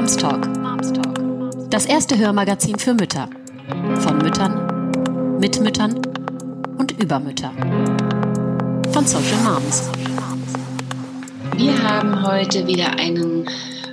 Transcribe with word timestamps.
Moms 0.00 0.16
Talk. 0.16 0.48
Das 1.68 1.84
erste 1.84 2.16
Hörmagazin 2.16 2.78
für 2.78 2.94
Mütter. 2.94 3.28
Von 3.98 4.16
Müttern, 4.16 5.38
mit 5.38 5.60
Müttern 5.60 5.94
und 6.78 6.92
über 6.92 7.20
Mütter. 7.20 7.52
Von 8.94 9.06
Social 9.06 9.36
Moms. 9.44 9.90
Wir 11.54 11.82
haben 11.82 12.26
heute 12.26 12.66
wieder 12.66 12.98
einen 12.98 13.46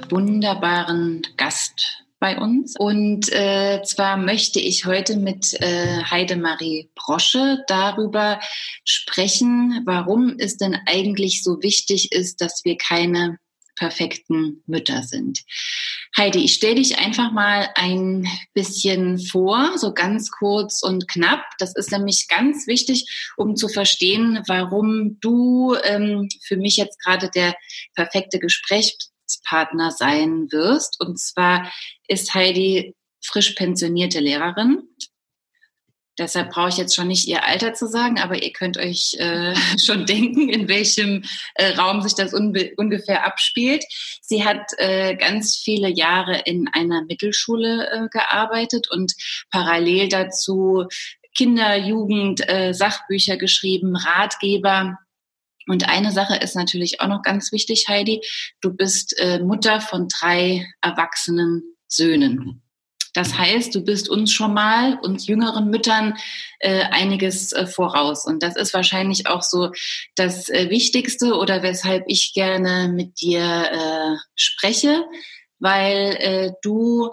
wunderbaren 0.09 1.23
Gast 1.35 2.06
bei 2.21 2.39
uns. 2.39 2.76
Und 2.79 3.29
äh, 3.33 3.81
zwar 3.83 4.15
möchte 4.15 4.62
ich 4.62 4.85
heute 4.85 5.17
mit 5.17 5.62
äh, 5.62 6.03
Heidemarie 6.10 6.89
Brosche 6.96 7.65
darüber 7.67 8.39
sprechen, 8.85 9.81
warum 9.85 10.35
es 10.39 10.55
denn 10.55 10.78
eigentlich 10.85 11.44
so 11.44 11.62
wichtig 11.62 12.13
ist, 12.13 12.39
dass 12.39 12.63
wir 12.63 12.78
keine 12.78 13.39
perfekten 13.78 14.63
Mütter 14.65 15.03
sind. 15.03 15.44
Heidi, 16.16 16.44
ich 16.44 16.53
stelle 16.53 16.76
dich 16.76 16.98
einfach 16.99 17.31
mal 17.31 17.70
ein 17.76 18.27
bisschen 18.54 19.20
vor, 19.20 19.77
so 19.77 19.94
ganz 19.94 20.32
kurz 20.32 20.82
und 20.84 21.08
knapp. 21.08 21.44
Das 21.59 21.76
ist 21.76 21.91
nämlich 21.91 22.27
ganz 22.27 22.68
wichtig, 22.68 23.32
um 23.36 23.55
zu 23.55 23.68
verstehen, 23.68 24.41
warum 24.48 25.20
du 25.20 25.76
ähm, 25.84 26.30
für 26.44 26.58
mich 26.58 26.77
jetzt 26.77 26.99
gerade 27.04 27.30
der 27.30 27.55
perfekte 27.96 28.40
Gesprächspartner 28.40 29.91
sein 29.91 30.52
wirst. 30.52 30.99
Und 30.99 31.20
zwar 31.20 31.72
ist 32.08 32.34
Heidi 32.34 32.96
frisch 33.24 33.52
pensionierte 33.52 34.20
Lehrerin, 34.20 34.84
Deshalb 36.17 36.49
brauche 36.49 36.70
ich 36.70 36.77
jetzt 36.77 36.95
schon 36.95 37.07
nicht 37.07 37.27
ihr 37.27 37.45
Alter 37.45 37.73
zu 37.73 37.88
sagen, 37.88 38.20
aber 38.20 38.41
ihr 38.41 38.52
könnt 38.52 38.77
euch 38.77 39.16
äh, 39.20 39.53
schon 39.80 40.05
denken, 40.05 40.49
in 40.49 40.67
welchem 40.67 41.23
äh, 41.55 41.76
Raum 41.76 42.02
sich 42.02 42.16
das 42.16 42.34
ungefähr 42.34 43.26
abspielt. 43.26 43.85
Sie 44.21 44.43
hat 44.43 44.71
äh, 44.77 45.16
ganz 45.16 45.55
viele 45.55 45.90
Jahre 45.90 46.41
in 46.45 46.67
einer 46.73 47.03
Mittelschule 47.03 47.90
äh, 47.91 48.07
gearbeitet 48.09 48.90
und 48.90 49.13
parallel 49.52 50.09
dazu 50.09 50.85
Kinder, 51.35 51.77
Jugend, 51.77 52.49
äh, 52.49 52.74
Sachbücher 52.74 53.37
geschrieben, 53.37 53.96
Ratgeber. 53.96 54.98
Und 55.68 55.87
eine 55.87 56.12
Sache 56.12 56.37
ist 56.37 56.55
natürlich 56.55 56.99
auch 56.99 57.07
noch 57.07 57.21
ganz 57.21 57.52
wichtig, 57.52 57.87
Heidi. 57.87 58.21
Du 58.62 58.74
bist 58.74 59.15
äh, 59.20 59.40
Mutter 59.40 59.81
von 59.81 60.07
drei 60.07 60.65
erwachsenen 60.81 61.76
Söhnen. 61.87 62.63
Das 63.13 63.38
heißt, 63.38 63.74
du 63.74 63.84
bist 63.84 64.09
uns 64.09 64.31
schon 64.31 64.53
mal, 64.53 65.00
uns 65.02 65.27
jüngeren 65.27 65.69
Müttern, 65.69 66.16
äh, 66.59 66.83
einiges 66.91 67.53
äh, 67.53 67.67
voraus. 67.67 68.25
Und 68.25 68.44
das 68.44 68.55
ist 68.55 68.73
wahrscheinlich 68.73 69.27
auch 69.27 69.41
so 69.41 69.72
das 70.16 70.49
äh, 70.49 70.69
Wichtigste 70.69 71.36
oder 71.36 71.64
weshalb 71.64 72.03
ich 72.08 72.33
gerne 72.33 72.89
mit 72.89 73.22
dir 73.22 74.17
spreche, 74.36 75.05
weil 75.59 76.55
du 76.61 77.11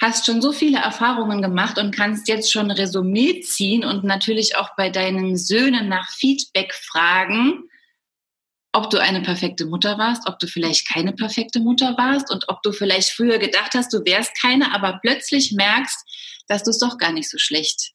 hast 0.00 0.26
schon 0.26 0.40
so 0.40 0.52
viele 0.52 0.78
Erfahrungen 0.78 1.42
gemacht 1.42 1.78
und 1.78 1.94
kannst 1.94 2.28
jetzt 2.28 2.50
schon 2.50 2.70
Resümee 2.70 3.40
ziehen 3.40 3.84
und 3.84 4.04
natürlich 4.04 4.56
auch 4.56 4.70
bei 4.76 4.90
deinen 4.90 5.36
Söhnen 5.36 5.88
nach 5.88 6.10
Feedback 6.10 6.74
fragen, 6.74 7.69
ob 8.72 8.90
du 8.90 8.98
eine 8.98 9.20
perfekte 9.22 9.66
Mutter 9.66 9.98
warst, 9.98 10.28
ob 10.28 10.38
du 10.38 10.46
vielleicht 10.46 10.88
keine 10.88 11.12
perfekte 11.12 11.60
Mutter 11.60 11.96
warst 11.98 12.30
und 12.30 12.48
ob 12.48 12.62
du 12.62 12.72
vielleicht 12.72 13.10
früher 13.10 13.38
gedacht 13.38 13.74
hast, 13.74 13.92
du 13.92 14.04
wärst 14.04 14.40
keine, 14.40 14.72
aber 14.74 15.00
plötzlich 15.02 15.52
merkst, 15.52 16.44
dass 16.46 16.62
du 16.62 16.70
es 16.70 16.78
doch 16.78 16.98
gar 16.98 17.12
nicht 17.12 17.28
so 17.28 17.38
schlecht 17.38 17.92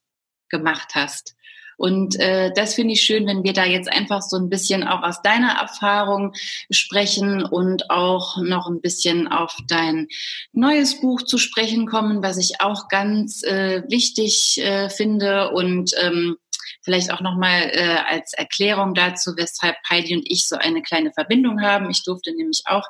gemacht 0.50 0.90
hast. 0.94 1.36
Und 1.78 2.18
äh, 2.20 2.52
das 2.56 2.76
finde 2.76 2.94
ich 2.94 3.02
schön, 3.02 3.28
wenn 3.28 3.44
wir 3.44 3.54
da 3.54 3.66
jetzt 3.66 3.92
einfach 3.92 4.22
so 4.22 4.38
ein 4.38 4.50
bisschen 4.50 4.84
auch 4.84 5.04
aus 5.04 5.22
deiner 5.22 5.60
Erfahrung 5.60 6.34
sprechen 6.70 7.44
und 7.44 7.90
auch 7.90 8.38
noch 8.38 8.68
ein 8.68 8.82
bisschen 8.82 9.28
auf 9.28 9.58
dein 9.68 10.08
neues 10.54 11.02
Buch 11.02 11.22
zu 11.22 11.38
sprechen 11.38 11.86
kommen, 11.86 12.24
was 12.24 12.38
ich 12.38 12.62
auch 12.62 12.88
ganz 12.88 13.44
äh, 13.44 13.84
wichtig 13.90 14.58
äh, 14.60 14.90
finde 14.90 15.52
und 15.52 15.92
ähm, 16.02 16.38
Vielleicht 16.86 17.12
auch 17.12 17.22
nochmal 17.22 17.72
äh, 17.74 17.98
als 18.08 18.34
Erklärung 18.34 18.94
dazu, 18.94 19.32
weshalb 19.36 19.76
Heidi 19.90 20.16
und 20.16 20.32
ich 20.32 20.48
so 20.48 20.56
eine 20.56 20.84
kleine 20.84 21.12
Verbindung 21.12 21.62
haben. 21.62 21.90
Ich 21.90 22.04
durfte 22.04 22.34
nämlich 22.34 22.62
auch 22.66 22.88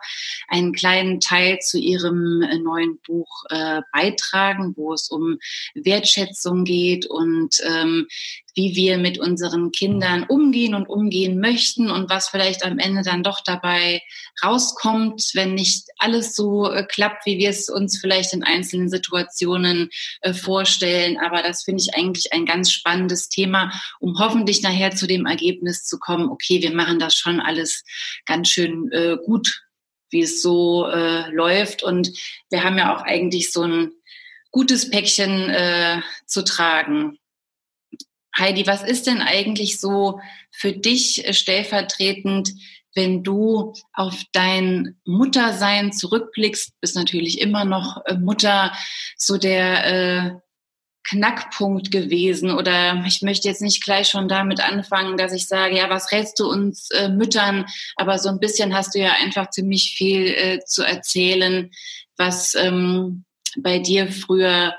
einen 0.50 0.74
kleinen 0.74 1.22
Teil 1.22 1.60
zu 1.60 1.80
ihrem 1.80 2.42
äh, 2.42 2.58
neuen 2.58 3.00
Buch 3.08 3.46
äh, 3.50 3.82
beitragen, 3.94 4.74
wo 4.76 4.94
es 4.94 5.10
um 5.10 5.38
Wertschätzung 5.76 6.66
geht 6.66 7.06
und 7.06 7.56
ähm, 7.66 8.08
wie 8.56 8.76
wir 8.76 8.98
mit 8.98 9.20
unseren 9.20 9.72
Kindern 9.72 10.24
umgehen 10.24 10.76
und 10.76 10.88
umgehen 10.88 11.40
möchten 11.40 11.92
und 11.92 12.10
was 12.10 12.30
vielleicht 12.30 12.66
am 12.66 12.80
Ende 12.80 13.04
dann 13.04 13.22
doch 13.22 13.42
dabei 13.46 14.02
rauskommt, 14.44 15.32
wenn 15.34 15.54
nicht 15.54 15.88
alles 15.98 16.36
so 16.36 16.72
äh, 16.72 16.86
klappt, 16.86 17.26
wie 17.26 17.38
wir 17.38 17.50
es 17.50 17.70
uns 17.70 18.00
vielleicht 18.00 18.34
in 18.34 18.44
einzelnen 18.44 18.90
Situationen 18.90 19.90
äh, 20.22 20.34
vorstellen. 20.34 21.18
Aber 21.18 21.44
das 21.44 21.64
finde 21.64 21.84
ich 21.84 21.96
eigentlich 21.96 22.32
ein 22.34 22.46
ganz 22.46 22.72
spannendes 22.72 23.28
Thema, 23.28 23.72
um 24.00 24.18
hoffentlich 24.20 24.62
nachher 24.62 24.92
zu 24.92 25.06
dem 25.06 25.26
Ergebnis 25.26 25.84
zu 25.84 26.00
kommen, 26.00 26.30
okay, 26.30 26.62
wir 26.62 26.74
machen 26.74 27.00
das 27.00 27.16
schon 27.16 27.42
alles 27.42 27.84
ganz 28.26 28.50
schön 28.50 28.90
äh, 28.92 29.18
gut, 29.26 29.64
wie 30.10 30.22
es 30.22 30.42
so 30.42 30.88
äh, 30.88 31.30
läuft. 31.32 31.84
Und 31.84 32.12
wir 32.50 32.64
haben 32.64 32.78
ja 32.78 32.96
auch 32.96 33.02
eigentlich 33.02 33.52
so 33.52 33.64
ein 33.64 33.92
gutes 34.52 34.90
Päckchen 34.90 35.50
äh, 35.50 36.02
zu 36.26 36.44
tragen. 36.44 37.20
Heidi, 38.38 38.68
was 38.68 38.84
ist 38.84 39.08
denn 39.08 39.22
eigentlich 39.22 39.80
so 39.80 40.20
für 40.52 40.74
dich 40.74 41.26
äh, 41.26 41.34
stellvertretend, 41.34 42.52
wenn 42.96 43.24
du 43.24 43.74
auf 43.94 44.24
dein 44.32 44.96
Muttersein 45.06 45.92
zurückblickst, 45.92 46.80
bist 46.80 46.96
natürlich 46.96 47.42
immer 47.42 47.66
noch 47.66 48.06
äh, 48.06 48.16
Mutter, 48.16 48.72
so 49.18 49.38
der 49.38 49.86
äh, 49.86 50.32
Knackpunkt 51.08 51.92
gewesen. 51.92 52.52
Oder 52.52 53.04
ich 53.06 53.22
möchte 53.22 53.48
jetzt 53.48 53.62
nicht 53.62 53.84
gleich 53.84 54.08
schon 54.08 54.28
damit 54.28 54.62
anfangen, 54.62 55.18
dass 55.18 55.34
ich 55.34 55.48
sage, 55.48 55.78
ja, 55.78 55.90
was 55.90 56.12
rätst 56.12 56.40
du 56.40 56.50
uns 56.50 56.90
äh, 56.92 57.10
Müttern, 57.10 57.66
aber 57.96 58.18
so 58.18 58.30
ein 58.30 58.40
bisschen 58.40 58.74
hast 58.76 58.96
du 58.96 59.00
ja 59.00 59.12
einfach 59.22 59.50
ziemlich 59.50 59.94
viel 59.98 60.28
äh, 60.28 60.60
zu 60.66 60.84
erzählen, 60.84 61.70
was 62.18 62.56
ähm, 62.56 63.26
bei 63.58 63.80
dir 63.80 64.12
früher 64.12 64.74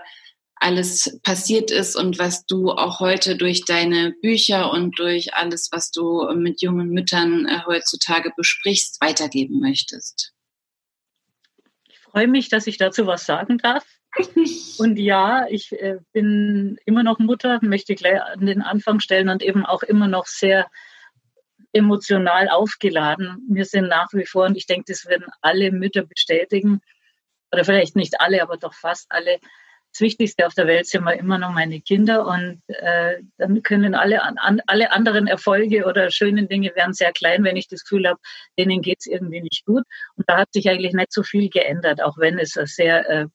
alles 0.57 1.19
passiert 1.23 1.71
ist 1.71 1.97
und 1.97 2.19
was 2.19 2.47
du 2.47 2.71
auch 2.71 3.01
heute 3.01 3.37
durch 3.37 3.65
deine 3.65 4.15
Bücher 4.23 4.71
und 4.71 4.99
durch 4.99 5.35
alles, 5.35 5.69
was 5.71 5.91
du 5.91 6.27
mit 6.35 6.63
jungen 6.63 6.89
Müttern 6.91 7.47
äh, 7.47 7.61
heutzutage 7.67 8.33
besprichst, 8.37 9.01
weitergeben 9.01 9.61
möchtest. 9.61 10.33
Ich 11.89 11.99
freue 11.99 12.29
mich, 12.29 12.49
dass 12.49 12.67
ich 12.67 12.79
dazu 12.79 13.07
was 13.07 13.27
sagen 13.27 13.59
darf. 13.59 13.85
Und 14.79 14.99
ja, 14.99 15.47
ich 15.51 15.73
äh, 15.73 15.99
bin 16.13 16.79
immer 16.87 17.03
noch 17.03 17.19
Mutter, 17.19 17.59
möchte 17.61 17.95
gleich 17.95 18.23
an 18.23 18.47
den 18.47 18.63
Anfang 18.63 19.01
stellen 19.01 19.29
und 19.29 19.43
eben 19.43 19.67
auch 19.67 19.83
immer 19.83 20.09
noch 20.09 20.25
sehr 20.25 20.71
emotional 21.73 22.49
aufgeladen. 22.49 23.47
Wir 23.51 23.67
sind 23.67 23.89
nach 23.89 24.09
wie 24.13 24.25
vor, 24.25 24.47
und 24.47 24.57
ich 24.57 24.67
denke, 24.67 24.85
das 24.89 25.05
werden 25.05 25.27
alle 25.43 25.71
Mütter 25.71 26.07
bestätigen, 26.07 26.81
oder 27.53 27.65
vielleicht 27.65 27.97
nicht 27.97 28.21
alle, 28.21 28.43
aber 28.43 28.57
doch 28.57 28.75
fast 28.75 29.07
alle, 29.11 29.39
das 29.97 30.03
Wichtigste 30.03 30.47
auf 30.47 30.53
der 30.53 30.67
Welt 30.67 30.87
sind 30.87 31.05
wir 31.05 31.15
immer 31.15 31.39
noch 31.39 31.53
meine 31.53 31.81
Kinder 31.81 32.27
und 32.27 32.61
äh, 32.69 33.15
dann 33.39 33.63
können 33.63 33.95
alle, 33.95 34.23
an, 34.23 34.61
alle 34.67 34.93
anderen 34.93 35.27
Erfolge 35.27 35.87
oder 35.87 36.11
schönen 36.11 36.49
Dinge 36.49 36.75
werden 36.75 36.93
sehr 36.93 37.13
klein, 37.13 37.45
wenn 37.45 37.57
ich 37.57 37.67
das 37.69 37.83
Gefühl 37.83 38.07
habe, 38.07 38.21
denen 38.59 38.83
geht 38.83 38.99
es 39.01 39.07
irgendwie 39.07 39.41
nicht 39.41 39.65
gut. 39.65 39.85
Und 40.17 40.29
da 40.29 40.37
hat 40.37 40.53
sich 40.53 40.69
eigentlich 40.69 40.93
nicht 40.93 41.15
so 41.15 41.23
viel 41.23 41.49
geändert, 41.49 42.03
auch 42.03 42.19
wenn 42.19 42.39
es 42.39 42.59
ein 42.59 42.67
sehr 42.67 43.09
äh, 43.09 43.27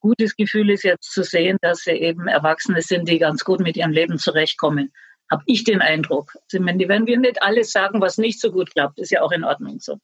gutes 0.00 0.36
Gefühl 0.36 0.70
ist, 0.70 0.84
jetzt 0.84 1.12
zu 1.12 1.22
sehen, 1.22 1.58
dass 1.60 1.80
sie 1.80 1.90
eben 1.90 2.28
Erwachsene 2.28 2.80
sind, 2.80 3.10
die 3.10 3.18
ganz 3.18 3.44
gut 3.44 3.60
mit 3.60 3.76
ihrem 3.76 3.92
Leben 3.92 4.18
zurechtkommen. 4.18 4.92
Habe 5.30 5.42
ich 5.44 5.64
den 5.64 5.82
Eindruck. 5.82 6.32
Also, 6.50 6.64
werden 6.64 7.06
wir 7.06 7.18
nicht 7.18 7.42
alles 7.42 7.72
sagen, 7.72 8.00
was 8.00 8.16
nicht 8.16 8.40
so 8.40 8.52
gut 8.52 8.70
klappt, 8.70 8.98
ist 8.98 9.10
ja 9.10 9.20
auch 9.20 9.32
in 9.32 9.44
Ordnung 9.44 9.80
so. 9.80 9.98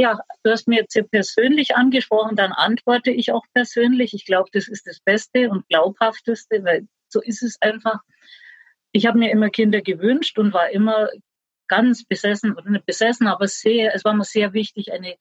Ja, 0.00 0.20
du 0.44 0.50
hast 0.52 0.68
mir 0.68 0.76
jetzt 0.80 0.92
sehr 0.92 1.02
persönlich 1.02 1.74
angesprochen, 1.74 2.36
dann 2.36 2.52
antworte 2.52 3.10
ich 3.10 3.32
auch 3.32 3.44
persönlich. 3.52 4.14
Ich 4.14 4.24
glaube, 4.24 4.48
das 4.52 4.68
ist 4.68 4.86
das 4.86 5.00
Beste 5.00 5.50
und 5.50 5.66
glaubhafteste, 5.68 6.62
weil 6.62 6.86
so 7.08 7.20
ist 7.20 7.42
es 7.42 7.60
einfach. 7.60 8.00
Ich 8.92 9.06
habe 9.06 9.18
mir 9.18 9.32
immer 9.32 9.50
Kinder 9.50 9.82
gewünscht 9.82 10.38
und 10.38 10.52
war 10.52 10.70
immer 10.70 11.08
ganz 11.66 12.04
besessen, 12.04 12.56
oder 12.56 12.70
nicht 12.70 12.86
besessen, 12.86 13.26
aber 13.26 13.48
sehr, 13.48 13.92
es 13.94 14.04
war 14.04 14.14
mir 14.14 14.24
sehr 14.24 14.52
wichtig, 14.52 14.92
eine 14.92 15.16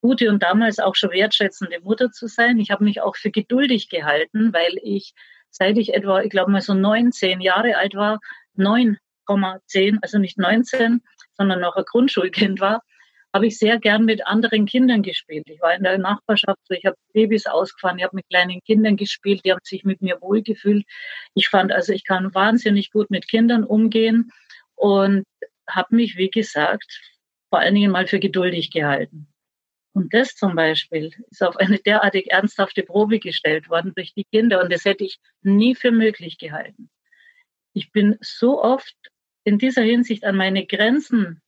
gute 0.00 0.28
und 0.30 0.42
damals 0.42 0.78
auch 0.78 0.94
schon 0.94 1.10
wertschätzende 1.10 1.80
Mutter 1.80 2.12
zu 2.12 2.28
sein. 2.28 2.58
Ich 2.58 2.70
habe 2.70 2.84
mich 2.84 3.00
auch 3.00 3.16
für 3.16 3.30
geduldig 3.30 3.88
gehalten, 3.88 4.52
weil 4.52 4.78
ich, 4.82 5.14
seit 5.50 5.76
ich 5.78 5.94
etwa, 5.94 6.22
ich 6.22 6.30
glaube 6.30 6.50
mal 6.52 6.60
so 6.60 6.74
19 6.74 7.40
Jahre 7.40 7.76
alt 7.76 7.94
war, 7.94 8.20
9,10, 8.56 9.98
also 10.00 10.18
nicht 10.18 10.38
19, 10.38 11.02
sondern 11.36 11.60
noch 11.60 11.76
ein 11.76 11.84
Grundschulkind 11.84 12.60
war, 12.60 12.82
habe 13.34 13.46
ich 13.46 13.58
sehr 13.58 13.78
gern 13.78 14.04
mit 14.04 14.26
anderen 14.26 14.66
Kindern 14.66 15.02
gespielt. 15.02 15.48
Ich 15.48 15.60
war 15.60 15.74
in 15.74 15.82
der 15.82 15.98
Nachbarschaft, 15.98 16.60
ich 16.68 16.84
habe 16.84 16.96
Babys 17.12 17.46
ausgefahren, 17.46 17.98
ich 17.98 18.04
habe 18.04 18.16
mit 18.16 18.28
kleinen 18.28 18.60
Kindern 18.62 18.96
gespielt, 18.96 19.42
die 19.44 19.52
haben 19.52 19.60
sich 19.64 19.84
mit 19.84 20.02
mir 20.02 20.20
wohlgefühlt. 20.20 20.84
Ich 21.34 21.48
fand 21.48 21.72
also, 21.72 21.92
ich 21.92 22.04
kann 22.04 22.34
wahnsinnig 22.34 22.90
gut 22.90 23.10
mit 23.10 23.28
Kindern 23.28 23.64
umgehen 23.64 24.30
und 24.74 25.24
habe 25.68 25.96
mich, 25.96 26.16
wie 26.16 26.30
gesagt, 26.30 27.00
vor 27.48 27.60
allen 27.60 27.74
Dingen 27.74 27.90
mal 27.90 28.06
für 28.06 28.18
geduldig 28.18 28.70
gehalten. 28.70 29.28
Und 29.94 30.14
das 30.14 30.34
zum 30.34 30.54
Beispiel 30.54 31.10
ist 31.30 31.42
auf 31.42 31.56
eine 31.56 31.78
derartig 31.78 32.30
ernsthafte 32.30 32.82
Probe 32.82 33.18
gestellt 33.18 33.68
worden 33.68 33.92
durch 33.94 34.14
die 34.14 34.24
Kinder 34.24 34.62
und 34.62 34.72
das 34.72 34.86
hätte 34.86 35.04
ich 35.04 35.18
nie 35.42 35.74
für 35.74 35.90
möglich 35.90 36.38
gehalten. 36.38 36.88
Ich 37.74 37.92
bin 37.92 38.16
so 38.20 38.62
oft 38.62 38.96
in 39.44 39.58
dieser 39.58 39.82
Hinsicht 39.82 40.24
an 40.24 40.36
meine 40.36 40.66
Grenzen, 40.66 41.41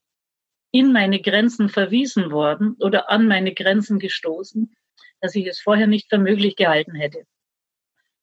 in 0.74 0.92
meine 0.92 1.20
Grenzen 1.20 1.68
verwiesen 1.68 2.32
worden 2.32 2.74
oder 2.80 3.08
an 3.08 3.28
meine 3.28 3.54
Grenzen 3.54 4.00
gestoßen, 4.00 4.74
dass 5.20 5.36
ich 5.36 5.46
es 5.46 5.60
vorher 5.60 5.86
nicht 5.86 6.08
für 6.08 6.18
möglich 6.18 6.56
gehalten 6.56 6.96
hätte. 6.96 7.22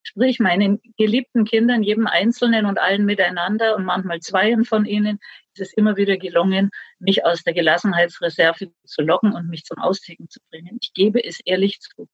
Sprich, 0.02 0.38
meinen 0.38 0.78
geliebten 0.98 1.46
Kindern, 1.46 1.82
jedem 1.82 2.06
Einzelnen 2.06 2.66
und 2.66 2.78
allen 2.78 3.06
miteinander 3.06 3.74
und 3.74 3.86
manchmal 3.86 4.20
zweien 4.20 4.66
von 4.66 4.84
ihnen, 4.84 5.18
ist 5.54 5.68
es 5.68 5.72
immer 5.72 5.96
wieder 5.96 6.18
gelungen, 6.18 6.68
mich 6.98 7.24
aus 7.24 7.42
der 7.42 7.54
Gelassenheitsreserve 7.54 8.70
zu 8.84 9.00
locken 9.00 9.32
und 9.32 9.48
mich 9.48 9.64
zum 9.64 9.78
Austicken 9.78 10.28
zu 10.28 10.38
bringen. 10.50 10.76
Ich 10.82 10.92
gebe 10.92 11.24
es 11.24 11.40
ehrlich 11.46 11.80
zu. 11.80 12.06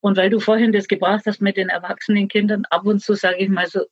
Und 0.00 0.16
weil 0.16 0.30
du 0.30 0.40
vorhin 0.40 0.72
das 0.72 0.88
gebracht 0.88 1.22
hast 1.26 1.40
mit 1.40 1.56
den 1.56 1.68
erwachsenen 1.68 2.26
Kindern, 2.26 2.64
ab 2.70 2.84
und 2.84 3.00
zu 3.00 3.14
sage 3.14 3.36
ich 3.38 3.48
mal 3.48 3.68
so, 3.68 3.84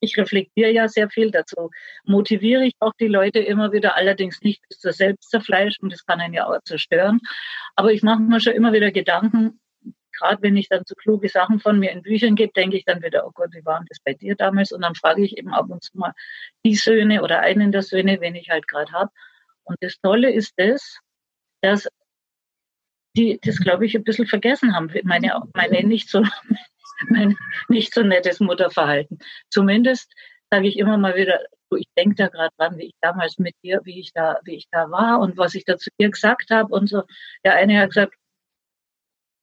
ich 0.00 0.16
reflektiere 0.16 0.70
ja 0.70 0.88
sehr 0.88 1.10
viel 1.10 1.30
dazu. 1.30 1.70
Motiviere 2.04 2.64
ich 2.64 2.74
auch 2.80 2.92
die 2.98 3.08
Leute 3.08 3.38
immer 3.38 3.72
wieder, 3.72 3.96
allerdings 3.96 4.40
nicht 4.42 4.62
bis 4.68 4.78
zur 4.78 4.92
Selbstzerfleischung, 4.92 5.90
das 5.90 6.04
kann 6.04 6.20
einen 6.20 6.34
ja 6.34 6.46
auch 6.46 6.58
zerstören. 6.64 7.20
Aber 7.76 7.92
ich 7.92 8.02
mache 8.02 8.20
mir 8.20 8.40
schon 8.40 8.54
immer 8.54 8.72
wieder 8.72 8.90
Gedanken, 8.90 9.60
gerade 10.18 10.42
wenn 10.42 10.56
ich 10.56 10.68
dann 10.68 10.82
so 10.86 10.94
kluge 10.94 11.28
Sachen 11.28 11.60
von 11.60 11.78
mir 11.78 11.90
in 11.90 12.02
Büchern 12.02 12.36
gebe, 12.36 12.52
denke 12.52 12.76
ich 12.76 12.84
dann 12.84 13.02
wieder, 13.02 13.26
oh 13.26 13.32
Gott, 13.34 13.50
wie 13.52 13.64
war 13.64 13.84
das 13.88 13.98
bei 14.04 14.14
dir 14.14 14.36
damals? 14.36 14.72
Und 14.72 14.82
dann 14.82 14.94
frage 14.94 15.22
ich 15.22 15.36
eben 15.36 15.52
ab 15.52 15.66
und 15.68 15.82
zu 15.82 15.96
mal 15.98 16.12
die 16.64 16.76
Söhne 16.76 17.22
oder 17.22 17.40
einen 17.40 17.72
der 17.72 17.82
Söhne, 17.82 18.20
wenn 18.20 18.34
ich 18.34 18.50
halt 18.50 18.68
gerade 18.68 18.92
habe. 18.92 19.10
Und 19.64 19.76
das 19.80 19.98
Tolle 20.00 20.30
ist 20.32 20.54
das, 20.56 20.98
dass 21.62 21.88
die 23.16 23.38
das, 23.42 23.58
glaube 23.58 23.86
ich, 23.86 23.94
ein 23.96 24.04
bisschen 24.04 24.26
vergessen 24.26 24.74
haben, 24.74 24.90
meine, 25.04 25.40
meine 25.54 25.86
nicht 25.86 26.08
so, 26.08 26.24
mein 27.10 27.36
nicht 27.68 27.94
so 27.94 28.02
nettes 28.02 28.40
Mutterverhalten. 28.40 29.18
Zumindest 29.50 30.12
sage 30.50 30.68
ich 30.68 30.78
immer 30.78 30.98
mal 30.98 31.16
wieder, 31.16 31.40
ich 31.76 31.88
denke 31.96 32.14
da 32.16 32.28
gerade 32.28 32.54
dran, 32.58 32.78
wie 32.78 32.86
ich 32.86 32.94
damals 33.00 33.38
mit 33.38 33.54
dir, 33.62 33.80
wie 33.84 34.00
ich 34.00 34.12
da, 34.12 34.38
wie 34.44 34.56
ich 34.56 34.68
da 34.70 34.90
war 34.90 35.20
und 35.20 35.36
was 35.36 35.54
ich 35.54 35.64
da 35.64 35.76
zu 35.76 35.90
dir 35.98 36.10
gesagt 36.10 36.50
habe 36.50 36.72
und 36.72 36.88
so. 36.88 37.02
Der 37.44 37.54
eine 37.56 37.80
hat 37.80 37.90
gesagt, 37.90 38.14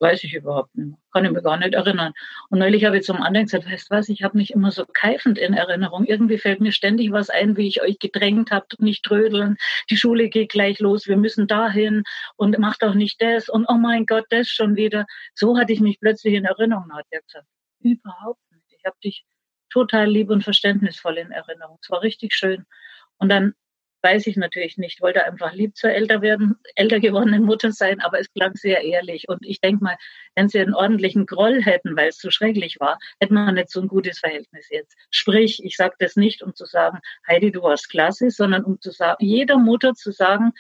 weiß 0.02 0.24
ich 0.24 0.34
überhaupt 0.34 0.76
nicht. 0.76 0.98
Kann 1.14 1.26
ich 1.26 1.32
mir 1.32 1.42
gar 1.42 1.58
nicht 1.58 1.74
erinnern. 1.74 2.14
Und 2.50 2.60
neulich 2.60 2.86
habe 2.86 2.98
ich 2.98 3.04
zum 3.04 3.22
anderen 3.22 3.46
gesagt, 3.46 3.70
weißt 3.70 3.92
du 3.92 3.96
was, 3.96 4.10
ich 4.10 4.24
habe 4.24 4.38
mich 4.38 4.52
immer 4.52 4.72
so 4.72 4.86
keifend 4.86 5.38
in 5.38 5.54
Erinnerung. 5.54 6.06
Irgendwie 6.06 6.40
fällt 6.40 6.60
mir 6.60 6.72
ständig 6.72 7.12
was 7.12 7.30
ein, 7.30 7.56
wie 7.56 7.68
ich 7.68 7.82
euch 7.82 8.00
gedrängt 8.00 8.52
habe, 8.52 8.66
nicht 8.80 9.04
trödeln, 9.06 9.58
die 9.90 9.98
Schule 9.98 10.30
geht 10.30 10.52
gleich 10.52 10.80
los, 10.80 11.08
wir 11.08 11.18
müssen 11.18 11.48
dahin 11.48 12.04
und 12.36 12.58
macht 12.58 12.84
auch 12.84 12.96
nicht 12.96 13.22
das 13.22 13.48
und 13.48 13.66
oh 13.70 13.76
mein 13.76 14.06
Gott, 14.06 14.26
das 14.30 14.48
schon 14.48 14.76
wieder. 14.76 15.06
So 15.36 15.58
hatte 15.58 15.74
ich 15.74 15.80
mich 15.80 16.00
plötzlich 16.00 16.34
in 16.34 16.46
Erinnerung, 16.46 16.92
hat 16.94 17.06
er 17.12 17.22
gesagt. 17.22 17.48
Überhaupt 17.80 18.42
nicht. 18.52 18.66
Ich 18.70 18.86
habe 18.86 18.98
dich 19.04 19.24
total 19.70 20.10
lieb 20.10 20.30
und 20.30 20.44
verständnisvoll 20.44 21.18
in 21.18 21.32
Erinnerung. 21.32 21.78
Es 21.82 21.90
war 21.90 22.02
richtig 22.02 22.34
schön. 22.34 22.66
Und 23.18 23.30
dann 23.30 23.54
weiß 24.04 24.28
ich 24.28 24.38
natürlich 24.38 24.78
nicht. 24.78 25.02
Wollte 25.02 25.26
einfach 25.26 25.54
lieb 25.54 25.76
zur 25.76 25.92
älter 25.92 26.22
werden, 26.22 26.56
älter 26.76 27.00
gewordenen 27.00 27.44
Mutter 27.44 27.72
sein, 27.72 28.00
aber 28.00 28.20
es 28.20 28.32
klang 28.34 28.56
sehr 28.56 28.82
ehrlich. 28.84 29.28
Und 29.30 29.40
ich 29.46 29.62
denke 29.62 29.84
mal, 29.84 29.98
wenn 30.36 30.50
sie 30.50 30.60
einen 30.60 30.74
ordentlichen 30.74 31.26
Groll 31.26 31.62
hätten, 31.62 31.96
weil 31.96 32.10
es 32.10 32.18
so 32.18 32.32
schrecklich 32.32 32.80
war, 32.80 32.98
hätten 33.20 33.34
wir 33.34 33.52
nicht 33.52 33.70
so 33.70 33.82
ein 33.82 33.88
gutes 33.88 34.20
Verhältnis 34.20 34.68
jetzt. 34.70 34.96
Sprich, 35.10 35.64
ich 35.64 35.76
sage 35.76 35.96
das 36.00 36.16
nicht, 36.16 36.42
um 36.42 36.56
zu 36.56 36.66
sagen, 36.66 37.00
Heidi, 37.28 37.52
du 37.52 37.62
warst 37.62 37.90
klasse, 37.90 38.30
sondern 38.30 38.64
um 38.64 38.80
zu 38.80 38.92
sagen, 38.92 39.24
jeder 39.24 39.58
Mutter 39.58 39.94
zu 39.94 40.12
sagen, 40.12 40.54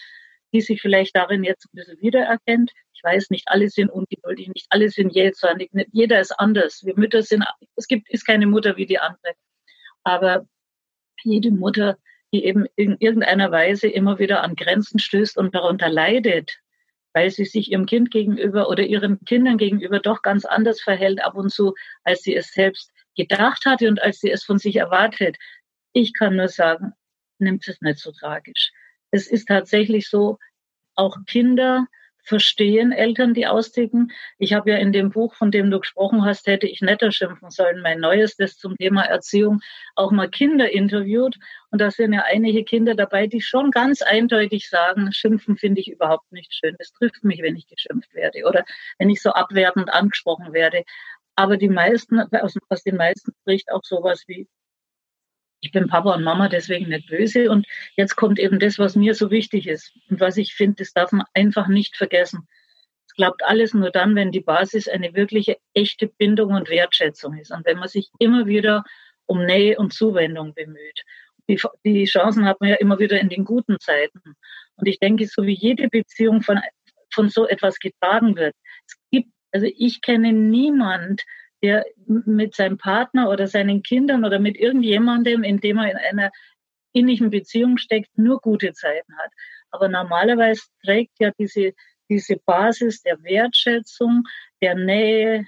die 0.53 0.61
sich 0.61 0.81
vielleicht 0.81 1.15
darin 1.15 1.43
jetzt 1.43 1.65
ein 1.65 1.75
bisschen 1.75 2.01
wiedererkennt. 2.01 2.71
Ich 2.93 3.03
weiß, 3.03 3.29
nicht 3.29 3.47
alle 3.47 3.69
sind 3.69 3.89
ungeduldig, 3.89 4.49
nicht 4.49 4.67
alle 4.69 4.89
sind 4.89 5.15
jähzornig, 5.15 5.73
nicht 5.73 5.89
jeder 5.91 6.19
ist 6.19 6.31
anders. 6.31 6.83
Wir 6.83 6.97
Mütter 6.97 7.23
sind, 7.23 7.45
es 7.75 7.87
gibt, 7.87 8.09
ist 8.09 8.25
keine 8.25 8.47
Mutter 8.47 8.75
wie 8.77 8.85
die 8.85 8.99
andere. 8.99 9.33
Aber 10.03 10.45
jede 11.23 11.51
Mutter 11.51 11.97
die 12.31 12.45
eben 12.45 12.65
in 12.75 12.97
irgendeiner 12.99 13.51
Weise 13.51 13.87
immer 13.87 14.19
wieder 14.19 14.43
an 14.43 14.55
Grenzen 14.55 14.99
stößt 14.99 15.37
und 15.37 15.53
darunter 15.53 15.89
leidet, 15.89 16.59
weil 17.13 17.29
sie 17.29 17.45
sich 17.45 17.71
ihrem 17.71 17.85
Kind 17.85 18.11
gegenüber 18.11 18.69
oder 18.69 18.83
ihren 18.83 19.23
Kindern 19.25 19.57
gegenüber 19.57 19.99
doch 19.99 20.21
ganz 20.21 20.45
anders 20.45 20.81
verhält 20.81 21.23
ab 21.23 21.35
und 21.35 21.51
zu, 21.51 21.73
als 22.03 22.23
sie 22.23 22.35
es 22.35 22.51
selbst 22.51 22.91
gedacht 23.15 23.65
hatte 23.65 23.87
und 23.87 24.01
als 24.01 24.19
sie 24.19 24.31
es 24.31 24.43
von 24.43 24.57
sich 24.57 24.77
erwartet. 24.77 25.37
Ich 25.93 26.13
kann 26.13 26.37
nur 26.37 26.47
sagen, 26.47 26.93
nimmt 27.39 27.67
es 27.67 27.81
nicht 27.81 27.99
so 27.99 28.11
tragisch. 28.11 28.71
Es 29.11 29.27
ist 29.27 29.47
tatsächlich 29.47 30.07
so, 30.07 30.37
auch 30.95 31.17
Kinder 31.25 31.87
verstehen 32.23 32.91
Eltern, 32.91 33.33
die 33.33 33.47
austicken. 33.47 34.11
Ich 34.37 34.53
habe 34.53 34.71
ja 34.71 34.77
in 34.77 34.91
dem 34.91 35.09
Buch, 35.09 35.35
von 35.35 35.51
dem 35.51 35.71
du 35.71 35.79
gesprochen 35.79 36.23
hast, 36.23 36.47
hätte 36.47 36.67
ich 36.67 36.81
netter 36.81 37.11
schimpfen 37.11 37.49
sollen, 37.49 37.81
mein 37.81 37.99
neues, 37.99 38.35
das 38.35 38.57
zum 38.57 38.75
Thema 38.77 39.03
Erziehung, 39.03 39.61
auch 39.95 40.11
mal 40.11 40.29
Kinder 40.29 40.71
interviewt. 40.71 41.37
Und 41.71 41.81
da 41.81 41.91
sind 41.91 42.13
ja 42.13 42.23
einige 42.27 42.63
Kinder 42.63 42.95
dabei, 42.95 43.27
die 43.27 43.41
schon 43.41 43.71
ganz 43.71 44.01
eindeutig 44.01 44.69
sagen, 44.69 45.11
schimpfen 45.11 45.57
finde 45.57 45.81
ich 45.81 45.89
überhaupt 45.89 46.31
nicht 46.31 46.53
schön. 46.53 46.75
Es 46.79 46.91
trifft 46.91 47.23
mich, 47.23 47.41
wenn 47.41 47.55
ich 47.55 47.67
geschimpft 47.67 48.13
werde 48.13 48.43
oder 48.47 48.65
wenn 48.97 49.09
ich 49.09 49.21
so 49.21 49.31
abwertend 49.31 49.91
angesprochen 49.93 50.53
werde. 50.53 50.83
Aber 51.35 51.57
die 51.57 51.69
meisten, 51.69 52.19
aus 52.19 52.83
den 52.83 52.97
meisten 52.97 53.31
spricht 53.41 53.71
auch 53.71 53.83
sowas 53.83 54.23
wie, 54.27 54.47
ich 55.61 55.71
bin 55.71 55.87
Papa 55.87 56.15
und 56.15 56.23
Mama 56.23 56.49
deswegen 56.49 56.89
nicht 56.89 57.07
böse. 57.07 57.49
Und 57.49 57.67
jetzt 57.95 58.15
kommt 58.15 58.39
eben 58.39 58.59
das, 58.59 58.79
was 58.79 58.95
mir 58.95 59.13
so 59.13 59.31
wichtig 59.31 59.67
ist 59.67 59.93
und 60.09 60.19
was 60.19 60.37
ich 60.37 60.53
finde, 60.55 60.77
das 60.77 60.93
darf 60.93 61.11
man 61.11 61.25
einfach 61.33 61.67
nicht 61.67 61.95
vergessen. 61.95 62.47
Es 63.07 63.13
klappt 63.13 63.43
alles 63.43 63.73
nur 63.73 63.91
dann, 63.91 64.15
wenn 64.15 64.31
die 64.31 64.41
Basis 64.41 64.87
eine 64.87 65.13
wirkliche 65.13 65.57
echte 65.73 66.07
Bindung 66.07 66.53
und 66.53 66.69
Wertschätzung 66.69 67.37
ist 67.37 67.51
und 67.51 67.65
wenn 67.65 67.77
man 67.77 67.89
sich 67.89 68.09
immer 68.19 68.47
wieder 68.47 68.83
um 69.27 69.45
Nähe 69.45 69.77
und 69.77 69.93
Zuwendung 69.93 70.53
bemüht. 70.53 71.03
Die, 71.47 71.59
die 71.85 72.05
Chancen 72.05 72.45
hat 72.45 72.59
man 72.59 72.69
ja 72.69 72.75
immer 72.75 72.99
wieder 72.99 73.19
in 73.19 73.29
den 73.29 73.45
guten 73.45 73.79
Zeiten. 73.79 74.35
Und 74.75 74.87
ich 74.87 74.99
denke, 74.99 75.25
so 75.27 75.43
wie 75.43 75.53
jede 75.53 75.89
Beziehung 75.89 76.41
von, 76.41 76.59
von 77.13 77.29
so 77.29 77.47
etwas 77.47 77.79
getragen 77.79 78.35
wird, 78.35 78.55
es 78.87 78.95
gibt, 79.11 79.29
also 79.51 79.67
ich 79.77 80.01
kenne 80.01 80.33
niemand, 80.33 81.21
der 81.61 81.85
mit 82.05 82.55
seinem 82.55 82.77
Partner 82.77 83.29
oder 83.29 83.47
seinen 83.47 83.83
Kindern 83.83 84.25
oder 84.25 84.39
mit 84.39 84.57
irgendjemandem, 84.57 85.43
in 85.43 85.59
dem 85.59 85.77
er 85.77 85.91
in 85.91 85.97
einer 85.97 86.31
innigen 86.93 87.29
Beziehung 87.29 87.77
steckt, 87.77 88.17
nur 88.17 88.39
gute 88.39 88.73
Zeiten 88.73 89.17
hat. 89.17 89.31
Aber 89.69 89.87
normalerweise 89.87 90.63
trägt 90.83 91.13
ja 91.19 91.31
diese, 91.37 91.73
diese 92.09 92.37
Basis 92.37 93.01
der 93.01 93.21
Wertschätzung, 93.23 94.23
der 94.61 94.75
Nähe, 94.75 95.45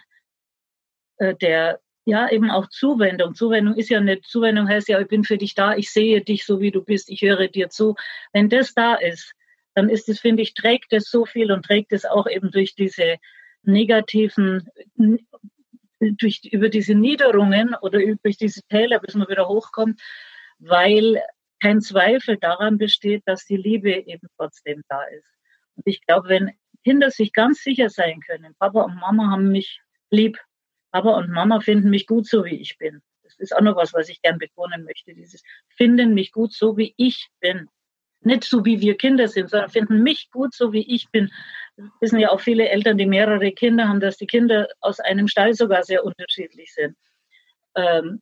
äh, 1.18 1.36
der, 1.36 1.80
ja, 2.06 2.30
eben 2.30 2.52
auch 2.52 2.68
Zuwendung. 2.70 3.36
Zuwendung 3.36 3.76
ist 3.76 3.90
ja 3.90 4.00
nicht, 4.00 4.26
Zuwendung 4.26 4.68
heißt 4.68 4.90
ja, 4.90 5.00
ich 5.00 5.08
bin 5.08 5.24
für 5.24 5.38
dich 5.38 5.56
da, 5.56 5.76
ich 5.76 5.92
sehe 5.92 6.22
dich 6.22 6.46
so 6.46 6.60
wie 6.60 6.72
du 6.72 6.84
bist, 6.84 7.10
ich 7.10 7.22
höre 7.22 7.48
dir 7.48 7.70
zu. 7.70 7.96
Wenn 8.32 8.50
das 8.50 8.74
da 8.74 8.96
ist, 8.96 9.34
dann 9.74 9.90
ist 9.90 10.08
es, 10.10 10.20
finde 10.20 10.44
ich, 10.44 10.54
trägt 10.54 10.94
es 10.94 11.10
so 11.10 11.26
viel 11.26 11.52
und 11.52 11.66
trägt 11.66 11.92
es 11.94 12.06
auch 12.06 12.28
eben 12.28 12.52
durch 12.52 12.76
diese 12.76 13.18
negativen 13.64 14.70
durch, 16.12 16.42
über 16.52 16.70
diese 16.70 16.96
Niederungen 16.96 17.76
oder 17.82 18.00
durch 18.24 18.38
diese 18.38 18.62
Täler, 18.64 19.00
bis 19.00 19.16
man 19.16 19.28
wieder 19.28 19.48
hochkommt, 19.48 20.02
weil 20.60 21.22
kein 21.62 21.82
Zweifel 21.82 22.38
daran 22.38 22.78
besteht, 22.78 23.24
dass 23.26 23.46
die 23.46 23.58
Liebe 23.58 23.92
eben 23.92 24.28
trotzdem 24.38 24.84
da 24.90 25.04
ist. 25.04 25.28
Und 25.76 25.84
ich 25.86 26.06
glaube, 26.06 26.30
wenn 26.30 26.52
Kinder 26.84 27.10
sich 27.10 27.32
ganz 27.34 27.64
sicher 27.64 27.90
sein 27.90 28.20
können, 28.20 28.56
Papa 28.60 28.82
und 28.82 28.96
Mama 28.96 29.32
haben 29.32 29.52
mich 29.52 29.80
lieb, 30.10 30.38
Papa 30.92 31.18
und 31.18 31.30
Mama 31.30 31.60
finden 31.62 31.90
mich 31.90 32.06
gut 32.06 32.28
so, 32.28 32.46
wie 32.46 32.60
ich 32.60 32.78
bin. 32.78 33.02
Das 33.24 33.36
ist 33.40 33.56
auch 33.56 33.62
noch 33.62 33.76
was, 33.76 33.94
was 33.94 34.10
ich 34.10 34.22
gern 34.22 34.38
betonen 34.38 34.84
möchte. 34.84 35.14
Dieses 35.14 35.42
finden 35.70 36.14
mich 36.14 36.32
gut 36.32 36.54
so, 36.54 36.78
wie 36.78 36.94
ich 36.98 37.30
bin. 37.40 37.70
Nicht 38.22 38.44
so, 38.44 38.64
wie 38.64 38.80
wir 38.80 38.96
Kinder 38.96 39.28
sind, 39.28 39.50
sondern 39.50 39.70
finden 39.70 40.04
mich 40.04 40.30
gut 40.32 40.54
so, 40.54 40.72
wie 40.72 40.88
ich 40.94 41.10
bin 41.10 41.32
wissen 42.00 42.20
ja 42.20 42.32
auch 42.32 42.42
viele 42.42 42.70
Eltern, 42.70 42.98
die 42.98 43.06
mehrere 43.06 43.52
Kinder 43.52 43.88
haben, 43.88 44.00
dass 44.00 44.18
die 44.18 44.28
Kinder 44.28 44.68
aus 44.80 45.00
einem 45.00 45.28
Stall 45.28 45.54
sogar 45.54 45.84
sehr 45.84 46.04
unterschiedlich 46.04 46.74
sind. 46.74 46.96
Ähm, 47.76 48.22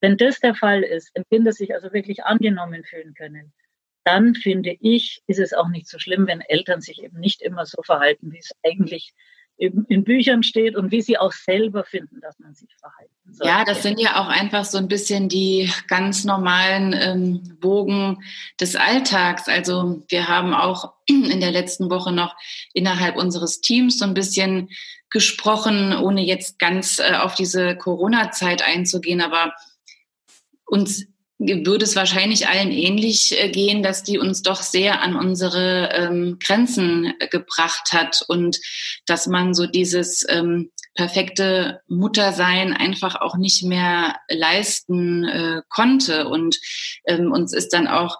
wenn 0.00 0.16
das 0.16 0.40
der 0.40 0.54
Fall 0.54 0.82
ist, 0.82 1.10
wenn 1.14 1.24
Kinder 1.30 1.52
sich 1.52 1.74
also 1.74 1.92
wirklich 1.92 2.24
angenommen 2.24 2.84
fühlen 2.84 3.14
können, 3.14 3.52
dann 4.04 4.34
finde 4.34 4.76
ich, 4.80 5.22
ist 5.26 5.38
es 5.38 5.52
auch 5.52 5.68
nicht 5.68 5.86
so 5.86 5.98
schlimm, 5.98 6.26
wenn 6.26 6.40
Eltern 6.40 6.80
sich 6.80 7.02
eben 7.02 7.20
nicht 7.20 7.42
immer 7.42 7.66
so 7.66 7.82
verhalten, 7.82 8.32
wie 8.32 8.38
es 8.38 8.50
eigentlich 8.64 9.12
in 9.60 10.04
Büchern 10.04 10.42
steht 10.42 10.74
und 10.74 10.90
wie 10.90 11.02
sie 11.02 11.18
auch 11.18 11.32
selber 11.32 11.84
finden, 11.84 12.20
dass 12.22 12.38
man 12.38 12.54
sich 12.54 12.70
verhalten 12.78 13.12
soll. 13.30 13.46
Ja, 13.46 13.64
das 13.64 13.82
sind 13.82 14.00
ja 14.00 14.20
auch 14.20 14.28
einfach 14.28 14.64
so 14.64 14.78
ein 14.78 14.88
bisschen 14.88 15.28
die 15.28 15.70
ganz 15.86 16.24
normalen 16.24 16.94
ähm, 16.98 17.58
Bogen 17.60 18.22
des 18.58 18.74
Alltags. 18.74 19.48
Also 19.48 20.02
wir 20.08 20.28
haben 20.28 20.54
auch 20.54 20.94
in 21.06 21.40
der 21.40 21.50
letzten 21.50 21.90
Woche 21.90 22.10
noch 22.10 22.34
innerhalb 22.72 23.16
unseres 23.16 23.60
Teams 23.60 23.98
so 23.98 24.06
ein 24.06 24.14
bisschen 24.14 24.70
gesprochen, 25.10 25.94
ohne 25.94 26.24
jetzt 26.24 26.58
ganz 26.58 26.98
äh, 26.98 27.16
auf 27.16 27.34
diese 27.34 27.76
Corona-Zeit 27.76 28.62
einzugehen, 28.62 29.20
aber 29.20 29.52
uns 30.64 31.06
würde 31.40 31.84
es 31.84 31.96
wahrscheinlich 31.96 32.48
allen 32.48 32.70
ähnlich 32.70 33.40
äh, 33.42 33.48
gehen, 33.48 33.82
dass 33.82 34.02
die 34.02 34.18
uns 34.18 34.42
doch 34.42 34.60
sehr 34.60 35.02
an 35.02 35.16
unsere 35.16 35.88
ähm, 35.92 36.38
Grenzen 36.38 37.14
äh, 37.18 37.28
gebracht 37.28 37.92
hat 37.92 38.22
und 38.28 38.58
dass 39.06 39.26
man 39.26 39.54
so 39.54 39.66
dieses 39.66 40.26
ähm, 40.28 40.70
perfekte 40.94 41.80
Muttersein 41.88 42.74
einfach 42.74 43.14
auch 43.14 43.36
nicht 43.36 43.62
mehr 43.62 44.16
leisten 44.28 45.24
äh, 45.24 45.62
konnte. 45.70 46.28
Und 46.28 46.58
ähm, 47.06 47.32
uns 47.32 47.54
ist 47.54 47.72
dann 47.72 47.88
auch 47.88 48.18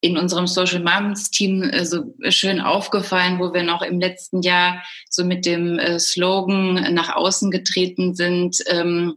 in 0.00 0.16
unserem 0.16 0.46
Social 0.46 0.80
Moms 0.80 1.30
Team 1.30 1.62
äh, 1.64 1.84
so 1.84 2.14
schön 2.28 2.60
aufgefallen, 2.60 3.38
wo 3.40 3.52
wir 3.52 3.62
noch 3.62 3.82
im 3.82 4.00
letzten 4.00 4.40
Jahr 4.40 4.82
so 5.10 5.24
mit 5.24 5.44
dem 5.44 5.78
äh, 5.78 5.98
Slogan 5.98 6.94
nach 6.94 7.14
außen 7.14 7.50
getreten 7.50 8.14
sind, 8.14 8.58
ähm, 8.68 9.16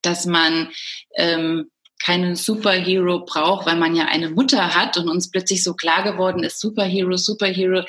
dass 0.00 0.24
man 0.26 0.70
ähm, 1.16 1.70
keinen 2.04 2.36
Superhero 2.36 3.24
braucht, 3.24 3.66
weil 3.66 3.76
man 3.76 3.94
ja 3.94 4.06
eine 4.06 4.30
Mutter 4.30 4.74
hat 4.74 4.96
und 4.96 5.08
uns 5.08 5.30
plötzlich 5.30 5.62
so 5.62 5.74
klar 5.74 6.02
geworden 6.02 6.42
ist, 6.42 6.60
Superhero, 6.60 7.16
Superhero, 7.16 7.84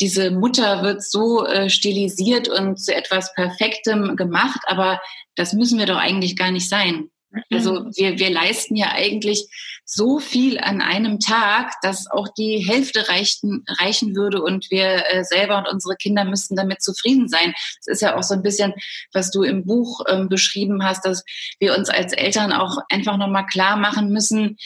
diese 0.00 0.30
Mutter 0.30 0.82
wird 0.82 1.02
so 1.02 1.46
äh, 1.46 1.70
stilisiert 1.70 2.48
und 2.48 2.78
zu 2.78 2.94
etwas 2.94 3.32
Perfektem 3.34 4.16
gemacht, 4.16 4.60
aber 4.66 5.00
das 5.36 5.52
müssen 5.52 5.78
wir 5.78 5.86
doch 5.86 5.96
eigentlich 5.98 6.36
gar 6.36 6.50
nicht 6.50 6.68
sein. 6.68 7.10
Also 7.50 7.80
mhm. 7.80 7.90
wir, 7.96 8.18
wir 8.18 8.30
leisten 8.30 8.76
ja 8.76 8.92
eigentlich 8.92 9.46
so 9.84 10.18
viel 10.18 10.58
an 10.58 10.80
einem 10.80 11.18
Tag, 11.18 11.72
dass 11.82 12.10
auch 12.10 12.28
die 12.36 12.64
Hälfte 12.66 13.08
reichen, 13.08 13.64
reichen 13.80 14.14
würde 14.14 14.42
und 14.42 14.70
wir 14.70 15.04
äh, 15.08 15.24
selber 15.24 15.58
und 15.58 15.68
unsere 15.68 15.96
Kinder 15.96 16.24
müssten 16.24 16.56
damit 16.56 16.82
zufrieden 16.82 17.28
sein. 17.28 17.52
Das 17.84 17.96
ist 17.96 18.02
ja 18.02 18.16
auch 18.16 18.22
so 18.22 18.34
ein 18.34 18.42
bisschen, 18.42 18.72
was 19.12 19.30
du 19.30 19.42
im 19.42 19.64
Buch 19.64 20.00
ähm, 20.08 20.28
beschrieben 20.28 20.84
hast, 20.84 21.04
dass 21.04 21.24
wir 21.58 21.76
uns 21.76 21.88
als 21.88 22.12
Eltern 22.12 22.52
auch 22.52 22.78
einfach 22.90 23.16
nochmal 23.16 23.46
klar 23.46 23.76
machen 23.76 24.10
müssen, 24.10 24.56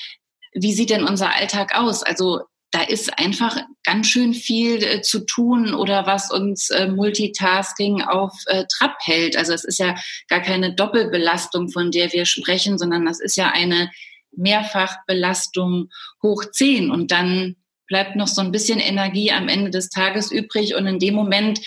wie 0.53 0.73
sieht 0.73 0.91
denn 0.91 1.05
unser 1.05 1.35
Alltag 1.35 1.79
aus? 1.79 2.03
Also 2.03 2.41
da 2.77 2.83
ist 2.83 3.19
einfach 3.19 3.57
ganz 3.85 4.07
schön 4.09 4.35
viel 4.35 4.85
äh, 4.85 5.01
zu 5.01 5.21
tun 5.21 5.73
oder 5.73 6.05
was 6.05 6.31
uns 6.31 6.69
äh, 6.69 6.89
Multitasking 6.89 8.03
auf 8.03 8.35
äh, 8.47 8.65
Trab 8.71 8.99
hält. 9.03 9.35
Also 9.35 9.55
es 9.55 9.65
ist 9.65 9.79
ja 9.79 9.95
gar 10.29 10.41
keine 10.41 10.75
Doppelbelastung, 10.75 11.71
von 11.71 11.91
der 11.91 12.13
wir 12.13 12.27
sprechen, 12.27 12.77
sondern 12.77 13.07
das 13.07 13.19
ist 13.19 13.37
ja 13.37 13.51
eine 13.51 13.91
Mehrfachbelastung 14.33 15.89
hoch 16.23 16.45
zehn 16.53 16.91
und 16.91 17.13
dann 17.13 17.57
bleibt 17.87 18.15
noch 18.15 18.29
so 18.29 18.43
ein 18.43 18.53
bisschen 18.53 18.81
Energie 18.81 19.33
am 19.33 19.49
Ende 19.49 19.71
des 19.71 19.89
Tages 19.89 20.31
übrig 20.31 20.75
und 20.75 20.87
in 20.87 20.99
dem 20.99 21.15
Moment 21.15 21.61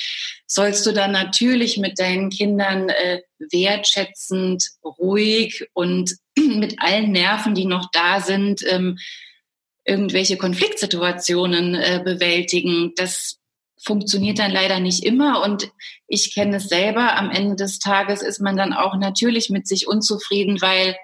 sollst 0.45 0.85
du 0.85 0.91
dann 0.91 1.11
natürlich 1.11 1.77
mit 1.77 1.97
deinen 1.97 2.29
Kindern 2.29 2.89
äh, 2.89 3.21
wertschätzend, 3.39 4.63
ruhig 4.83 5.65
und 5.73 6.13
mit 6.37 6.79
allen 6.83 7.11
Nerven, 7.11 7.55
die 7.55 7.65
noch 7.65 7.89
da 7.91 8.21
sind, 8.21 8.61
ähm, 8.69 8.99
irgendwelche 9.89 10.37
Konfliktsituationen 10.37 11.75
äh, 11.75 12.01
bewältigen. 12.03 12.93
Das 12.95 13.39
funktioniert 13.81 14.39
dann 14.39 14.51
leider 14.51 14.79
nicht 14.79 15.03
immer 15.03 15.43
und 15.43 15.71
ich 16.07 16.33
kenne 16.33 16.57
es 16.57 16.69
selber. 16.69 17.17
Am 17.17 17.31
Ende 17.31 17.55
des 17.55 17.79
Tages 17.79 18.21
ist 18.21 18.39
man 18.39 18.55
dann 18.55 18.73
auch 18.73 18.95
natürlich 18.97 19.49
mit 19.49 19.67
sich 19.67 19.87
unzufrieden, 19.87 20.61
weil, 20.61 20.95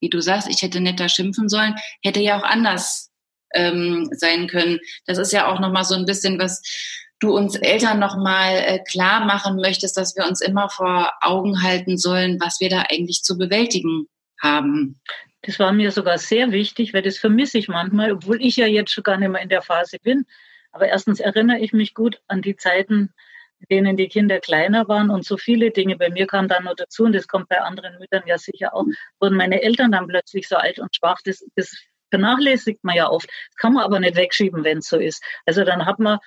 wie 0.00 0.08
du 0.08 0.20
sagst, 0.20 0.48
ich 0.48 0.62
hätte 0.62 0.80
netter 0.80 1.08
schimpfen 1.08 1.48
sollen, 1.48 1.74
hätte 2.02 2.20
ja 2.20 2.38
auch 2.38 2.44
anders 2.44 3.10
ähm, 3.54 4.08
sein 4.12 4.48
können. 4.48 4.80
Das 5.06 5.18
ist 5.18 5.32
ja 5.32 5.52
auch 5.52 5.60
nochmal 5.60 5.84
so 5.84 5.94
ein 5.94 6.06
bisschen 6.06 6.38
was 6.38 6.62
du 7.20 7.36
uns 7.36 7.56
Eltern 7.56 7.98
nochmal 7.98 8.54
äh, 8.54 8.78
klar 8.78 9.24
machen 9.24 9.56
möchtest, 9.56 9.96
dass 9.96 10.16
wir 10.16 10.26
uns 10.26 10.40
immer 10.40 10.70
vor 10.70 11.12
Augen 11.20 11.62
halten 11.62 11.98
sollen, 11.98 12.38
was 12.40 12.60
wir 12.60 12.70
da 12.70 12.84
eigentlich 12.88 13.22
zu 13.22 13.36
bewältigen 13.36 14.06
haben. 14.40 15.00
Das 15.48 15.58
war 15.58 15.72
mir 15.72 15.92
sogar 15.92 16.18
sehr 16.18 16.52
wichtig, 16.52 16.92
weil 16.92 17.00
das 17.00 17.16
vermisse 17.16 17.56
ich 17.56 17.68
manchmal, 17.68 18.12
obwohl 18.12 18.38
ich 18.44 18.56
ja 18.56 18.66
jetzt 18.66 18.92
schon 18.92 19.02
gar 19.02 19.16
nicht 19.16 19.30
mehr 19.30 19.40
in 19.40 19.48
der 19.48 19.62
Phase 19.62 19.96
bin. 19.98 20.26
Aber 20.72 20.88
erstens 20.88 21.20
erinnere 21.20 21.58
ich 21.60 21.72
mich 21.72 21.94
gut 21.94 22.20
an 22.28 22.42
die 22.42 22.54
Zeiten, 22.54 23.14
in 23.60 23.66
denen 23.70 23.96
die 23.96 24.08
Kinder 24.08 24.40
kleiner 24.40 24.88
waren 24.88 25.08
und 25.08 25.24
so 25.24 25.38
viele 25.38 25.70
Dinge. 25.70 25.96
Bei 25.96 26.10
mir 26.10 26.26
kam 26.26 26.48
dann 26.48 26.64
noch 26.64 26.74
dazu, 26.76 27.04
und 27.04 27.14
das 27.14 27.28
kommt 27.28 27.48
bei 27.48 27.62
anderen 27.62 27.98
Müttern 27.98 28.24
ja 28.26 28.36
sicher 28.36 28.74
auch, 28.74 28.84
wurden 29.20 29.38
meine 29.38 29.62
Eltern 29.62 29.90
dann 29.90 30.06
plötzlich 30.06 30.46
so 30.46 30.56
alt 30.56 30.80
und 30.80 30.94
schwach. 30.94 31.20
Das, 31.24 31.42
das 31.56 31.74
vernachlässigt 32.10 32.84
man 32.84 32.96
ja 32.96 33.08
oft. 33.08 33.26
Das 33.26 33.56
kann 33.56 33.72
man 33.72 33.84
aber 33.84 34.00
nicht 34.00 34.16
wegschieben, 34.16 34.64
wenn 34.64 34.78
es 34.78 34.88
so 34.88 34.98
ist. 34.98 35.24
Also 35.46 35.64
dann 35.64 35.86
hat 35.86 35.98
man 35.98 36.18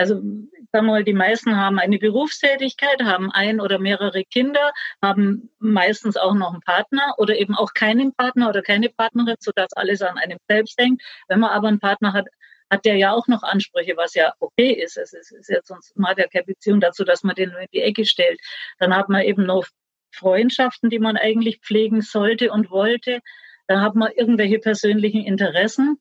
also 0.00 0.14
sagen 0.14 0.86
wir 0.86 0.92
mal, 0.92 1.04
die 1.04 1.12
meisten 1.12 1.56
haben 1.56 1.78
eine 1.78 1.98
Berufstätigkeit, 1.98 3.02
haben 3.02 3.30
ein 3.30 3.60
oder 3.60 3.78
mehrere 3.78 4.24
Kinder, 4.24 4.72
haben 5.02 5.50
meistens 5.58 6.16
auch 6.16 6.32
noch 6.32 6.52
einen 6.52 6.62
Partner 6.62 7.14
oder 7.18 7.36
eben 7.36 7.54
auch 7.54 7.74
keinen 7.74 8.14
Partner 8.14 8.48
oder 8.48 8.62
keine 8.62 8.88
Partnerin, 8.88 9.36
sodass 9.40 9.74
alles 9.74 10.00
an 10.00 10.16
einem 10.16 10.38
selbst 10.48 10.78
hängt. 10.78 11.02
Wenn 11.28 11.40
man 11.40 11.50
aber 11.50 11.68
einen 11.68 11.80
Partner 11.80 12.14
hat, 12.14 12.28
hat 12.70 12.86
der 12.86 12.96
ja 12.96 13.12
auch 13.12 13.28
noch 13.28 13.42
Ansprüche, 13.42 13.94
was 13.96 14.14
ja 14.14 14.32
okay 14.38 14.72
ist. 14.72 14.96
Es 14.96 15.12
ist, 15.12 15.32
ist 15.32 15.50
jetzt 15.50 15.68
sonst 15.68 15.92
hat 16.02 16.18
ja 16.18 16.28
keine 16.28 16.44
Beziehung 16.44 16.80
dazu, 16.80 17.04
dass 17.04 17.22
man 17.24 17.34
den 17.34 17.50
nur 17.50 17.60
in 17.60 17.68
die 17.74 17.82
Ecke 17.82 18.06
stellt. 18.06 18.40
Dann 18.78 18.96
hat 18.96 19.10
man 19.10 19.22
eben 19.22 19.44
noch 19.44 19.66
Freundschaften, 20.14 20.88
die 20.88 20.98
man 20.98 21.18
eigentlich 21.18 21.60
pflegen 21.60 22.00
sollte 22.00 22.52
und 22.52 22.70
wollte. 22.70 23.20
Dann 23.66 23.82
hat 23.82 23.96
man 23.96 24.12
irgendwelche 24.12 24.60
persönlichen 24.60 25.24
Interessen. 25.26 25.98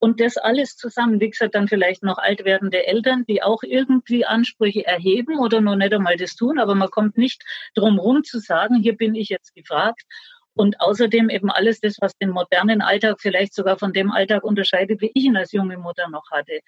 Und 0.00 0.18
das 0.18 0.38
alles 0.38 0.76
zusammen, 0.76 1.20
wie 1.20 1.28
gesagt, 1.28 1.54
dann 1.54 1.68
vielleicht 1.68 2.02
noch 2.02 2.16
alt 2.16 2.44
werdende 2.46 2.86
Eltern, 2.86 3.24
die 3.28 3.42
auch 3.42 3.62
irgendwie 3.62 4.24
Ansprüche 4.24 4.86
erheben 4.86 5.38
oder 5.38 5.60
noch 5.60 5.76
nicht 5.76 5.92
einmal 5.92 6.16
das 6.16 6.34
tun, 6.34 6.58
aber 6.58 6.74
man 6.74 6.90
kommt 6.90 7.18
nicht 7.18 7.44
drum 7.74 7.98
rum 7.98 8.24
zu 8.24 8.38
sagen, 8.38 8.76
hier 8.76 8.96
bin 8.96 9.14
ich 9.14 9.28
jetzt 9.28 9.54
gefragt. 9.54 10.02
Und 10.54 10.80
außerdem 10.80 11.30
eben 11.30 11.50
alles 11.50 11.80
das, 11.80 11.96
was 12.00 12.16
den 12.16 12.30
modernen 12.30 12.82
Alltag 12.82 13.20
vielleicht 13.20 13.54
sogar 13.54 13.78
von 13.78 13.92
dem 13.92 14.10
Alltag 14.10 14.42
unterscheidet, 14.42 15.00
wie 15.00 15.12
ich 15.14 15.24
ihn 15.24 15.36
als 15.36 15.52
junge 15.52 15.78
Mutter 15.78 16.08
noch 16.08 16.30
hatte. 16.30 16.60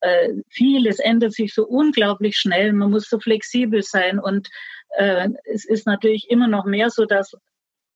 Äh, 0.00 0.32
vieles 0.48 0.98
ändert 0.98 1.32
sich 1.32 1.54
so 1.54 1.64
unglaublich 1.64 2.36
schnell. 2.36 2.72
Man 2.72 2.90
muss 2.90 3.08
so 3.08 3.20
flexibel 3.20 3.82
sein. 3.82 4.18
Und 4.18 4.48
äh, 4.96 5.28
es 5.44 5.64
ist 5.64 5.86
natürlich 5.86 6.30
immer 6.30 6.48
noch 6.48 6.64
mehr 6.64 6.90
so, 6.90 7.04
dass 7.04 7.36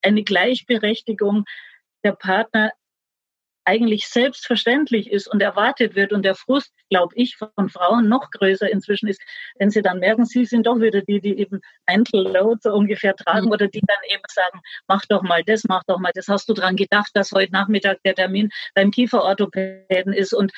eine 0.02 0.22
Gleichberechtigung 0.22 1.44
der 2.04 2.12
Partner 2.12 2.72
eigentlich 3.64 4.08
selbstverständlich 4.08 5.10
ist 5.10 5.28
und 5.28 5.40
erwartet 5.40 5.94
wird 5.94 6.12
und 6.12 6.24
der 6.24 6.34
Frust, 6.34 6.72
glaube 6.90 7.14
ich, 7.16 7.36
von 7.36 7.68
Frauen 7.68 8.08
noch 8.08 8.30
größer 8.30 8.70
inzwischen 8.70 9.08
ist, 9.08 9.22
wenn 9.58 9.70
sie 9.70 9.82
dann 9.82 10.00
merken, 10.00 10.24
sie 10.24 10.44
sind 10.44 10.66
doch 10.66 10.80
wieder 10.80 11.02
die, 11.02 11.20
die 11.20 11.38
eben 11.38 11.60
Mental 11.86 12.22
Load 12.22 12.60
so 12.62 12.72
ungefähr 12.72 13.14
tragen 13.14 13.46
mhm. 13.46 13.52
oder 13.52 13.68
die 13.68 13.82
dann 13.86 13.98
eben 14.08 14.22
sagen, 14.28 14.60
mach 14.88 15.04
doch 15.06 15.22
mal 15.22 15.42
das, 15.44 15.64
mach 15.64 15.84
doch 15.84 15.98
mal 15.98 16.12
das. 16.14 16.28
Hast 16.28 16.48
du 16.48 16.54
dran 16.54 16.76
gedacht, 16.76 17.10
dass 17.14 17.32
heute 17.32 17.52
Nachmittag 17.52 18.02
der 18.04 18.14
Termin 18.14 18.50
beim 18.74 18.90
Kieferorthopäden 18.90 20.12
ist 20.12 20.32
und 20.32 20.52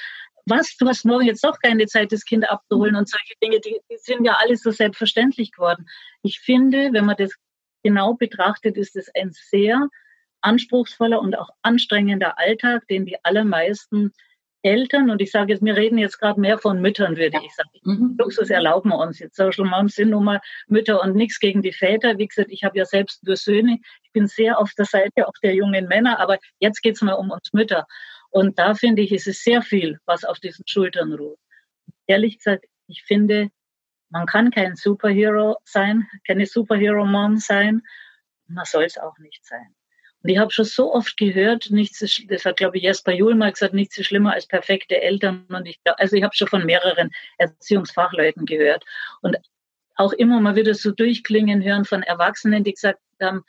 was, 0.46 0.76
du 0.76 0.87
hast 0.87 1.04
morgen 1.04 1.25
jetzt 1.25 1.42
doch 1.42 1.58
keine 1.58 1.87
Zeit, 1.87 2.12
das 2.12 2.25
Kind 2.25 2.49
abzuholen 2.49 2.96
und 2.96 3.08
solche 3.08 3.32
Dinge, 3.42 3.61
die, 3.61 3.80
die 3.90 3.96
sind 3.96 4.26
ja 4.26 4.37
alles 4.38 4.61
so 4.61 4.70
selbstverständlich 4.70 5.52
geworden. 5.52 5.87
Ich 6.23 6.40
finde, 6.40 6.90
wenn 6.92 7.06
man 7.06 7.16
das 7.16 7.32
genau 7.82 8.14
betrachtet, 8.14 8.76
ist 8.76 8.96
es 8.96 9.11
ein 9.14 9.30
sehr 9.32 9.88
anspruchsvoller 10.45 11.21
und 11.21 11.37
auch 11.39 11.51
anstrengender 11.63 12.39
Alltag, 12.39 12.87
den 12.89 13.07
die 13.07 13.23
allermeisten 13.25 14.13
Eltern, 14.63 15.11
und 15.11 15.21
ich 15.21 15.31
sage 15.31 15.53
jetzt, 15.53 15.63
wir 15.63 15.77
reden 15.77 15.99
jetzt 15.99 16.19
gerade 16.19 16.41
mehr 16.41 16.59
von 16.59 16.81
Müttern, 16.81 17.17
würde 17.17 17.39
ich 17.45 17.55
sagen. 17.55 17.69
Mhm. 17.83 18.17
Luxus 18.19 18.49
erlauben 18.49 18.89
wir 18.89 18.99
uns 18.99 19.19
jetzt. 19.19 19.37
Social 19.37 19.67
Moms 19.67 19.95
sind 19.95 20.11
nun 20.11 20.25
mal 20.25 20.41
Mütter 20.69 21.03
und 21.03 21.15
nichts 21.15 21.39
gegen 21.39 21.61
die 21.61 21.73
Väter. 21.73 22.17
Wie 22.17 22.27
gesagt, 22.27 22.51
ich 22.51 22.65
habe 22.65 22.79
ja 22.79 22.87
selbst 22.87 23.23
nur 23.25 23.37
Söhne. 23.37 23.79
Ich 24.05 24.13
bin 24.13 24.27
sehr 24.27 24.59
auf 24.59 24.73
der 24.73 24.87
Seite 24.87 25.29
auch 25.29 25.35
der 25.43 25.55
jungen 25.55 25.87
Männer, 25.87 26.19
aber 26.19 26.39
jetzt 26.61 26.81
geht 26.81 26.95
es 26.95 27.03
mal 27.03 27.13
um 27.13 27.31
uns 27.31 27.53
Mütter. 27.53 27.87
Und 28.31 28.59
da 28.59 28.75
finde 28.75 29.03
ich, 29.03 29.13
ist 29.13 29.27
es 29.27 29.45
sehr 29.45 29.61
viel, 29.61 29.99
was 30.07 30.25
auf 30.25 30.41
diesen 30.41 30.67
Schultern 30.67 31.13
ruht. 31.13 31.39
Ehrlich 32.07 32.39
gesagt, 32.39 32.65
ich 32.87 33.03
finde, 33.03 33.51
man 34.09 34.25
kann 34.25 34.51
kein 34.51 34.77
Superhero 34.77 35.59
sein, 35.65 36.09
keine 36.27 36.47
Superhero-Mom 36.47 37.37
sein. 37.37 37.83
Man 38.47 38.65
soll 38.65 38.85
es 38.85 38.97
auch 38.97 39.19
nicht 39.19 39.45
sein. 39.45 39.75
Und 40.25 40.31
ich 40.31 40.38
habe 40.38 40.50
schon 40.50 40.64
so 40.64 40.95
oft 40.95 41.19
gehört, 41.19 41.71
nichts 41.71 42.00
ist, 42.00 42.25
das 42.28 42.47
hat, 42.47 42.57
glaube 42.57 42.78
ich, 42.78 42.83
Jesper 42.83 43.12
Juhl 43.12 43.35
mal 43.35 43.52
gesagt, 43.52 43.75
nichts 43.75 43.99
ist 43.99 44.07
schlimmer 44.07 44.33
als 44.33 44.47
perfekte 44.47 45.02
Eltern. 45.02 45.45
Und 45.50 45.66
ich, 45.66 45.78
also 45.85 46.16
ich 46.16 46.23
habe 46.23 46.35
schon 46.35 46.49
von 46.49 46.64
mehreren 46.64 47.11
Erziehungsfachleuten 47.37 48.47
gehört. 48.47 48.87
Und 49.21 49.37
auch 49.97 50.14
immer 50.14 50.40
mal 50.40 50.57
wieder 50.57 50.73
so 50.73 50.93
durchklingen 50.93 51.62
hören 51.62 51.85
von 51.85 52.02
Erwachsenen, 52.02 52.64
die 52.64 52.73
gesagt 52.73 53.00
haben, 53.21 53.45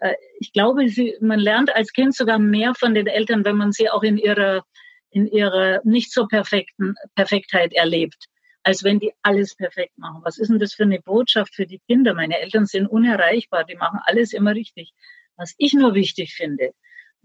äh, 0.00 0.14
ich 0.40 0.52
glaube, 0.52 0.88
sie, 0.88 1.16
man 1.20 1.38
lernt 1.38 1.72
als 1.74 1.92
Kind 1.92 2.16
sogar 2.16 2.40
mehr 2.40 2.74
von 2.74 2.92
den 2.92 3.06
Eltern, 3.06 3.44
wenn 3.44 3.56
man 3.56 3.70
sie 3.70 3.88
auch 3.88 4.02
in 4.02 4.18
ihrer, 4.18 4.64
in 5.10 5.28
ihrer 5.28 5.80
nicht 5.84 6.12
so 6.12 6.26
perfekten 6.26 6.96
Perfektheit 7.14 7.72
erlebt, 7.72 8.24
als 8.64 8.82
wenn 8.82 8.98
die 8.98 9.12
alles 9.22 9.54
perfekt 9.54 9.96
machen. 9.96 10.22
Was 10.24 10.38
ist 10.38 10.48
denn 10.48 10.58
das 10.58 10.74
für 10.74 10.82
eine 10.82 11.00
Botschaft 11.00 11.54
für 11.54 11.66
die 11.66 11.80
Kinder? 11.86 12.14
Meine 12.14 12.40
Eltern 12.40 12.66
sind 12.66 12.88
unerreichbar, 12.88 13.62
die 13.64 13.76
machen 13.76 14.00
alles 14.04 14.32
immer 14.32 14.56
richtig. 14.56 14.92
Was 15.36 15.54
ich 15.58 15.72
nur 15.72 15.94
wichtig 15.94 16.34
finde, 16.34 16.72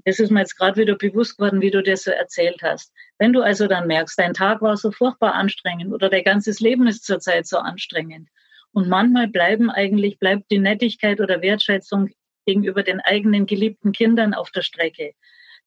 das 0.05 0.19
ist 0.19 0.31
mir 0.31 0.41
jetzt 0.41 0.57
gerade 0.57 0.81
wieder 0.81 0.95
bewusst 0.95 1.37
geworden, 1.37 1.61
wie 1.61 1.71
du 1.71 1.81
das 1.81 2.03
so 2.03 2.11
erzählt 2.11 2.61
hast. 2.61 2.93
Wenn 3.17 3.33
du 3.33 3.41
also 3.41 3.67
dann 3.67 3.87
merkst, 3.87 4.19
dein 4.19 4.33
Tag 4.33 4.61
war 4.61 4.77
so 4.77 4.91
furchtbar 4.91 5.33
anstrengend 5.33 5.93
oder 5.93 6.09
dein 6.09 6.23
ganzes 6.23 6.59
Leben 6.59 6.87
ist 6.87 7.05
zurzeit 7.05 7.47
so 7.47 7.57
anstrengend 7.57 8.29
und 8.71 8.87
manchmal 8.87 9.27
bleiben 9.27 9.69
eigentlich, 9.69 10.19
bleibt 10.19 10.51
die 10.51 10.59
Nettigkeit 10.59 11.21
oder 11.21 11.41
Wertschätzung 11.41 12.09
gegenüber 12.45 12.83
den 12.83 12.99
eigenen 12.99 13.45
geliebten 13.45 13.91
Kindern 13.91 14.33
auf 14.33 14.51
der 14.51 14.61
Strecke, 14.61 15.13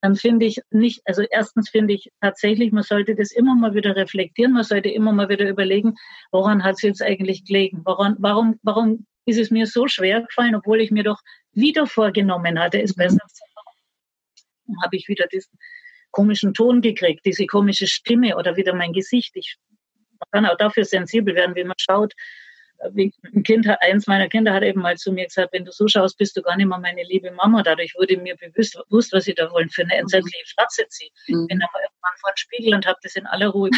dann 0.00 0.14
finde 0.14 0.46
ich 0.46 0.60
nicht, 0.70 1.02
also 1.06 1.22
erstens 1.28 1.70
finde 1.70 1.94
ich 1.94 2.10
tatsächlich, 2.20 2.70
man 2.70 2.84
sollte 2.84 3.16
das 3.16 3.32
immer 3.32 3.54
mal 3.54 3.74
wieder 3.74 3.96
reflektieren, 3.96 4.52
man 4.52 4.62
sollte 4.62 4.88
immer 4.88 5.12
mal 5.12 5.28
wieder 5.28 5.48
überlegen, 5.48 5.94
woran 6.30 6.62
hat 6.62 6.76
es 6.76 6.82
jetzt 6.82 7.02
eigentlich 7.02 7.44
gelegen? 7.44 7.82
Woran, 7.84 8.16
warum, 8.18 8.60
warum 8.62 9.06
ist 9.28 9.38
es 9.38 9.50
mir 9.50 9.66
so 9.66 9.86
schwer 9.88 10.22
gefallen, 10.22 10.54
obwohl 10.54 10.80
ich 10.80 10.90
mir 10.90 11.04
doch 11.04 11.20
wieder 11.52 11.86
vorgenommen 11.86 12.58
hatte, 12.58 12.80
es 12.82 12.94
besser 12.94 13.26
zu 13.28 13.44
machen? 13.54 14.82
Habe 14.82 14.96
ich 14.96 15.08
wieder 15.08 15.26
diesen 15.26 15.58
komischen 16.10 16.54
Ton 16.54 16.80
gekriegt, 16.80 17.24
diese 17.24 17.46
komische 17.46 17.86
Stimme 17.86 18.36
oder 18.36 18.56
wieder 18.56 18.74
mein 18.74 18.92
Gesicht. 18.92 19.32
Ich 19.34 19.56
man 20.20 20.44
kann 20.44 20.50
auch 20.50 20.56
dafür 20.56 20.84
sensibel 20.84 21.34
werden, 21.34 21.54
wie 21.54 21.64
man 21.64 21.76
schaut, 21.78 22.12
ein 22.80 23.42
Kind 23.42 23.68
eins 23.80 24.06
meiner 24.06 24.28
Kinder 24.28 24.52
hat 24.52 24.62
eben 24.62 24.80
mal 24.80 24.96
zu 24.96 25.12
mir 25.12 25.24
gesagt, 25.24 25.52
wenn 25.52 25.64
du 25.64 25.72
so 25.72 25.88
schaust, 25.88 26.16
bist 26.18 26.36
du 26.36 26.42
gar 26.42 26.56
nicht 26.56 26.66
mehr 26.66 26.78
meine 26.78 27.02
liebe 27.02 27.30
Mama. 27.32 27.62
Dadurch 27.62 27.94
wurde 27.96 28.16
mir 28.16 28.36
bewusst, 28.36 29.12
was 29.12 29.26
ich 29.26 29.34
da 29.34 29.50
wollen 29.50 29.68
für 29.68 29.82
eine 29.82 29.94
mhm. 29.94 30.00
entsetzliche 30.00 30.44
Fratze 30.54 30.86
ziehe. 30.88 31.10
Mhm. 31.26 31.46
Bin 31.48 31.62
aber 31.62 31.80
irgendwann 31.80 32.18
vor 32.20 32.30
den 32.30 32.36
Spiegel 32.36 32.74
und 32.74 32.86
habe 32.86 32.98
das 33.02 33.16
in 33.16 33.26
aller 33.26 33.48
Ruhe 33.48 33.70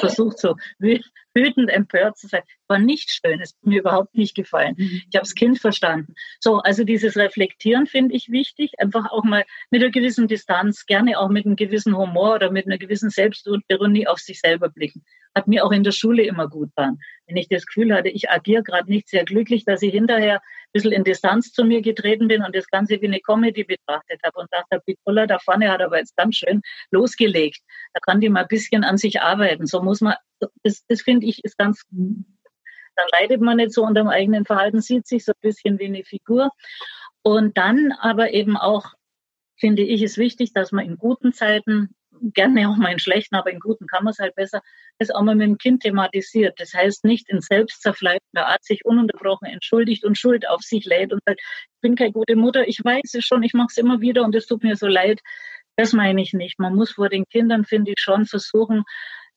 versucht, 0.00 0.38
so 0.38 0.56
wütend 0.78 1.70
empört 1.70 2.16
zu 2.18 2.28
sein. 2.28 2.42
War 2.68 2.78
nicht 2.78 3.10
schön, 3.10 3.40
es 3.40 3.50
hat 3.50 3.66
mir 3.66 3.80
überhaupt 3.80 4.14
nicht 4.14 4.34
gefallen. 4.34 4.74
Mhm. 4.76 5.02
Ich 5.10 5.16
habe 5.16 5.24
das 5.24 5.34
Kind 5.34 5.58
verstanden. 5.58 6.14
So, 6.40 6.58
also 6.58 6.84
dieses 6.84 7.16
Reflektieren 7.16 7.86
finde 7.86 8.14
ich 8.14 8.30
wichtig, 8.30 8.72
einfach 8.78 9.10
auch 9.10 9.24
mal 9.24 9.44
mit 9.70 9.82
einer 9.82 9.90
gewissen 9.90 10.28
Distanz, 10.28 10.86
gerne 10.86 11.18
auch 11.18 11.28
mit 11.28 11.46
einem 11.46 11.56
gewissen 11.56 11.96
Humor 11.96 12.36
oder 12.36 12.50
mit 12.50 12.66
einer 12.66 12.78
gewissen 12.78 13.10
Selbstironie 13.10 14.06
auf 14.06 14.18
sich 14.18 14.40
selber 14.40 14.68
blicken 14.68 15.04
hat 15.36 15.48
mir 15.48 15.66
auch 15.66 15.70
in 15.70 15.84
der 15.84 15.92
Schule 15.92 16.22
immer 16.22 16.48
gut 16.48 16.70
getan. 16.74 16.98
Wenn 17.26 17.36
ich 17.36 17.48
das 17.48 17.66
Gefühl 17.66 17.94
hatte, 17.94 18.08
ich 18.08 18.30
agiere 18.30 18.62
gerade 18.62 18.90
nicht 18.90 19.08
sehr 19.08 19.24
glücklich, 19.24 19.66
dass 19.66 19.82
ich 19.82 19.92
hinterher 19.92 20.36
ein 20.36 20.72
bisschen 20.72 20.92
in 20.92 21.04
Distanz 21.04 21.52
zu 21.52 21.64
mir 21.64 21.82
getreten 21.82 22.26
bin 22.26 22.42
und 22.42 22.56
das 22.56 22.66
Ganze 22.68 23.00
wie 23.02 23.06
eine 23.06 23.20
Comedy 23.20 23.64
betrachtet 23.64 24.20
habe 24.24 24.40
und 24.40 24.48
dachte, 24.50 24.80
Pitola 24.80 25.26
da 25.26 25.38
vorne 25.38 25.70
hat 25.70 25.82
aber 25.82 25.98
jetzt 25.98 26.16
ganz 26.16 26.36
schön 26.36 26.62
losgelegt. 26.90 27.60
Da 27.92 28.00
kann 28.00 28.20
die 28.20 28.30
mal 28.30 28.42
ein 28.42 28.48
bisschen 28.48 28.82
an 28.82 28.96
sich 28.96 29.20
arbeiten. 29.20 29.66
So 29.66 29.82
muss 29.82 30.00
man, 30.00 30.14
das, 30.62 30.84
das 30.88 31.02
finde 31.02 31.26
ich 31.26 31.44
ist 31.44 31.58
ganz, 31.58 31.82
dann 31.90 33.06
leidet 33.12 33.42
man 33.42 33.58
nicht 33.58 33.72
so 33.72 33.84
unter 33.84 34.00
dem 34.02 34.08
eigenen 34.08 34.46
Verhalten, 34.46 34.80
sieht 34.80 35.06
sich 35.06 35.26
so 35.26 35.32
ein 35.32 35.40
bisschen 35.42 35.78
wie 35.78 35.86
eine 35.86 36.04
Figur. 36.04 36.50
Und 37.22 37.58
dann 37.58 37.92
aber 37.92 38.32
eben 38.32 38.56
auch, 38.56 38.94
finde 39.58 39.82
ich, 39.82 40.02
ist 40.02 40.16
wichtig, 40.16 40.54
dass 40.54 40.72
man 40.72 40.86
in 40.86 40.96
guten 40.96 41.34
Zeiten 41.34 41.94
gerne 42.34 42.68
auch 42.68 42.76
mal 42.76 42.92
in 42.92 42.98
schlechten, 42.98 43.36
aber 43.36 43.50
in 43.50 43.60
guten 43.60 43.86
kann 43.86 44.04
man 44.04 44.12
es 44.12 44.18
halt 44.18 44.34
besser, 44.34 44.60
das 44.98 45.10
auch 45.10 45.22
mal 45.22 45.34
mit 45.34 45.46
dem 45.46 45.58
Kind 45.58 45.82
thematisiert. 45.82 46.58
Das 46.60 46.74
heißt 46.74 47.04
nicht 47.04 47.28
in 47.28 47.40
selbstzerfleibender 47.40 48.46
Art 48.46 48.64
sich 48.64 48.84
ununterbrochen 48.84 49.48
entschuldigt 49.48 50.04
und 50.04 50.18
Schuld 50.18 50.48
auf 50.48 50.62
sich 50.62 50.84
lädt 50.84 51.12
und 51.12 51.20
sagt, 51.26 51.40
ich 51.40 51.80
bin 51.80 51.94
keine 51.94 52.12
gute 52.12 52.36
Mutter, 52.36 52.66
ich 52.66 52.84
weiß 52.84 53.14
es 53.14 53.24
schon, 53.24 53.42
ich 53.42 53.54
mache 53.54 53.68
es 53.70 53.78
immer 53.78 54.00
wieder 54.00 54.24
und 54.24 54.34
es 54.34 54.46
tut 54.46 54.62
mir 54.62 54.76
so 54.76 54.86
leid. 54.86 55.20
Das 55.76 55.92
meine 55.92 56.22
ich 56.22 56.32
nicht. 56.32 56.58
Man 56.58 56.74
muss 56.74 56.92
vor 56.92 57.08
den 57.08 57.24
Kindern, 57.26 57.64
finde 57.64 57.92
ich, 57.92 58.00
schon 58.00 58.24
versuchen, 58.24 58.84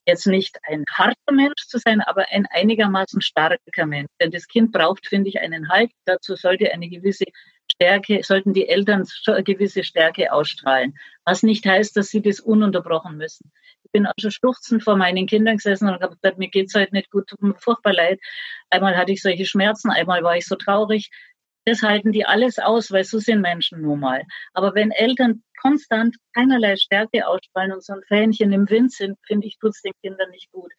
jetzt 0.05 0.25
nicht 0.25 0.57
ein 0.63 0.83
harter 0.91 1.33
Mensch 1.33 1.67
zu 1.67 1.77
sein, 1.77 2.01
aber 2.01 2.25
ein 2.31 2.45
einigermaßen 2.50 3.21
starker 3.21 3.86
Mensch. 3.86 4.09
Denn 4.21 4.31
das 4.31 4.48
Kind 4.48 4.71
braucht, 4.71 5.07
finde 5.07 5.29
ich, 5.29 5.39
einen 5.39 5.69
Halt. 5.69 5.91
Dazu 6.05 6.36
sollte 6.36 6.71
eine 6.71 6.89
gewisse 6.89 7.25
Stärke, 7.72 8.22
sollten 8.24 8.54
die 8.54 8.68
Eltern 8.68 9.06
eine 9.28 9.44
gewisse 9.44 9.84
Stärke 9.84 10.34
ausstrahlen. 10.34 10.98
Was 11.26 11.44
nicht 11.44 11.66
heißt, 11.66 11.96
dass 11.96 12.10
sie 12.10 12.22
das 12.22 12.40
ununterbrochen 12.40 13.18
müssen. 13.18 13.52
Ich 13.84 13.92
bin 13.92 14.06
auch 14.06 14.14
schon 14.20 14.32
schluchzend 14.32 14.84
vor 14.84 14.98
meinen 14.98 15.28
Kindern 15.28 15.58
gesessen 15.58 15.88
und 15.88 16.02
habe 16.02 16.16
gesagt, 16.16 16.38
mir 16.38 16.50
geht's 16.50 16.76
heute 16.76 16.94
nicht 16.94 17.10
gut, 17.12 17.28
tut 17.28 17.42
mir 17.42 17.56
furchtbar 17.56 17.94
leid. 17.94 18.20
Einmal 18.70 18.98
hatte 18.98 19.12
ich 19.14 19.22
solche 19.22 19.46
Schmerzen, 19.46 19.90
einmal 19.90 20.24
war 20.24 20.36
ich 20.36 20.46
so 20.46 20.56
traurig. 20.56 21.10
Das 21.66 21.82
halten 21.84 22.12
die 22.12 22.26
alles 22.26 22.58
aus, 22.58 22.92
weil 22.92 23.04
so 23.04 23.20
sind 23.20 23.42
Menschen 23.42 23.82
nun 23.82 24.00
mal. 24.00 24.24
Aber 24.54 24.76
wenn 24.76 24.92
Eltern 24.92 25.44
konstant 25.62 26.16
keinerlei 26.34 26.76
Stärke 26.78 27.28
ausstrahlen 27.28 27.74
und 27.74 27.84
so 27.84 27.94
ein 27.94 28.02
Fähnchen 28.08 28.52
im 28.54 28.70
Wind 28.70 28.92
sind, 28.92 29.18
finde 29.28 29.48
ich, 29.48 29.58
tut's 29.60 29.82
den 29.82 29.94
Kindern 30.02 30.30
nicht 30.32 30.52
gut. 30.52 30.72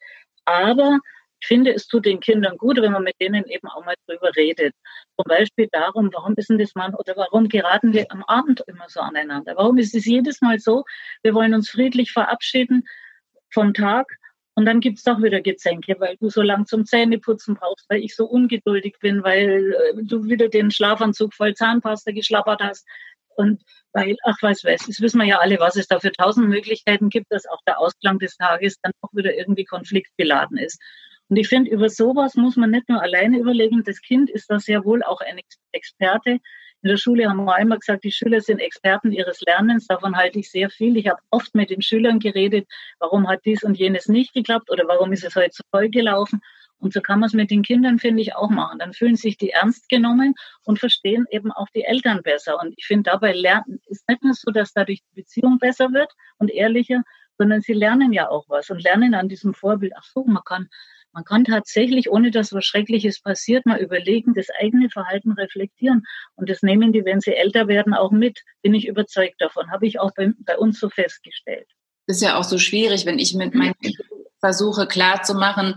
Aber 0.45 0.99
finde, 1.45 1.73
es 1.73 1.87
tut 1.87 2.05
den 2.05 2.19
Kindern 2.19 2.57
gut, 2.57 2.77
wenn 2.81 2.91
man 2.91 3.03
mit 3.03 3.19
denen 3.19 3.45
eben 3.45 3.67
auch 3.67 3.85
mal 3.85 3.95
drüber 4.07 4.31
redet. 4.35 4.73
Zum 5.17 5.25
Beispiel 5.27 5.67
darum, 5.71 6.09
warum 6.13 6.35
ist 6.35 6.49
denn 6.49 6.57
das 6.57 6.75
Mann 6.75 6.93
oder 6.95 7.15
warum 7.15 7.49
geraten 7.49 7.93
wir 7.93 8.11
am 8.11 8.23
Abend 8.23 8.63
immer 8.67 8.85
so 8.87 8.99
aneinander? 8.99 9.53
Warum 9.55 9.77
ist 9.77 9.95
es 9.95 10.05
jedes 10.05 10.41
Mal 10.41 10.59
so, 10.59 10.83
wir 11.23 11.33
wollen 11.33 11.53
uns 11.53 11.69
friedlich 11.69 12.11
verabschieden 12.11 12.83
vom 13.49 13.73
Tag 13.73 14.07
und 14.53 14.65
dann 14.65 14.81
gibt's 14.81 15.03
doch 15.03 15.21
wieder 15.21 15.41
Gezänke, 15.41 15.95
weil 15.99 16.17
du 16.17 16.29
so 16.29 16.41
lang 16.41 16.65
zum 16.65 16.85
Zähneputzen 16.85 17.55
brauchst, 17.55 17.89
weil 17.89 18.01
ich 18.01 18.15
so 18.15 18.25
ungeduldig 18.25 18.97
bin, 18.99 19.23
weil 19.23 19.73
äh, 19.73 20.03
du 20.03 20.25
wieder 20.25 20.49
den 20.49 20.71
Schlafanzug 20.71 21.33
voll 21.33 21.53
Zahnpasta 21.53 22.11
geschlappert 22.11 22.61
hast. 22.61 22.85
Und 23.37 23.63
weil, 23.93 24.17
ach 24.23 24.35
weiß 24.41 24.65
was, 24.65 24.85
das 24.87 24.99
wissen 24.99 25.19
wir 25.19 25.25
ja 25.25 25.39
alle, 25.39 25.59
was 25.59 25.77
es 25.77 25.87
da 25.87 25.99
für 25.99 26.11
tausend 26.11 26.49
Möglichkeiten 26.49 27.09
gibt, 27.09 27.31
dass 27.31 27.47
auch 27.47 27.61
der 27.65 27.79
Ausklang 27.79 28.19
des 28.19 28.35
Tages 28.35 28.77
dann 28.81 28.91
auch 29.01 29.09
wieder 29.13 29.33
irgendwie 29.33 29.63
konfliktbeladen 29.63 30.57
ist. 30.57 30.79
Und 31.31 31.37
ich 31.37 31.47
finde, 31.47 31.71
über 31.71 31.87
sowas 31.87 32.35
muss 32.35 32.57
man 32.57 32.71
nicht 32.71 32.89
nur 32.89 33.01
alleine 33.01 33.39
überlegen. 33.39 33.85
Das 33.85 34.01
Kind 34.01 34.29
ist 34.29 34.49
da 34.49 34.59
sehr 34.59 34.83
wohl 34.83 35.01
auch 35.01 35.21
ein 35.21 35.39
Experte. 35.71 36.31
In 36.31 36.89
der 36.89 36.97
Schule 36.97 37.29
haben 37.29 37.45
wir 37.45 37.55
einmal 37.55 37.79
gesagt, 37.79 38.03
die 38.03 38.11
Schüler 38.11 38.41
sind 38.41 38.59
Experten 38.59 39.13
ihres 39.13 39.39
Lernens. 39.39 39.87
Davon 39.87 40.17
halte 40.17 40.39
ich 40.39 40.51
sehr 40.51 40.69
viel. 40.69 40.97
Ich 40.97 41.07
habe 41.07 41.21
oft 41.29 41.55
mit 41.55 41.69
den 41.69 41.81
Schülern 41.81 42.19
geredet, 42.19 42.67
warum 42.99 43.29
hat 43.29 43.45
dies 43.45 43.63
und 43.63 43.77
jenes 43.77 44.09
nicht 44.09 44.33
geklappt 44.33 44.69
oder 44.69 44.83
warum 44.89 45.13
ist 45.13 45.23
es 45.23 45.33
heute 45.37 45.53
so 45.53 45.63
voll 45.71 45.87
gelaufen. 45.87 46.41
Und 46.79 46.91
so 46.91 46.99
kann 46.99 47.21
man 47.21 47.27
es 47.27 47.33
mit 47.33 47.49
den 47.49 47.61
Kindern, 47.61 47.97
finde 47.97 48.23
ich, 48.23 48.35
auch 48.35 48.49
machen. 48.49 48.79
Dann 48.79 48.91
fühlen 48.91 49.15
sich 49.15 49.37
die 49.37 49.51
ernst 49.51 49.87
genommen 49.87 50.33
und 50.65 50.79
verstehen 50.79 51.27
eben 51.31 51.53
auch 51.53 51.69
die 51.73 51.85
Eltern 51.85 52.23
besser. 52.23 52.59
Und 52.61 52.73
ich 52.75 52.85
finde, 52.85 53.09
dabei 53.09 53.31
lernen 53.31 53.79
ist 53.85 54.05
nicht 54.09 54.21
nur 54.21 54.33
so, 54.33 54.51
dass 54.51 54.73
dadurch 54.73 54.99
die 54.99 55.21
Beziehung 55.21 55.59
besser 55.59 55.93
wird 55.93 56.11
und 56.39 56.51
ehrlicher, 56.51 57.03
sondern 57.37 57.61
sie 57.61 57.73
lernen 57.73 58.11
ja 58.11 58.29
auch 58.29 58.43
was 58.49 58.69
und 58.69 58.83
lernen 58.83 59.15
an 59.15 59.29
diesem 59.29 59.53
Vorbild. 59.53 59.93
Ach 59.95 60.03
so, 60.03 60.25
man 60.25 60.43
kann 60.43 60.67
man 61.13 61.25
kann 61.25 61.43
tatsächlich, 61.43 62.09
ohne 62.09 62.31
dass 62.31 62.53
was 62.53 62.65
Schreckliches 62.65 63.21
passiert, 63.21 63.65
mal 63.65 63.79
überlegen, 63.79 64.33
das 64.33 64.47
eigene 64.61 64.89
Verhalten 64.89 65.33
reflektieren. 65.33 66.03
Und 66.35 66.49
das 66.49 66.61
nehmen 66.61 66.93
die, 66.93 67.03
wenn 67.03 67.19
sie 67.19 67.35
älter 67.35 67.67
werden, 67.67 67.93
auch 67.93 68.11
mit. 68.11 68.39
Bin 68.61 68.73
ich 68.73 68.87
überzeugt 68.87 69.41
davon. 69.41 69.71
Habe 69.71 69.87
ich 69.87 69.99
auch 69.99 70.11
bei, 70.15 70.31
bei 70.39 70.57
uns 70.57 70.79
so 70.79 70.89
festgestellt. 70.89 71.67
Ist 72.07 72.21
ja 72.21 72.37
auch 72.37 72.43
so 72.43 72.57
schwierig, 72.57 73.05
wenn 73.05 73.19
ich 73.19 73.33
mit 73.33 73.53
meinen 73.53 73.75
Kindern 73.81 74.07
versuche 74.39 74.87
klarzumachen, 74.87 75.75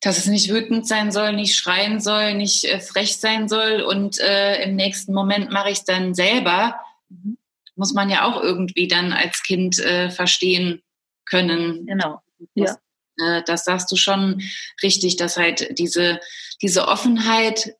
dass 0.00 0.18
es 0.18 0.26
nicht 0.26 0.52
wütend 0.52 0.86
sein 0.86 1.10
soll, 1.10 1.32
nicht 1.32 1.56
schreien 1.56 2.00
soll, 2.00 2.34
nicht 2.34 2.64
äh, 2.64 2.80
frech 2.80 3.16
sein 3.16 3.48
soll 3.48 3.80
und 3.80 4.20
äh, 4.20 4.62
im 4.62 4.76
nächsten 4.76 5.14
Moment 5.14 5.50
mache 5.50 5.70
ich 5.70 5.78
es 5.78 5.84
dann 5.84 6.14
selber, 6.14 6.78
mhm. 7.08 7.38
muss 7.74 7.94
man 7.94 8.10
ja 8.10 8.26
auch 8.26 8.42
irgendwie 8.42 8.86
dann 8.86 9.12
als 9.12 9.42
Kind 9.42 9.78
äh, 9.78 10.10
verstehen 10.10 10.82
können. 11.24 11.86
Genau. 11.86 12.20
Ja. 12.54 12.76
Äh, 13.18 13.42
das 13.46 13.64
sagst 13.64 13.90
du 13.90 13.96
schon 13.96 14.42
richtig, 14.82 15.16
dass 15.16 15.36
halt 15.36 15.78
diese, 15.78 16.20
diese 16.62 16.88
Offenheit 16.88 17.74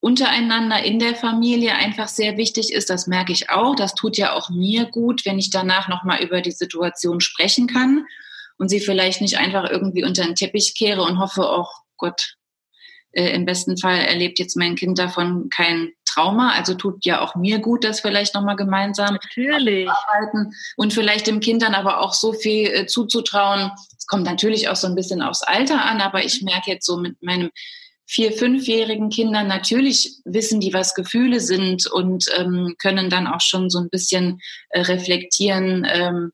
untereinander 0.00 0.82
in 0.82 0.98
der 0.98 1.14
Familie 1.14 1.74
einfach 1.74 2.08
sehr 2.08 2.36
wichtig 2.36 2.74
ist. 2.74 2.90
Das 2.90 3.06
merke 3.06 3.32
ich 3.32 3.48
auch. 3.48 3.74
Das 3.74 3.94
tut 3.94 4.18
ja 4.18 4.34
auch 4.34 4.50
mir 4.50 4.84
gut, 4.84 5.24
wenn 5.24 5.38
ich 5.38 5.50
danach 5.50 5.88
nochmal 5.88 6.22
über 6.22 6.42
die 6.42 6.50
Situation 6.50 7.20
sprechen 7.20 7.66
kann 7.66 8.04
und 8.58 8.68
sie 8.68 8.80
vielleicht 8.80 9.22
nicht 9.22 9.38
einfach 9.38 9.68
irgendwie 9.70 10.04
unter 10.04 10.24
den 10.24 10.34
Teppich 10.34 10.74
kehre 10.76 11.02
und 11.02 11.18
hoffe, 11.18 11.42
oh 11.48 11.66
Gott, 11.96 12.34
äh, 13.12 13.34
im 13.34 13.46
besten 13.46 13.78
Fall 13.78 13.98
erlebt 13.98 14.38
jetzt 14.38 14.56
mein 14.56 14.74
Kind 14.74 14.98
davon 14.98 15.48
kein 15.48 15.92
Trauma. 16.04 16.50
Also 16.50 16.74
tut 16.74 17.04
ja 17.04 17.20
auch 17.20 17.34
mir 17.34 17.58
gut, 17.60 17.84
das 17.84 18.00
vielleicht 18.00 18.34
nochmal 18.34 18.56
gemeinsam 18.56 19.14
natürlich. 19.14 19.88
arbeiten 19.88 20.52
und 20.76 20.92
vielleicht 20.92 21.26
dem 21.26 21.40
Kind 21.40 21.62
dann 21.62 21.74
aber 21.74 22.00
auch 22.00 22.12
so 22.12 22.32
viel 22.32 22.66
äh, 22.66 22.86
zuzutrauen. 22.86 23.70
Es 24.04 24.08
kommt 24.08 24.24
natürlich 24.24 24.68
auch 24.68 24.76
so 24.76 24.86
ein 24.86 24.94
bisschen 24.94 25.22
aufs 25.22 25.40
Alter 25.40 25.82
an, 25.82 26.02
aber 26.02 26.22
ich 26.22 26.42
merke 26.42 26.70
jetzt 26.70 26.84
so 26.84 26.98
mit 26.98 27.22
meinem 27.22 27.50
vier-, 28.06 28.32
fünfjährigen 28.32 29.08
Kindern, 29.08 29.48
natürlich 29.48 30.18
wissen 30.26 30.60
die, 30.60 30.74
was 30.74 30.94
Gefühle 30.94 31.40
sind 31.40 31.86
und 31.86 32.26
ähm, 32.36 32.74
können 32.78 33.08
dann 33.08 33.26
auch 33.26 33.40
schon 33.40 33.70
so 33.70 33.78
ein 33.78 33.88
bisschen 33.88 34.42
äh, 34.68 34.82
reflektieren, 34.82 35.86
ähm, 35.90 36.32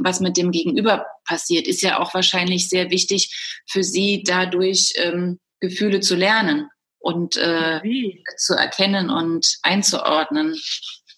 was 0.00 0.18
mit 0.18 0.36
dem 0.36 0.50
Gegenüber 0.50 1.06
passiert. 1.24 1.68
Ist 1.68 1.82
ja 1.82 2.00
auch 2.00 2.14
wahrscheinlich 2.14 2.68
sehr 2.68 2.90
wichtig 2.90 3.62
für 3.70 3.84
sie 3.84 4.24
dadurch 4.26 4.94
ähm, 4.96 5.38
Gefühle 5.60 6.00
zu 6.00 6.16
lernen 6.16 6.68
und 6.98 7.36
äh, 7.36 7.80
zu 8.38 8.54
erkennen 8.54 9.08
und 9.08 9.58
einzuordnen. 9.62 10.56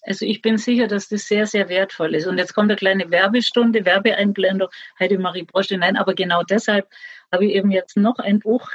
Also 0.07 0.25
ich 0.25 0.41
bin 0.41 0.57
sicher, 0.57 0.87
dass 0.87 1.09
das 1.09 1.27
sehr, 1.27 1.45
sehr 1.45 1.67
wertvoll 1.67 2.15
ist. 2.15 2.27
Und 2.27 2.37
jetzt 2.37 2.53
kommt 2.53 2.71
eine 2.71 2.77
kleine 2.77 3.11
Werbestunde, 3.11 3.85
Werbeeinblendung, 3.85 4.69
Heidemarie 4.99 5.43
Brosche. 5.43 5.77
Nein, 5.77 5.97
aber 5.97 6.13
genau 6.15 6.43
deshalb 6.43 6.87
habe 7.31 7.45
ich 7.45 7.51
eben 7.53 7.71
jetzt 7.71 7.97
noch 7.97 8.17
ein 8.19 8.39
Buch 8.39 8.69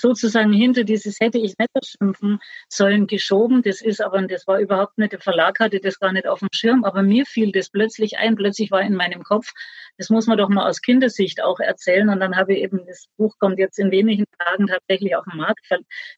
sozusagen 0.00 0.52
hinter 0.52 0.84
dieses 0.84 1.20
hätte 1.20 1.38
ich 1.38 1.54
nicht 1.58 1.70
schimpfen 1.84 2.38
sollen 2.68 3.06
geschoben. 3.06 3.62
Das 3.62 3.80
ist 3.80 4.00
aber, 4.00 4.22
das 4.22 4.46
war 4.46 4.58
überhaupt 4.58 4.98
nicht, 4.98 5.12
der 5.12 5.20
Verlag 5.20 5.60
hatte 5.60 5.80
das 5.80 5.98
gar 5.98 6.12
nicht 6.12 6.26
auf 6.26 6.40
dem 6.40 6.48
Schirm, 6.52 6.84
aber 6.84 7.02
mir 7.02 7.26
fiel 7.26 7.52
das 7.52 7.70
plötzlich 7.70 8.18
ein, 8.18 8.36
plötzlich 8.36 8.70
war 8.70 8.82
in 8.82 8.94
meinem 8.94 9.22
Kopf, 9.22 9.52
das 9.98 10.10
muss 10.10 10.26
man 10.26 10.38
doch 10.38 10.48
mal 10.48 10.68
aus 10.68 10.80
Kindersicht 10.80 11.42
auch 11.42 11.60
erzählen 11.60 12.08
und 12.08 12.20
dann 12.20 12.36
habe 12.36 12.54
ich 12.54 12.62
eben, 12.62 12.86
das 12.86 13.06
Buch 13.16 13.34
kommt 13.38 13.58
jetzt 13.58 13.78
in 13.78 13.90
wenigen 13.90 14.24
Tagen 14.38 14.66
tatsächlich 14.68 15.16
auf 15.16 15.24
den 15.24 15.38
Markt. 15.38 15.66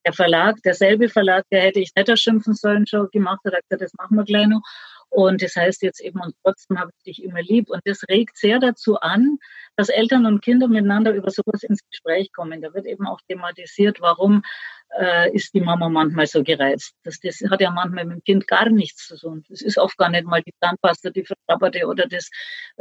Der 0.04 0.12
Verlag, 0.12 0.56
derselbe 0.64 1.08
Verlag, 1.08 1.44
der 1.50 1.62
hätte 1.62 1.80
ich 1.80 1.92
nicht 1.96 2.18
schimpfen 2.18 2.54
sollen, 2.54 2.86
schon 2.86 3.08
gemacht 3.10 3.40
hat, 3.44 3.54
hat 3.54 3.62
gesagt, 3.68 3.82
das 3.82 3.94
machen 3.94 4.16
wir 4.16 4.24
gleich 4.24 4.46
noch. 4.46 4.62
Und 5.10 5.42
das 5.42 5.56
heißt 5.56 5.82
jetzt 5.82 6.00
eben, 6.00 6.20
und 6.20 6.34
trotzdem 6.44 6.78
habe 6.78 6.92
ich 6.96 7.02
dich 7.02 7.24
immer 7.24 7.42
lieb. 7.42 7.68
Und 7.68 7.80
das 7.84 8.02
regt 8.08 8.36
sehr 8.36 8.60
dazu 8.60 8.98
an, 9.00 9.38
dass 9.76 9.88
Eltern 9.88 10.24
und 10.24 10.40
Kinder 10.40 10.68
miteinander 10.68 11.12
über 11.12 11.30
sowas 11.30 11.64
ins 11.64 11.80
Gespräch 11.90 12.32
kommen. 12.32 12.62
Da 12.62 12.72
wird 12.72 12.86
eben 12.86 13.06
auch 13.06 13.20
thematisiert, 13.28 14.00
warum 14.00 14.42
äh, 14.98 15.34
ist 15.34 15.52
die 15.52 15.60
Mama 15.60 15.88
manchmal 15.88 16.26
so 16.26 16.44
gereizt. 16.44 16.94
Das, 17.02 17.18
das 17.20 17.42
hat 17.50 17.60
ja 17.60 17.70
manchmal 17.70 18.04
mit 18.04 18.18
dem 18.18 18.24
Kind 18.24 18.46
gar 18.46 18.68
nichts 18.70 19.08
zu 19.08 19.16
tun. 19.16 19.44
Das 19.48 19.62
ist 19.62 19.78
oft 19.78 19.96
gar 19.98 20.10
nicht 20.10 20.24
mal 20.24 20.42
die 20.42 20.54
Zahnpasta, 20.60 21.10
die 21.10 21.24
verstrapperte 21.24 21.86
oder 21.86 22.06
das, 22.06 22.30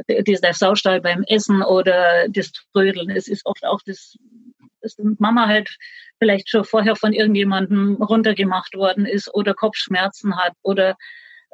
das, 0.07 0.41
der 0.41 0.53
Saustall 0.53 1.01
beim 1.01 1.23
Essen 1.27 1.63
oder 1.63 2.27
das 2.29 2.51
Trödeln. 2.73 3.09
Es 3.09 3.27
ist 3.27 3.45
oft 3.45 3.65
auch 3.65 3.81
das, 3.85 4.17
dass 4.81 4.95
Mama 5.17 5.47
halt 5.47 5.75
vielleicht 6.19 6.49
schon 6.49 6.63
vorher 6.63 6.95
von 6.95 7.13
irgendjemandem 7.13 7.95
runtergemacht 7.95 8.75
worden 8.75 9.05
ist 9.05 9.33
oder 9.33 9.53
Kopfschmerzen 9.53 10.37
hat 10.37 10.53
oder 10.61 10.95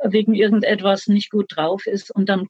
wegen 0.03 0.33
irgendetwas 0.33 1.07
nicht 1.07 1.31
gut 1.31 1.47
drauf 1.55 1.85
ist 1.85 2.11
und 2.11 2.29
dann 2.29 2.47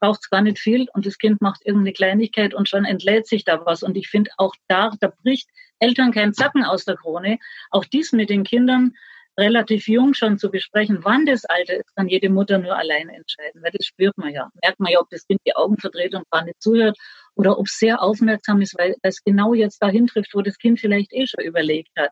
braucht 0.00 0.20
es 0.22 0.30
gar 0.30 0.42
nicht 0.42 0.58
viel 0.58 0.86
und 0.92 1.06
das 1.06 1.18
Kind 1.18 1.40
macht 1.40 1.64
irgendeine 1.64 1.92
Kleinigkeit 1.92 2.54
und 2.54 2.68
schon 2.68 2.84
entlädt 2.84 3.26
sich 3.26 3.44
da 3.44 3.64
was. 3.64 3.82
Und 3.82 3.96
ich 3.96 4.08
finde 4.08 4.30
auch 4.36 4.54
da, 4.68 4.92
da 5.00 5.12
bricht 5.22 5.48
Eltern 5.78 6.12
kein 6.12 6.34
Zacken 6.34 6.64
aus 6.64 6.84
der 6.84 6.96
Krone. 6.96 7.38
Auch 7.70 7.84
dies 7.84 8.12
mit 8.12 8.30
den 8.30 8.44
Kindern 8.44 8.94
relativ 9.38 9.86
jung 9.86 10.14
schon 10.14 10.38
zu 10.38 10.50
besprechen, 10.50 11.00
wann 11.02 11.26
das 11.26 11.44
Alter 11.44 11.74
ist, 11.74 11.94
kann 11.94 12.08
jede 12.08 12.30
Mutter 12.30 12.58
nur 12.58 12.74
allein 12.76 13.08
entscheiden, 13.10 13.62
weil 13.62 13.70
das 13.72 13.84
spürt 13.84 14.16
man 14.16 14.32
ja. 14.32 14.50
Merkt 14.62 14.80
man 14.80 14.92
ja, 14.92 15.00
ob 15.00 15.10
das 15.10 15.26
Kind 15.26 15.40
die 15.46 15.54
Augen 15.54 15.76
verdreht 15.76 16.14
und 16.14 16.28
gar 16.30 16.44
nicht 16.44 16.62
zuhört 16.62 16.96
oder 17.34 17.58
ob 17.58 17.66
es 17.66 17.78
sehr 17.78 18.02
aufmerksam 18.02 18.62
ist, 18.62 18.78
weil 18.78 18.94
es 19.02 19.22
genau 19.22 19.52
jetzt 19.52 19.82
dahin 19.82 20.06
trifft, 20.06 20.34
wo 20.34 20.40
das 20.40 20.56
Kind 20.56 20.80
vielleicht 20.80 21.12
eh 21.12 21.26
schon 21.26 21.44
überlegt 21.44 21.90
hat 21.98 22.10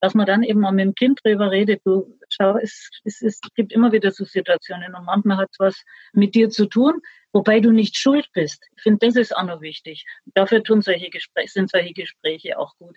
dass 0.00 0.14
man 0.14 0.26
dann 0.26 0.42
eben 0.42 0.64
auch 0.64 0.72
mit 0.72 0.84
dem 0.84 0.94
Kind 0.94 1.20
drüber 1.24 1.50
redet. 1.50 1.80
Du, 1.84 2.18
schau, 2.28 2.56
es, 2.58 2.90
es, 3.04 3.22
es 3.22 3.40
gibt 3.54 3.72
immer 3.72 3.92
wieder 3.92 4.10
so 4.10 4.24
Situationen 4.24 4.94
und 4.94 5.04
manchmal 5.04 5.38
hat 5.38 5.48
es 5.52 5.58
was 5.58 5.82
mit 6.12 6.34
dir 6.34 6.50
zu 6.50 6.66
tun, 6.66 7.00
wobei 7.32 7.60
du 7.60 7.70
nicht 7.70 7.96
schuld 7.96 8.28
bist. 8.32 8.64
Ich 8.76 8.82
finde, 8.82 9.06
das 9.06 9.16
ist 9.16 9.36
auch 9.36 9.44
noch 9.44 9.60
wichtig. 9.60 10.04
Dafür 10.26 10.62
tun 10.62 10.82
solche 10.82 11.10
Gespräche, 11.10 11.50
sind 11.50 11.70
solche 11.70 11.94
Gespräche 11.94 12.58
auch 12.58 12.76
gut. 12.78 12.96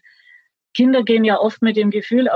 Kinder 0.74 1.04
gehen 1.04 1.24
ja 1.24 1.40
oft 1.40 1.62
mit 1.62 1.78
dem 1.78 1.90
Gefühl 1.92 2.30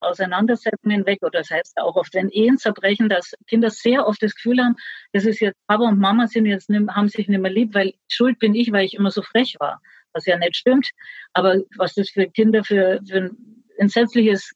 Auseinandersetzungen 0.00 0.96
hinweg 0.96 1.22
oder 1.22 1.40
das 1.40 1.50
heißt 1.50 1.78
auch 1.78 1.96
oft, 1.96 2.14
wenn 2.14 2.28
Ehen 2.28 2.58
zerbrechen, 2.58 3.08
dass 3.08 3.34
Kinder 3.46 3.70
sehr 3.70 4.06
oft 4.06 4.22
das 4.22 4.34
Gefühl 4.34 4.62
haben, 4.62 4.76
das 5.12 5.24
ist 5.24 5.40
jetzt 5.40 5.58
Papa 5.66 5.84
und 5.84 5.98
Mama 5.98 6.26
sind 6.26 6.46
jetzt 6.46 6.68
haben 6.68 7.08
sich 7.08 7.28
nicht 7.28 7.40
mehr 7.40 7.50
lieb, 7.50 7.74
weil 7.74 7.94
schuld 8.08 8.38
bin 8.38 8.54
ich, 8.54 8.72
weil 8.72 8.84
ich 8.84 8.94
immer 8.94 9.10
so 9.10 9.22
frech 9.22 9.56
war, 9.58 9.80
was 10.12 10.26
ja 10.26 10.36
nicht 10.36 10.56
stimmt. 10.56 10.90
Aber 11.32 11.62
was 11.76 11.94
das 11.94 12.10
für 12.10 12.26
Kinder 12.26 12.62
für, 12.64 13.00
für 13.08 13.30
entsetzliches, 13.78 14.52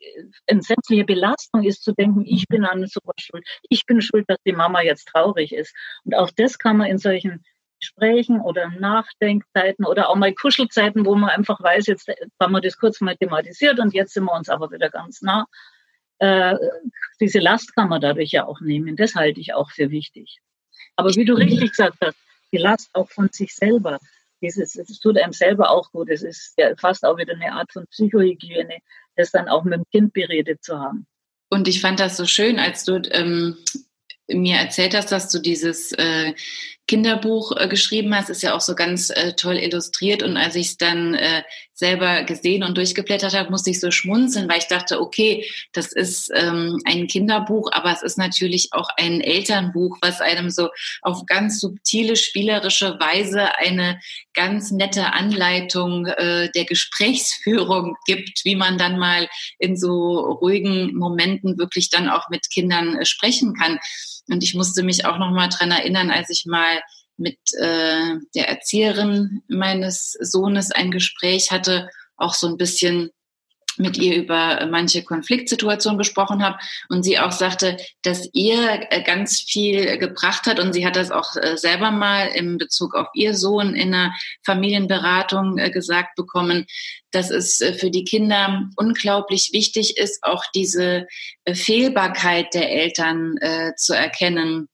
entsetzliche 0.46 1.04
Belastung 1.04 1.64
ist 1.64 1.83
zu 1.83 1.92
denken, 1.92 2.24
ich 2.26 2.46
bin 2.48 2.64
an 2.64 2.87
sowas 2.87 3.16
schuld. 3.18 3.46
Ich 3.68 3.87
bin 3.87 4.00
schuld, 4.00 4.24
dass 4.28 4.38
die 4.46 4.52
Mama 4.52 4.83
jetzt 4.83 5.06
traurig 5.06 5.52
ist. 5.52 5.74
Und 6.04 6.14
auch 6.14 6.30
das 6.37 6.59
kann 6.59 6.76
man 6.78 6.88
in 6.88 6.98
solchen 6.98 7.44
Gesprächen 7.80 8.40
oder 8.40 8.70
Nachdenkzeiten 8.70 9.87
oder 9.87 10.11
auch 10.11 10.16
mal 10.16 10.35
Kuschelzeiten, 10.35 11.06
wo 11.06 11.14
man 11.14 11.30
einfach 11.30 11.61
weiß, 11.61 11.87
jetzt 11.87 12.09
haben 12.40 12.52
wir 12.52 12.61
das 12.61 12.76
kurz 12.76 13.00
mal 13.00 13.16
thematisiert 13.16 13.78
und 13.78 13.94
jetzt 13.94 14.12
sind 14.12 14.24
wir 14.24 14.35
uns 14.35 14.48
aber 14.48 14.70
wieder 14.70 14.90
ganz 14.90 15.22
nah. 15.22 15.46
Äh, 16.18 16.56
diese 17.20 17.38
Last 17.38 17.74
kann 17.74 17.88
man 17.88 18.00
dadurch 18.00 18.30
ja 18.33 18.46
auch 18.46 18.61
nehmen. 18.61 18.96
Das 18.96 19.14
halte 19.14 19.40
ich 19.40 19.54
auch 19.54 19.70
für 19.70 19.90
wichtig. 19.90 20.38
Aber 20.96 21.14
wie 21.14 21.24
du 21.24 21.33
richtig 21.35 21.70
gesagt 21.70 21.96
hast, 22.02 22.18
die 22.52 22.59
Last 22.59 22.90
auch 22.92 23.09
von 23.09 23.30
sich 23.33 23.54
selber 23.54 23.98
dieses, 24.42 24.76
es 24.76 24.98
tut 25.00 25.18
einem 25.18 25.33
selber 25.33 25.70
auch 25.70 25.90
gut. 25.92 26.11
Es 26.11 26.22
ist 26.22 26.55
ja 26.57 26.74
fast 26.76 27.05
auch 27.05 27.16
wieder 27.16 27.35
eine 27.35 27.53
Art 27.53 27.72
von 27.72 27.87
Psychohygiene, 27.87 28.79
das 29.16 29.31
dann 29.31 29.48
auch 29.48 29.64
mit 29.64 29.74
dem 29.74 29.85
Kind 29.90 30.12
beredet 30.12 30.62
zu 30.62 30.79
haben. 30.79 31.07
Und 31.50 31.68
ich 31.68 31.81
fand 31.81 32.00
das 32.00 32.16
so 32.16 32.26
schön, 32.26 32.59
als 32.59 32.85
du 32.85 33.03
ähm, 33.11 33.57
mir 34.29 34.57
erzählt 34.57 34.94
hast, 34.94 35.11
dass 35.12 35.31
du 35.31 35.40
dieses 35.40 35.92
äh, 35.92 36.33
Kinderbuch 36.90 37.53
äh, 37.57 37.68
geschrieben 37.68 38.12
hast, 38.16 38.31
ist 38.31 38.42
ja 38.42 38.53
auch 38.53 38.61
so 38.61 38.74
ganz 38.74 39.11
äh, 39.11 39.35
toll 39.35 39.57
illustriert. 39.59 40.24
Und 40.24 40.37
als 40.37 40.57
ich 40.57 40.70
es 40.70 40.76
dann 40.76 41.14
äh, 41.14 41.44
selber 41.72 42.24
gesehen 42.24 42.64
und 42.64 42.76
durchgeblättert 42.76 43.33
habe, 43.33 43.48
musste 43.48 43.70
ich 43.70 43.79
so 43.79 43.92
schmunzeln, 43.92 44.48
weil 44.48 44.59
ich 44.59 44.66
dachte, 44.66 45.00
okay, 45.00 45.48
das 45.72 45.92
ist 45.92 46.33
ähm, 46.35 46.81
ein 46.85 47.07
Kinderbuch, 47.07 47.70
aber 47.70 47.92
es 47.92 48.03
ist 48.03 48.18
natürlich 48.18 48.70
auch 48.72 48.88
ein 48.96 49.20
Elternbuch, 49.20 49.98
was 50.03 50.20
einem 50.20 50.50
so 50.50 50.68
auf 51.03 51.24
ganz 51.26 51.61
subtile, 51.61 52.16
spielerische 52.16 52.98
Weise 52.98 53.57
eine 53.59 54.00
ganz 54.35 54.72
nette 54.72 55.12
Anleitung 55.12 56.07
äh, 56.07 56.50
der 56.50 56.64
Gesprächsführung 56.64 57.96
gibt, 58.05 58.44
wie 58.44 58.57
man 58.57 58.79
dann 58.79 58.98
mal 58.98 59.29
in 59.61 59.76
so 59.76 60.18
ruhigen 60.18 60.96
Momenten 60.96 61.57
wirklich 61.57 61.88
dann 61.88 62.09
auch 62.09 62.29
mit 62.31 62.50
Kindern 62.50 62.96
äh, 62.96 63.05
sprechen 63.05 63.55
kann. 63.55 63.79
Und 64.31 64.43
ich 64.43 64.55
musste 64.55 64.83
mich 64.83 65.05
auch 65.05 65.19
noch 65.19 65.31
mal 65.31 65.49
dran 65.49 65.71
erinnern, 65.71 66.11
als 66.11 66.31
ich 66.31 66.47
mal 66.47 66.81
mit 67.16 67.38
äh, 67.59 68.16
der 68.35 68.49
Erzieherin 68.49 69.43
meines 69.49 70.12
Sohnes 70.21 70.71
ein 70.71 70.90
Gespräch 70.90 71.51
hatte, 71.51 71.88
auch 72.16 72.35
so 72.35 72.47
ein 72.47 72.57
bisschen 72.57 73.11
mit 73.81 73.97
ihr 73.97 74.16
über 74.16 74.66
manche 74.71 75.03
Konfliktsituationen 75.03 75.99
gesprochen 75.99 76.43
habe 76.43 76.59
und 76.88 77.03
sie 77.03 77.19
auch 77.19 77.33
sagte, 77.33 77.77
dass 78.03 78.29
ihr 78.33 78.87
äh, 78.90 79.03
ganz 79.03 79.40
viel 79.40 79.99
gebracht 79.99 80.47
hat 80.47 80.61
und 80.61 80.73
sie 80.73 80.87
hat 80.87 80.97
das 80.97 81.11
auch 81.11 81.35
äh, 81.37 81.57
selber 81.57 81.90
mal 81.90 82.29
in 82.29 82.59
Bezug 82.59 82.95
auf 82.95 83.09
ihr 83.14 83.35
Sohn 83.35 83.75
in 83.75 83.95
einer 83.95 84.14
Familienberatung 84.45 85.59
äh, 85.59 85.71
gesagt 85.71 86.14
bekommen, 86.14 86.66
dass 87.11 87.31
es 87.31 87.57
für 87.79 87.90
die 87.90 88.05
Kinder 88.05 88.69
unglaublich 88.77 89.51
wichtig 89.53 89.97
ist, 89.97 90.23
auch 90.23 90.45
diese 90.55 91.09
Fehlbarkeit 91.53 92.55
der 92.55 92.71
Eltern 92.71 93.35
zu 93.77 93.95
erkennen 93.95 94.69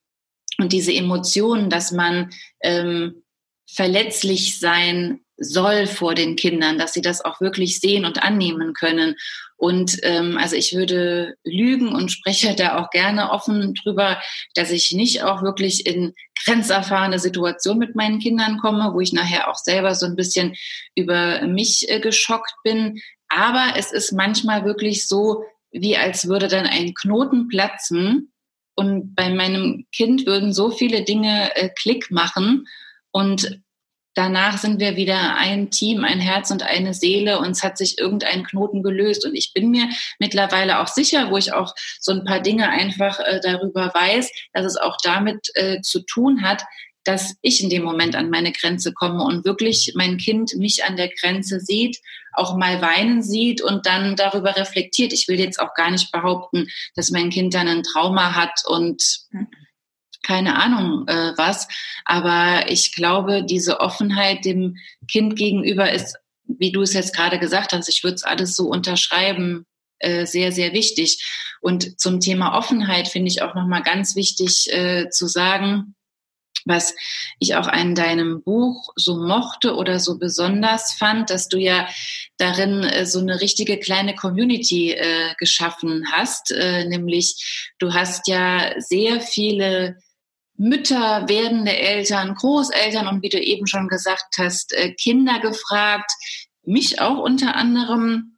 und 0.58 0.72
diese 0.74 0.92
Emotionen, 0.92 1.70
dass 1.70 1.92
man 1.92 2.30
ähm, 2.62 3.22
verletzlich 3.66 4.58
sein 4.58 5.20
soll 5.38 5.86
vor 5.86 6.14
den 6.14 6.36
Kindern, 6.36 6.78
dass 6.78 6.92
sie 6.92 7.02
das 7.02 7.24
auch 7.24 7.40
wirklich 7.40 7.80
sehen 7.80 8.04
und 8.04 8.22
annehmen 8.22 8.72
können. 8.74 9.16
Und 9.56 9.98
ähm, 10.02 10.38
also 10.38 10.56
ich 10.56 10.74
würde 10.74 11.36
lügen 11.44 11.94
und 11.94 12.12
spreche 12.12 12.54
da 12.54 12.78
auch 12.78 12.90
gerne 12.90 13.30
offen 13.30 13.74
drüber, 13.74 14.20
dass 14.54 14.70
ich 14.70 14.92
nicht 14.92 15.22
auch 15.22 15.42
wirklich 15.42 15.86
in 15.86 16.14
grenzerfahrene 16.44 17.18
Situationen 17.18 17.78
mit 17.78 17.96
meinen 17.96 18.18
Kindern 18.18 18.58
komme, 18.58 18.92
wo 18.92 19.00
ich 19.00 19.12
nachher 19.12 19.50
auch 19.50 19.56
selber 19.56 19.94
so 19.94 20.06
ein 20.06 20.16
bisschen 20.16 20.54
über 20.94 21.42
mich 21.46 21.88
äh, 21.88 22.00
geschockt 22.00 22.54
bin. 22.64 23.00
Aber 23.28 23.74
es 23.76 23.92
ist 23.92 24.12
manchmal 24.12 24.64
wirklich 24.64 25.08
so, 25.08 25.44
wie 25.70 25.96
als 25.96 26.28
würde 26.28 26.48
dann 26.48 26.66
ein 26.66 26.94
Knoten 26.94 27.48
platzen 27.48 28.32
und 28.74 29.14
bei 29.14 29.30
meinem 29.30 29.86
Kind 29.90 30.26
würden 30.26 30.52
so 30.52 30.70
viele 30.70 31.02
Dinge 31.02 31.56
äh, 31.56 31.70
Klick 31.70 32.10
machen 32.10 32.66
und 33.10 33.60
danach 34.16 34.58
sind 34.58 34.80
wir 34.80 34.96
wieder 34.96 35.36
ein 35.36 35.70
Team, 35.70 36.02
ein 36.02 36.18
Herz 36.18 36.50
und 36.50 36.62
eine 36.62 36.94
Seele 36.94 37.38
und 37.38 37.50
es 37.50 37.62
hat 37.62 37.78
sich 37.78 37.98
irgendein 37.98 38.44
Knoten 38.44 38.82
gelöst. 38.82 39.24
Und 39.24 39.34
ich 39.36 39.52
bin 39.52 39.70
mir 39.70 39.88
mittlerweile 40.18 40.80
auch 40.80 40.88
sicher, 40.88 41.30
wo 41.30 41.36
ich 41.36 41.52
auch 41.52 41.74
so 42.00 42.12
ein 42.12 42.24
paar 42.24 42.40
Dinge 42.40 42.68
einfach 42.68 43.20
äh, 43.20 43.40
darüber 43.42 43.92
weiß, 43.94 44.30
dass 44.54 44.64
es 44.64 44.76
auch 44.76 44.96
damit 45.02 45.50
äh, 45.54 45.82
zu 45.82 46.00
tun 46.00 46.42
hat, 46.42 46.64
dass 47.04 47.36
ich 47.42 47.62
in 47.62 47.70
dem 47.70 47.84
Moment 47.84 48.16
an 48.16 48.30
meine 48.30 48.50
Grenze 48.50 48.92
komme 48.92 49.22
und 49.22 49.44
wirklich 49.44 49.92
mein 49.94 50.16
Kind 50.16 50.56
mich 50.56 50.84
an 50.84 50.96
der 50.96 51.08
Grenze 51.08 51.60
sieht, 51.60 51.98
auch 52.32 52.56
mal 52.56 52.80
weinen 52.80 53.22
sieht 53.22 53.62
und 53.62 53.86
dann 53.86 54.16
darüber 54.16 54.56
reflektiert. 54.56 55.12
Ich 55.12 55.28
will 55.28 55.38
jetzt 55.38 55.60
auch 55.60 55.74
gar 55.74 55.90
nicht 55.90 56.10
behaupten, 56.10 56.68
dass 56.96 57.10
mein 57.10 57.30
Kind 57.30 57.54
dann 57.54 57.68
ein 57.68 57.84
Trauma 57.84 58.34
hat 58.34 58.62
und 58.66 59.02
hm 59.30 59.46
keine 60.26 60.56
Ahnung 60.56 61.06
äh, 61.06 61.32
was. 61.36 61.68
Aber 62.04 62.68
ich 62.68 62.94
glaube, 62.94 63.44
diese 63.44 63.80
Offenheit 63.80 64.44
dem 64.44 64.76
Kind 65.08 65.36
gegenüber 65.36 65.92
ist, 65.92 66.16
wie 66.46 66.72
du 66.72 66.82
es 66.82 66.92
jetzt 66.92 67.14
gerade 67.14 67.38
gesagt 67.38 67.72
hast, 67.72 67.88
ich 67.88 68.02
würde 68.02 68.16
es 68.16 68.24
alles 68.24 68.56
so 68.56 68.68
unterschreiben, 68.68 69.66
äh, 69.98 70.26
sehr, 70.26 70.52
sehr 70.52 70.72
wichtig. 70.72 71.24
Und 71.60 72.00
zum 72.00 72.20
Thema 72.20 72.56
Offenheit 72.56 73.08
finde 73.08 73.28
ich 73.28 73.42
auch 73.42 73.54
nochmal 73.54 73.82
ganz 73.82 74.16
wichtig 74.16 74.70
äh, 74.72 75.08
zu 75.10 75.26
sagen, 75.26 75.94
was 76.66 76.94
ich 77.38 77.54
auch 77.54 77.68
an 77.68 77.94
deinem 77.94 78.42
Buch 78.42 78.92
so 78.96 79.16
mochte 79.16 79.76
oder 79.76 80.00
so 80.00 80.18
besonders 80.18 80.92
fand, 80.92 81.30
dass 81.30 81.48
du 81.48 81.58
ja 81.58 81.88
darin 82.36 82.82
äh, 82.82 83.06
so 83.06 83.20
eine 83.20 83.40
richtige 83.40 83.78
kleine 83.78 84.14
Community 84.14 84.92
äh, 84.92 85.34
geschaffen 85.38 86.06
hast, 86.10 86.50
äh, 86.50 86.84
nämlich 86.86 87.72
du 87.78 87.94
hast 87.94 88.26
ja 88.26 88.72
sehr 88.78 89.20
viele 89.20 89.96
Mütter, 90.58 91.28
werdende 91.28 91.76
Eltern, 91.76 92.34
Großeltern 92.34 93.06
und 93.08 93.22
wie 93.22 93.28
du 93.28 93.40
eben 93.40 93.66
schon 93.66 93.88
gesagt 93.88 94.36
hast, 94.38 94.72
äh, 94.72 94.92
Kinder 94.94 95.40
gefragt, 95.40 96.10
mich 96.62 97.00
auch 97.00 97.18
unter 97.18 97.54
anderem 97.54 98.36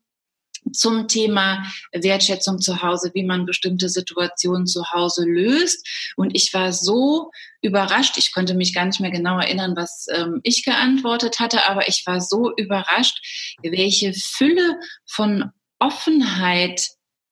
zum 0.72 1.08
Thema 1.08 1.64
Wertschätzung 1.92 2.60
zu 2.60 2.82
Hause, 2.82 3.10
wie 3.14 3.24
man 3.24 3.46
bestimmte 3.46 3.88
Situationen 3.88 4.66
zu 4.66 4.92
Hause 4.92 5.24
löst. 5.24 5.86
Und 6.16 6.34
ich 6.34 6.52
war 6.52 6.72
so 6.72 7.30
überrascht, 7.62 8.16
ich 8.18 8.32
konnte 8.32 8.54
mich 8.54 8.74
gar 8.74 8.84
nicht 8.84 9.00
mehr 9.00 9.10
genau 9.10 9.38
erinnern, 9.38 9.74
was 9.76 10.06
ähm, 10.14 10.40
ich 10.42 10.64
geantwortet 10.64 11.38
hatte, 11.40 11.68
aber 11.68 11.88
ich 11.88 12.02
war 12.06 12.20
so 12.20 12.52
überrascht, 12.56 13.56
welche 13.62 14.12
Fülle 14.12 14.78
von 15.06 15.50
Offenheit 15.78 16.86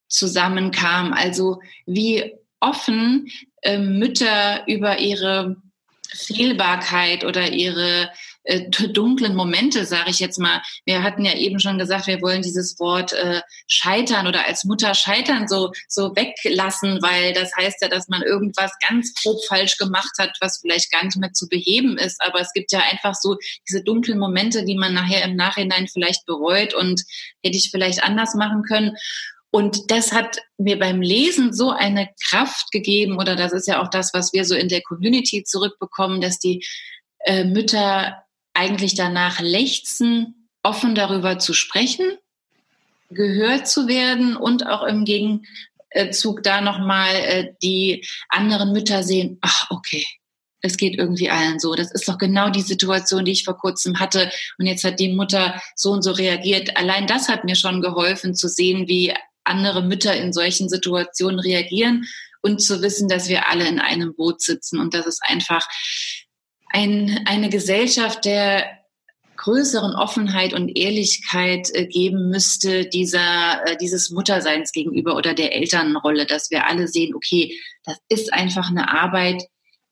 zusammenkam. 0.08 1.12
Also 1.12 1.60
wie 1.86 2.32
offen 2.60 3.28
äh, 3.62 3.78
Mütter 3.78 4.66
über 4.66 4.98
ihre 4.98 5.56
Fehlbarkeit 6.08 7.24
oder 7.24 7.52
ihre 7.52 8.10
äh, 8.44 8.70
dunklen 8.70 9.34
Momente, 9.34 9.84
sage 9.84 10.10
ich 10.10 10.20
jetzt 10.20 10.38
mal. 10.38 10.62
Wir 10.84 11.02
hatten 11.02 11.24
ja 11.24 11.34
eben 11.34 11.58
schon 11.58 11.78
gesagt, 11.78 12.06
wir 12.06 12.22
wollen 12.22 12.42
dieses 12.42 12.78
Wort 12.78 13.12
äh, 13.12 13.40
scheitern 13.66 14.26
oder 14.26 14.46
als 14.46 14.64
Mutter 14.64 14.94
scheitern 14.94 15.48
so, 15.48 15.72
so 15.88 16.14
weglassen, 16.14 17.02
weil 17.02 17.32
das 17.32 17.50
heißt 17.56 17.82
ja, 17.82 17.88
dass 17.88 18.08
man 18.08 18.22
irgendwas 18.22 18.70
ganz 18.88 19.14
grob 19.14 19.44
falsch 19.48 19.76
gemacht 19.78 20.12
hat, 20.18 20.36
was 20.40 20.60
vielleicht 20.60 20.92
gar 20.92 21.04
nicht 21.04 21.16
mehr 21.16 21.32
zu 21.32 21.48
beheben 21.48 21.98
ist. 21.98 22.20
Aber 22.22 22.40
es 22.40 22.52
gibt 22.52 22.70
ja 22.72 22.80
einfach 22.90 23.14
so 23.14 23.36
diese 23.68 23.82
dunklen 23.82 24.18
Momente, 24.18 24.64
die 24.64 24.76
man 24.76 24.94
nachher 24.94 25.24
im 25.24 25.34
Nachhinein 25.34 25.88
vielleicht 25.88 26.24
bereut 26.26 26.72
und 26.72 27.02
hätte 27.42 27.56
ich 27.56 27.70
vielleicht 27.70 28.04
anders 28.04 28.34
machen 28.34 28.62
können. 28.62 28.96
Und 29.50 29.90
das 29.90 30.12
hat 30.12 30.38
mir 30.58 30.78
beim 30.78 31.00
Lesen 31.00 31.52
so 31.52 31.70
eine 31.70 32.08
Kraft 32.28 32.70
gegeben, 32.72 33.18
oder 33.18 33.36
das 33.36 33.52
ist 33.52 33.66
ja 33.66 33.82
auch 33.82 33.88
das, 33.88 34.12
was 34.12 34.32
wir 34.32 34.44
so 34.44 34.54
in 34.54 34.68
der 34.68 34.82
Community 34.82 35.44
zurückbekommen, 35.44 36.20
dass 36.20 36.38
die 36.38 36.64
äh, 37.20 37.44
Mütter 37.44 38.22
eigentlich 38.54 38.94
danach 38.94 39.40
lechzen, 39.40 40.48
offen 40.62 40.94
darüber 40.94 41.38
zu 41.38 41.52
sprechen, 41.52 42.18
gehört 43.10 43.68
zu 43.68 43.88
werden 43.88 44.36
und 44.36 44.66
auch 44.66 44.82
im 44.82 45.04
Gegenzug 45.04 46.42
da 46.42 46.60
nochmal 46.60 47.14
äh, 47.14 47.54
die 47.62 48.04
anderen 48.28 48.72
Mütter 48.72 49.02
sehen, 49.02 49.38
ach, 49.42 49.70
okay, 49.70 50.04
es 50.62 50.76
geht 50.76 50.98
irgendwie 50.98 51.30
allen 51.30 51.60
so. 51.60 51.74
Das 51.74 51.92
ist 51.92 52.08
doch 52.08 52.18
genau 52.18 52.50
die 52.50 52.62
Situation, 52.62 53.24
die 53.24 53.32
ich 53.32 53.44
vor 53.44 53.56
kurzem 53.56 54.00
hatte. 54.00 54.30
Und 54.58 54.66
jetzt 54.66 54.84
hat 54.84 54.98
die 54.98 55.14
Mutter 55.14 55.60
so 55.76 55.92
und 55.92 56.02
so 56.02 56.12
reagiert. 56.12 56.76
Allein 56.76 57.06
das 57.06 57.28
hat 57.28 57.44
mir 57.44 57.54
schon 57.54 57.80
geholfen 57.80 58.34
zu 58.34 58.48
sehen, 58.48 58.88
wie 58.88 59.14
andere 59.46 59.82
Mütter 59.82 60.14
in 60.14 60.32
solchen 60.32 60.68
Situationen 60.68 61.40
reagieren 61.40 62.04
und 62.42 62.60
zu 62.62 62.82
wissen, 62.82 63.08
dass 63.08 63.28
wir 63.28 63.48
alle 63.48 63.66
in 63.66 63.80
einem 63.80 64.14
Boot 64.14 64.40
sitzen 64.40 64.78
und 64.78 64.94
dass 64.94 65.06
es 65.06 65.20
einfach 65.22 65.66
ein, 66.70 67.22
eine 67.26 67.48
Gesellschaft 67.48 68.24
der 68.24 68.66
größeren 69.36 69.94
Offenheit 69.94 70.54
und 70.54 70.76
Ehrlichkeit 70.76 71.68
äh, 71.74 71.86
geben 71.86 72.30
müsste, 72.30 72.86
dieser, 72.86 73.66
äh, 73.66 73.76
dieses 73.76 74.10
Mutterseins 74.10 74.72
gegenüber 74.72 75.14
oder 75.14 75.34
der 75.34 75.54
Elternrolle, 75.54 76.26
dass 76.26 76.50
wir 76.50 76.66
alle 76.66 76.88
sehen, 76.88 77.14
okay, 77.14 77.58
das 77.84 77.98
ist 78.08 78.32
einfach 78.32 78.70
eine 78.70 78.90
Arbeit, 78.90 79.42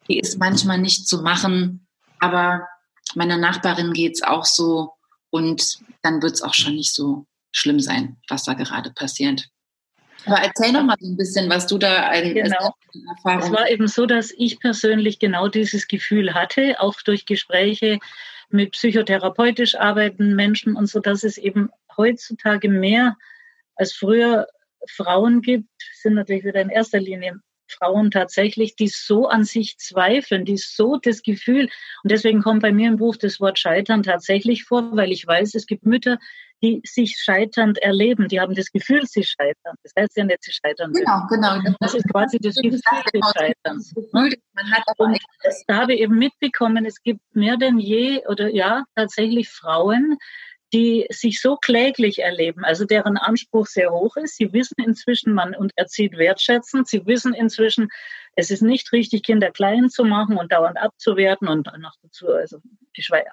die 0.08 0.18
ist 0.18 0.38
manchmal 0.38 0.78
nicht 0.78 1.06
zu 1.06 1.22
machen, 1.22 1.86
aber 2.18 2.66
meiner 3.14 3.36
Nachbarin 3.36 3.92
geht's 3.92 4.22
auch 4.22 4.44
so 4.44 4.92
und 5.30 5.78
dann 6.02 6.22
wird's 6.22 6.42
auch 6.42 6.54
schon 6.54 6.74
nicht 6.74 6.94
so 6.94 7.26
schlimm 7.54 7.80
sein, 7.80 8.16
was 8.28 8.44
da 8.44 8.52
gerade 8.52 8.90
passiert. 8.90 9.48
Aber 10.26 10.38
erzähl 10.38 10.72
noch 10.72 10.84
mal 10.84 10.96
so 10.98 11.06
ein 11.06 11.16
bisschen, 11.16 11.50
was 11.50 11.66
du 11.66 11.78
da 11.78 12.08
ein, 12.08 12.34
genau. 12.34 12.74
Erfahrung. 13.16 13.42
Es 13.42 13.50
war 13.52 13.70
eben 13.70 13.88
so, 13.88 14.06
dass 14.06 14.32
ich 14.36 14.58
persönlich 14.58 15.18
genau 15.18 15.48
dieses 15.48 15.86
Gefühl 15.86 16.34
hatte, 16.34 16.80
auch 16.80 16.94
durch 17.02 17.26
Gespräche 17.26 17.98
mit 18.48 18.72
psychotherapeutisch 18.72 19.74
arbeitenden 19.74 20.34
Menschen 20.34 20.76
und 20.76 20.86
so, 20.86 21.00
dass 21.00 21.24
es 21.24 21.38
eben 21.38 21.70
heutzutage 21.96 22.68
mehr 22.68 23.16
als 23.76 23.92
früher 23.92 24.46
Frauen 24.88 25.42
gibt, 25.42 25.68
sind 25.94 26.14
natürlich 26.14 26.44
wieder 26.44 26.60
in 26.60 26.70
erster 26.70 27.00
Linie 27.00 27.40
Frauen 27.66 28.10
tatsächlich, 28.10 28.76
die 28.76 28.88
so 28.88 29.26
an 29.26 29.44
sich 29.44 29.78
zweifeln, 29.78 30.44
die 30.44 30.58
so 30.58 30.98
das 30.98 31.22
Gefühl, 31.22 31.68
und 32.02 32.12
deswegen 32.12 32.42
kommt 32.42 32.62
bei 32.62 32.72
mir 32.72 32.88
im 32.88 32.96
Buch 32.96 33.16
das 33.16 33.40
Wort 33.40 33.58
Scheitern 33.58 34.02
tatsächlich 34.02 34.64
vor, 34.64 34.96
weil 34.96 35.12
ich 35.12 35.26
weiß, 35.26 35.54
es 35.54 35.66
gibt 35.66 35.86
Mütter, 35.86 36.18
die 36.62 36.80
sich 36.84 37.16
scheiternd 37.18 37.78
erleben, 37.78 38.28
die 38.28 38.40
haben 38.40 38.54
das 38.54 38.70
Gefühl, 38.70 39.02
sie 39.06 39.24
scheitern. 39.24 39.74
Das 39.82 39.92
heißt 39.98 40.16
ja 40.16 40.24
nicht, 40.24 40.42
sie 40.42 40.52
scheitern. 40.52 40.92
Genau, 40.92 41.26
genau. 41.28 41.58
Das 41.80 41.94
ist 41.94 42.08
quasi 42.08 42.38
das 42.38 42.54
Gefühl, 42.56 42.80
sie 43.12 43.20
scheitern. 43.36 43.82
Man 44.12 44.30
hat 44.70 44.84
und 44.98 45.18
da 45.66 45.76
habe 45.76 45.94
ich 45.94 46.00
eben 46.00 46.16
mitbekommen, 46.18 46.86
es 46.86 47.02
gibt 47.02 47.20
mehr 47.34 47.56
denn 47.56 47.78
je 47.78 48.26
oder 48.26 48.48
ja, 48.48 48.84
tatsächlich 48.94 49.50
Frauen, 49.50 50.16
die 50.72 51.06
sich 51.10 51.40
so 51.40 51.56
kläglich 51.56 52.20
erleben, 52.20 52.64
also 52.64 52.84
deren 52.84 53.16
Anspruch 53.16 53.66
sehr 53.66 53.92
hoch 53.92 54.16
ist. 54.16 54.36
Sie 54.36 54.52
wissen 54.52 54.74
inzwischen, 54.84 55.32
man 55.32 55.54
und 55.54 55.72
erzieht 55.76 56.16
wertschätzend. 56.16 56.88
Sie 56.88 57.06
wissen 57.06 57.32
inzwischen, 57.32 57.88
es 58.36 58.50
ist 58.50 58.62
nicht 58.62 58.92
richtig, 58.92 59.22
Kinder 59.22 59.50
klein 59.50 59.88
zu 59.88 60.04
machen 60.04 60.36
und 60.36 60.52
dauernd 60.52 60.78
abzuwerten 60.78 61.48
und 61.48 61.66
noch 61.78 61.94
dazu 62.02 62.28
also 62.28 62.58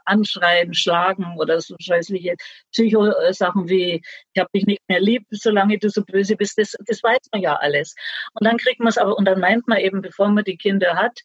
anschreien, 0.05 0.73
schlagen 0.73 1.35
oder 1.37 1.61
so 1.61 1.75
scheußliche 1.79 2.35
Psycho-Sachen 2.71 3.69
wie, 3.69 4.01
ich 4.33 4.39
habe 4.39 4.49
dich 4.53 4.65
nicht 4.65 4.81
mehr 4.87 4.99
lieb, 4.99 5.25
solange 5.31 5.77
du 5.77 5.89
so 5.89 6.03
böse 6.03 6.35
bist. 6.35 6.57
Das, 6.57 6.75
das 6.85 7.03
weiß 7.03 7.19
man 7.31 7.41
ja 7.41 7.55
alles. 7.55 7.95
Und 8.33 8.45
dann 8.45 8.57
kriegt 8.57 8.79
man 8.79 8.89
es 8.89 8.97
aber, 8.97 9.17
und 9.17 9.25
dann 9.25 9.39
meint 9.39 9.67
man 9.67 9.79
eben, 9.79 10.01
bevor 10.01 10.29
man 10.29 10.43
die 10.43 10.57
Kinder 10.57 10.95
hat, 10.95 11.19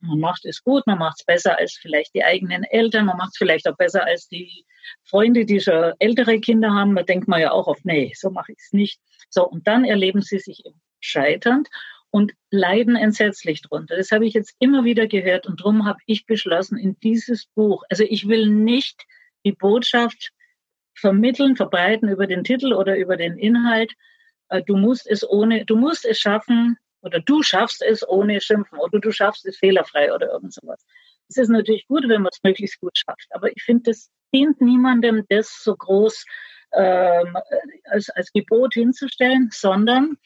man 0.00 0.20
macht 0.20 0.44
es 0.44 0.62
gut, 0.62 0.86
man 0.86 0.98
macht 0.98 1.20
es 1.20 1.24
besser 1.24 1.58
als 1.58 1.78
vielleicht 1.80 2.14
die 2.14 2.24
eigenen 2.24 2.64
Eltern, 2.64 3.06
man 3.06 3.16
macht 3.16 3.30
es 3.32 3.38
vielleicht 3.38 3.66
auch 3.68 3.76
besser 3.76 4.04
als 4.04 4.28
die 4.28 4.64
Freunde, 5.04 5.46
die 5.46 5.60
schon 5.60 5.92
ältere 5.98 6.38
Kinder 6.40 6.70
haben. 6.72 6.94
Da 6.94 7.02
denkt 7.02 7.28
man 7.28 7.40
ja 7.40 7.52
auch 7.52 7.66
oft, 7.66 7.84
nee, 7.84 8.12
so 8.14 8.30
mache 8.30 8.52
ich 8.52 8.58
es 8.58 8.72
nicht. 8.72 9.00
So, 9.30 9.48
und 9.48 9.66
dann 9.66 9.84
erleben 9.84 10.22
sie 10.22 10.38
sich 10.38 10.62
scheiternd 11.00 11.68
und 12.10 12.32
leiden 12.50 12.96
entsetzlich 12.96 13.62
drunter. 13.62 13.96
Das 13.96 14.10
habe 14.10 14.26
ich 14.26 14.34
jetzt 14.34 14.54
immer 14.58 14.84
wieder 14.84 15.06
gehört 15.06 15.46
und 15.46 15.60
darum 15.60 15.84
habe 15.84 15.98
ich 16.06 16.26
beschlossen, 16.26 16.78
in 16.78 16.98
dieses 17.00 17.46
Buch, 17.54 17.82
also 17.90 18.04
ich 18.04 18.28
will 18.28 18.48
nicht 18.48 19.04
die 19.44 19.52
Botschaft 19.52 20.30
vermitteln, 20.94 21.56
verbreiten 21.56 22.08
über 22.08 22.26
den 22.26 22.44
Titel 22.44 22.72
oder 22.72 22.96
über 22.96 23.16
den 23.16 23.38
Inhalt. 23.38 23.92
Äh, 24.48 24.62
du 24.62 24.76
musst 24.76 25.06
es 25.06 25.28
ohne, 25.28 25.64
du 25.66 25.76
musst 25.76 26.04
es 26.04 26.18
schaffen, 26.18 26.78
oder 27.06 27.20
du 27.20 27.42
schaffst 27.42 27.82
es 27.82 28.06
ohne 28.06 28.40
Schimpfen 28.40 28.78
oder 28.78 28.98
du 28.98 29.12
schaffst 29.12 29.46
es 29.46 29.58
fehlerfrei 29.58 30.12
oder 30.12 30.32
irgend 30.32 30.52
sowas. 30.52 30.84
Es 31.28 31.36
ist 31.36 31.48
natürlich 31.48 31.86
gut, 31.86 32.02
wenn 32.08 32.22
man 32.22 32.30
es 32.32 32.42
möglichst 32.42 32.80
gut 32.80 32.98
schafft, 32.98 33.28
aber 33.30 33.50
ich 33.50 33.62
finde, 33.62 33.90
das 33.90 34.10
dient 34.34 34.60
niemandem, 34.60 35.24
das 35.28 35.62
so 35.62 35.76
groß 35.76 36.24
ähm, 36.72 37.36
als, 37.84 38.10
als 38.10 38.32
Gebot 38.32 38.74
hinzustellen, 38.74 39.50
sondern 39.52 40.18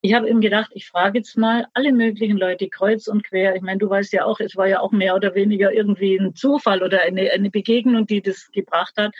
ich 0.00 0.14
habe 0.14 0.28
eben 0.28 0.40
gedacht, 0.40 0.70
ich 0.74 0.86
frage 0.86 1.18
jetzt 1.18 1.36
mal 1.36 1.66
alle 1.74 1.92
möglichen 1.92 2.36
Leute 2.36 2.68
kreuz 2.68 3.08
und 3.08 3.24
quer. 3.24 3.56
Ich 3.56 3.62
meine, 3.62 3.78
du 3.78 3.90
weißt 3.90 4.12
ja 4.12 4.24
auch, 4.24 4.38
es 4.38 4.54
war 4.56 4.68
ja 4.68 4.80
auch 4.80 4.92
mehr 4.92 5.16
oder 5.16 5.34
weniger 5.34 5.72
irgendwie 5.72 6.16
ein 6.16 6.34
Zufall 6.34 6.82
oder 6.82 7.02
eine, 7.02 7.30
eine 7.32 7.50
Begegnung, 7.50 8.06
die 8.06 8.22
das 8.22 8.50
gebracht 8.52 8.94
hat. 8.96 9.12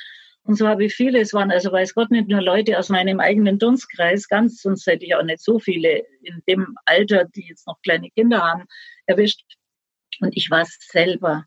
Und 0.44 0.54
so 0.54 0.68
habe 0.68 0.84
ich 0.84 0.94
viele, 0.94 1.20
es 1.20 1.34
waren 1.34 1.50
also 1.50 1.72
weiß 1.72 1.94
Gott 1.94 2.10
nicht 2.10 2.28
nur 2.28 2.40
Leute 2.40 2.78
aus 2.78 2.88
meinem 2.88 3.20
eigenen 3.20 3.58
Dunstkreis, 3.58 4.28
ganz, 4.28 4.62
sonst 4.62 4.86
hätte 4.86 5.04
ich 5.04 5.14
auch 5.14 5.22
nicht 5.22 5.42
so 5.42 5.58
viele 5.58 6.04
in 6.22 6.42
dem 6.48 6.74
Alter, 6.86 7.24
die 7.24 7.46
jetzt 7.48 7.66
noch 7.66 7.82
kleine 7.82 8.08
Kinder 8.10 8.40
haben, 8.42 8.64
erwischt. 9.04 9.42
Und 10.20 10.36
ich 10.36 10.50
war 10.50 10.64
selber, 10.64 11.44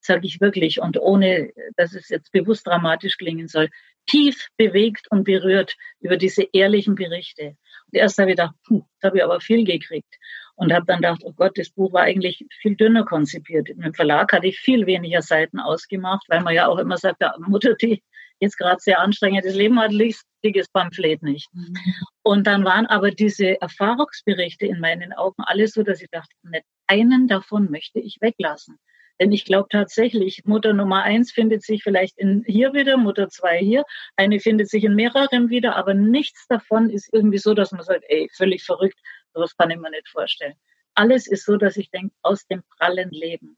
sage 0.00 0.26
ich 0.26 0.40
wirklich, 0.40 0.80
und 0.80 0.98
ohne, 0.98 1.52
dass 1.76 1.94
es 1.94 2.08
jetzt 2.08 2.32
bewusst 2.32 2.66
dramatisch 2.66 3.18
klingen 3.18 3.46
soll, 3.46 3.68
tief 4.06 4.48
bewegt 4.56 5.06
und 5.10 5.24
berührt 5.24 5.76
über 6.00 6.16
diese 6.16 6.44
ehrlichen 6.52 6.96
Berichte. 6.96 7.56
Erst 7.92 8.18
habe 8.18 8.30
ich 8.30 8.36
gedacht, 8.36 8.54
puh, 8.66 8.82
da 9.00 9.08
habe 9.08 9.18
ich 9.18 9.24
aber 9.24 9.40
viel 9.40 9.64
gekriegt. 9.64 10.14
Und 10.56 10.72
habe 10.72 10.84
dann 10.86 11.00
gedacht, 11.00 11.22
oh 11.24 11.32
Gott, 11.32 11.56
das 11.56 11.70
Buch 11.70 11.92
war 11.92 12.02
eigentlich 12.02 12.44
viel 12.60 12.76
dünner 12.76 13.04
konzipiert. 13.04 13.70
Im 13.70 13.94
Verlag 13.94 14.32
hatte 14.32 14.46
ich 14.46 14.58
viel 14.58 14.86
weniger 14.86 15.22
Seiten 15.22 15.58
ausgemacht, 15.58 16.24
weil 16.28 16.42
man 16.42 16.54
ja 16.54 16.66
auch 16.66 16.78
immer 16.78 16.98
sagt, 16.98 17.22
ja, 17.22 17.34
Mutter, 17.38 17.74
die 17.74 18.02
jetzt 18.40 18.56
gerade 18.56 18.80
sehr 18.80 19.00
anstrengendes 19.00 19.54
Leben 19.54 19.78
hat, 19.78 19.92
liest 19.92 20.24
dickes 20.44 20.68
Pamphlet 20.68 21.22
nicht. 21.22 21.48
Mhm. 21.52 21.74
Und 22.22 22.46
dann 22.46 22.64
waren 22.64 22.86
aber 22.86 23.10
diese 23.10 23.60
Erfahrungsberichte 23.60 24.66
in 24.66 24.80
meinen 24.80 25.12
Augen 25.12 25.42
alles 25.44 25.72
so, 25.72 25.82
dass 25.82 26.02
ich 26.02 26.08
dachte, 26.10 26.34
nicht 26.42 26.64
einen 26.86 27.28
davon 27.28 27.70
möchte 27.70 28.00
ich 28.00 28.16
weglassen. 28.20 28.78
Denn 29.20 29.32
ich 29.32 29.44
glaube 29.44 29.68
tatsächlich, 29.70 30.44
Mutter 30.46 30.72
Nummer 30.72 31.02
eins 31.02 31.30
findet 31.30 31.62
sich 31.62 31.82
vielleicht 31.82 32.18
in 32.18 32.42
hier 32.46 32.72
wieder, 32.72 32.96
Mutter 32.96 33.28
zwei 33.28 33.58
hier, 33.58 33.84
eine 34.16 34.40
findet 34.40 34.70
sich 34.70 34.82
in 34.82 34.94
mehreren 34.94 35.50
wieder, 35.50 35.76
aber 35.76 35.92
nichts 35.92 36.46
davon 36.48 36.88
ist 36.88 37.12
irgendwie 37.12 37.38
so, 37.38 37.52
dass 37.52 37.70
man 37.70 37.82
sagt, 37.82 38.04
ey, 38.08 38.30
völlig 38.34 38.64
verrückt, 38.64 38.98
sowas 39.34 39.54
kann 39.56 39.70
ich 39.70 39.78
mir 39.78 39.90
nicht 39.90 40.08
vorstellen. 40.08 40.54
Alles 40.94 41.26
ist 41.26 41.44
so, 41.44 41.56
dass 41.56 41.76
ich 41.76 41.90
denke, 41.90 42.14
aus 42.22 42.46
dem 42.46 42.62
prallen 42.78 43.10
Leben. 43.10 43.56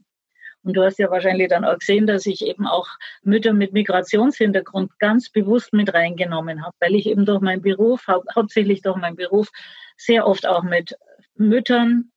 Und 0.65 0.77
du 0.77 0.83
hast 0.83 0.99
ja 0.99 1.11
wahrscheinlich 1.11 1.49
dann 1.49 1.65
auch 1.65 1.79
gesehen, 1.79 2.07
dass 2.07 2.27
ich 2.27 2.45
eben 2.45 2.67
auch 2.67 2.89
Mütter 3.23 3.53
mit 3.53 3.73
Migrationshintergrund 3.73 4.99
ganz 4.99 5.31
bewusst 5.31 5.73
mit 5.73 5.93
reingenommen 5.95 6.65
habe, 6.65 6.75
weil 6.81 6.95
ich 6.95 7.07
eben 7.07 7.25
durch 7.25 7.41
meinen 7.41 7.63
Beruf, 7.63 8.07
hau 8.07 8.23
hauptsächlich 8.35 8.83
durch 8.83 8.97
meinen 8.97 9.17
Beruf, 9.17 9.51
sehr 9.97 10.27
oft 10.27 10.47
auch 10.47 10.63
mit 10.63 10.97
Müttern 11.35 12.12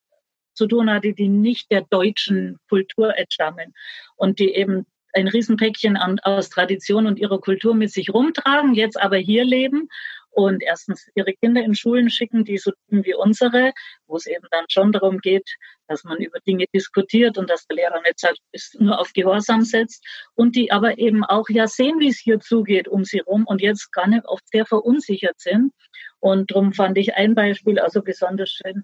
zu 0.56 0.68
tun 0.68 0.90
hatte, 0.90 1.14
die 1.14 1.28
nicht 1.28 1.72
der 1.72 1.82
deutschen 1.82 2.58
Kultur 2.70 3.18
entstammen 3.18 3.74
und 4.16 4.40
die 4.40 4.54
eben 4.54 4.86
ein 5.14 5.28
Riesenpäckchen 5.28 5.96
an, 5.96 6.20
aus 6.20 6.50
Tradition 6.50 7.08
und 7.08 7.20
ihrer 7.20 7.40
Kultur 7.40 7.74
mit 7.74 7.92
sich 7.92 8.14
rumtragen, 8.14 8.74
jetzt 8.74 9.00
aber 9.00 9.18
hier 9.18 9.46
leben 9.46 9.88
und 10.36 10.62
erstens 10.62 11.08
ihre 11.16 11.32
Kinder 11.34 11.64
in 11.64 11.76
Schulen 11.76 12.10
schicken, 12.10 12.44
die 12.44 12.58
so 12.58 12.74
wie 12.90 13.16
unsere, 13.16 13.72
wo 14.06 14.18
es 14.18 14.26
eben 14.26 14.46
dann 14.52 14.66
schon 14.68 14.92
darum 14.92 15.20
geht, 15.20 15.50
dass 15.88 16.04
man 16.04 16.18
über 16.18 16.40
Dinge 16.46 16.66
diskutiert 16.74 17.38
und 17.38 17.50
dass 17.50 17.66
der 17.68 17.78
Lehrer 17.78 18.02
nicht 18.02 18.20
sagt, 18.20 18.40
ist 18.52 18.80
nur 18.80 19.00
auf 19.00 19.14
Gehorsam 19.14 19.62
setzt 19.62 20.06
und 20.34 20.58
die 20.58 20.74
aber 20.74 20.98
eben 20.98 21.24
auch 21.24 21.48
ja 21.48 21.68
sehen, 21.68 22.00
wie 22.00 22.10
es 22.10 22.20
hier 22.20 22.42
zugeht 22.42 22.90
um 22.90 23.06
sie 23.06 23.20
rum 23.20 23.46
und 23.48 23.62
jetzt 23.62 23.94
gar 23.94 24.08
nicht 24.08 24.26
oft 24.26 24.46
sehr 24.50 24.66
verunsichert 24.66 25.40
sind. 25.40 25.72
Und 26.20 26.52
darum 26.52 26.74
fand 26.74 26.98
ich 26.98 27.16
ein 27.16 27.34
Beispiel 27.34 27.80
also 27.80 28.02
besonders 28.02 28.50
schön, 28.50 28.84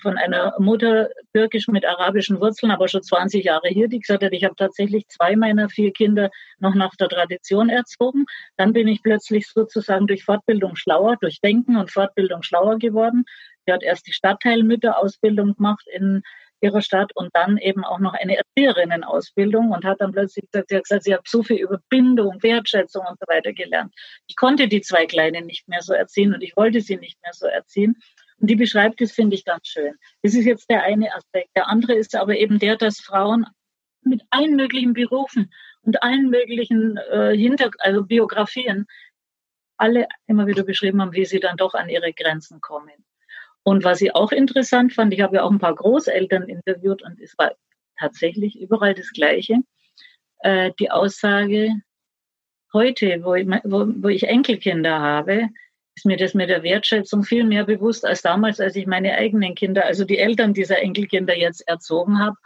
von 0.00 0.16
einer 0.16 0.54
Mutter 0.58 1.08
türkisch 1.34 1.68
mit 1.68 1.84
arabischen 1.84 2.40
Wurzeln, 2.40 2.70
aber 2.70 2.88
schon 2.88 3.02
20 3.02 3.44
Jahre 3.44 3.68
hier, 3.68 3.88
die 3.88 3.98
gesagt 3.98 4.22
hat, 4.22 4.32
ich 4.32 4.44
habe 4.44 4.54
tatsächlich 4.56 5.08
zwei 5.08 5.36
meiner 5.36 5.68
vier 5.68 5.92
Kinder 5.92 6.30
noch 6.58 6.74
nach 6.74 6.94
der 6.96 7.08
Tradition 7.08 7.68
erzogen. 7.68 8.26
Dann 8.56 8.72
bin 8.72 8.88
ich 8.88 9.02
plötzlich 9.02 9.48
sozusagen 9.48 10.06
durch 10.06 10.24
Fortbildung 10.24 10.76
schlauer, 10.76 11.16
durch 11.20 11.40
Denken 11.40 11.76
und 11.76 11.90
Fortbildung 11.90 12.42
schlauer 12.42 12.78
geworden. 12.78 13.24
Sie 13.66 13.72
hat 13.72 13.82
erst 13.82 14.06
die 14.06 14.12
Stadtteilmütterausbildung 14.12 15.56
gemacht 15.56 15.86
in 15.92 16.22
ihrer 16.60 16.80
Stadt 16.80 17.10
und 17.14 17.30
dann 17.34 17.58
eben 17.58 17.84
auch 17.84 17.98
noch 17.98 18.14
eine 18.14 18.36
Erzieherinnenausbildung 18.36 19.70
und 19.72 19.84
hat 19.84 20.00
dann 20.00 20.12
plötzlich 20.12 20.46
gesagt, 20.50 20.68
sie 20.70 20.76
hat 20.76 20.84
gesagt, 20.84 21.04
sie 21.04 21.14
hat 21.14 21.28
so 21.28 21.42
viel 21.42 21.58
über 21.58 21.80
Bindung, 21.90 22.42
Wertschätzung 22.42 23.04
und 23.06 23.18
so 23.18 23.26
weiter 23.28 23.52
gelernt. 23.52 23.92
Ich 24.26 24.36
konnte 24.36 24.68
die 24.68 24.80
zwei 24.80 25.06
Kleinen 25.06 25.46
nicht 25.46 25.68
mehr 25.68 25.82
so 25.82 25.92
erziehen 25.92 26.34
und 26.34 26.42
ich 26.42 26.56
wollte 26.56 26.80
sie 26.80 26.96
nicht 26.96 27.20
mehr 27.22 27.32
so 27.34 27.46
erziehen. 27.46 27.96
Und 28.38 28.50
die 28.50 28.56
beschreibt 28.56 29.00
es, 29.00 29.12
finde 29.12 29.34
ich, 29.36 29.44
ganz 29.44 29.66
schön. 29.66 29.94
Das 30.22 30.34
ist 30.34 30.44
jetzt 30.44 30.68
der 30.70 30.82
eine 30.82 31.14
Aspekt. 31.14 31.50
Der 31.56 31.68
andere 31.68 31.94
ist 31.94 32.14
aber 32.14 32.36
eben 32.36 32.58
der, 32.58 32.76
dass 32.76 33.00
Frauen 33.00 33.46
mit 34.02 34.22
allen 34.30 34.56
möglichen 34.56 34.92
Berufen 34.92 35.52
und 35.82 36.02
allen 36.02 36.30
möglichen 36.30 36.96
äh, 36.96 37.36
Hinter 37.36 37.70
also 37.78 38.04
Biografien 38.04 38.86
alle 39.78 40.06
immer 40.26 40.46
wieder 40.46 40.64
beschrieben 40.64 41.00
haben, 41.00 41.12
wie 41.12 41.24
sie 41.24 41.40
dann 41.40 41.56
doch 41.56 41.74
an 41.74 41.88
ihre 41.88 42.12
Grenzen 42.12 42.60
kommen. 42.60 43.04
Und 43.62 43.84
was 43.84 44.00
ich 44.00 44.14
auch 44.14 44.32
interessant 44.32 44.92
fand, 44.92 45.12
ich 45.12 45.20
habe 45.20 45.36
ja 45.36 45.42
auch 45.42 45.50
ein 45.50 45.58
paar 45.58 45.74
Großeltern 45.74 46.44
interviewt 46.44 47.02
und 47.02 47.20
es 47.20 47.36
war 47.36 47.52
tatsächlich 47.98 48.60
überall 48.60 48.94
das 48.94 49.10
Gleiche. 49.12 49.56
Äh, 50.38 50.72
die 50.78 50.90
Aussage, 50.90 51.72
heute, 52.72 53.24
wo 53.24 53.34
ich, 53.34 53.46
wo, 53.46 53.86
wo 54.02 54.08
ich 54.08 54.28
Enkelkinder 54.28 55.00
habe, 55.00 55.48
ist 55.96 56.04
mir 56.04 56.18
das 56.18 56.34
mit 56.34 56.50
der 56.50 56.62
Wertschätzung 56.62 57.24
viel 57.24 57.44
mehr 57.44 57.64
bewusst 57.64 58.04
als 58.04 58.20
damals, 58.20 58.60
als 58.60 58.76
ich 58.76 58.86
meine 58.86 59.14
eigenen 59.14 59.54
Kinder, 59.54 59.86
also 59.86 60.04
die 60.04 60.18
Eltern 60.18 60.52
dieser 60.52 60.78
Enkelkinder 60.80 61.36
jetzt 61.36 61.66
erzogen 61.66 62.18
habe. 62.18 62.36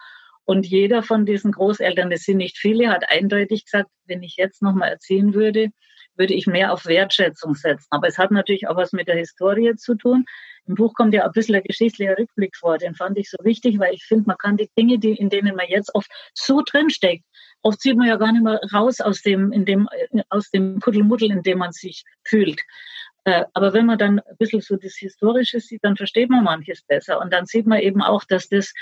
Und 0.45 0.67
jeder 0.67 1.03
von 1.03 1.27
diesen 1.27 1.53
Großeltern, 1.53 2.11
das 2.11 2.23
sind 2.23 2.39
nicht 2.39 2.59
viele, 2.59 2.89
hat 2.89 3.11
eindeutig 3.11 3.65
gesagt, 3.65 3.91
wenn 4.07 4.23
ich 4.23 4.37
jetzt 4.37 4.63
nochmal 4.63 4.91
erziehen 4.91 5.35
würde, 5.35 5.71
würde 6.17 6.35
ich 6.35 6.47
mehr 6.47 6.73
auf 6.73 6.87
Wertschätzung 6.87 7.55
setzen. 7.55 7.87
Aber 7.91 8.07
es 8.07 8.19
hat 8.19 8.31
natürlich 8.31 8.69
auch 8.69 8.77
was 8.77 8.93
mit 8.93 9.09
der 9.09 9.17
Historie 9.17 9.75
zu 9.77 9.95
tun. 9.97 10.25
Im 10.67 10.75
Buch 10.75 10.95
kommt 10.95 11.15
ja 11.15 11.25
ein 11.25 11.33
bisschen 11.33 11.57
ein 11.57 11.63
geschichtlicher 11.63 12.17
Rückblick 12.19 12.57
vor. 12.57 12.79
Den 12.79 12.95
fand 12.95 13.19
ich 13.19 13.31
so 13.31 13.39
wichtig, 13.43 13.79
weil 13.79 13.95
ich 13.95 14.05
finde, 14.05 14.25
man 14.27 14.37
kann 14.39 14.57
die 14.57 14.71
Dinge, 14.79 14.99
die, 14.99 15.15
in 15.15 15.31
denen 15.31 15.57
man 15.57 15.67
jetzt 15.69 15.95
oft 15.95 16.11
so 16.35 16.63
drinsteckt, 16.65 17.25
oft 17.63 17.81
sieht 17.81 17.97
man 17.97 18.09
ja 18.09 18.17
gar 18.17 18.33
nicht 18.33 18.45
mehr 18.45 18.61
raus 18.73 19.01
aus 19.01 19.23
dem, 19.23 19.51
in 19.53 19.65
dem, 19.65 19.89
aus 20.29 20.51
dem 20.51 20.79
Kuddelmuddel, 20.81 21.31
in 21.31 21.43
dem 21.43 21.59
man 21.59 21.73
sich 21.73 22.05
fühlt. 22.25 22.61
Äh, 23.25 23.45
aber 23.53 23.73
wenn 23.75 23.87
man 23.87 23.99
dann 23.99 24.21
ein 24.21 24.37
bisschen 24.39 24.61
so 24.61 24.77
das 24.77 24.97
Historische 24.97 25.61
sieht, 25.61 25.85
dann 25.85 25.97
versteht 25.97 26.31
man 26.31 26.45
manches 26.45 26.83
besser. 26.83 27.21
Und 27.21 27.33
dann 27.33 27.47
sieht 27.47 27.67
man 27.67 27.81
eben 27.81 28.03
auch, 28.03 28.25
dass 28.25 28.49
das, 28.49 28.73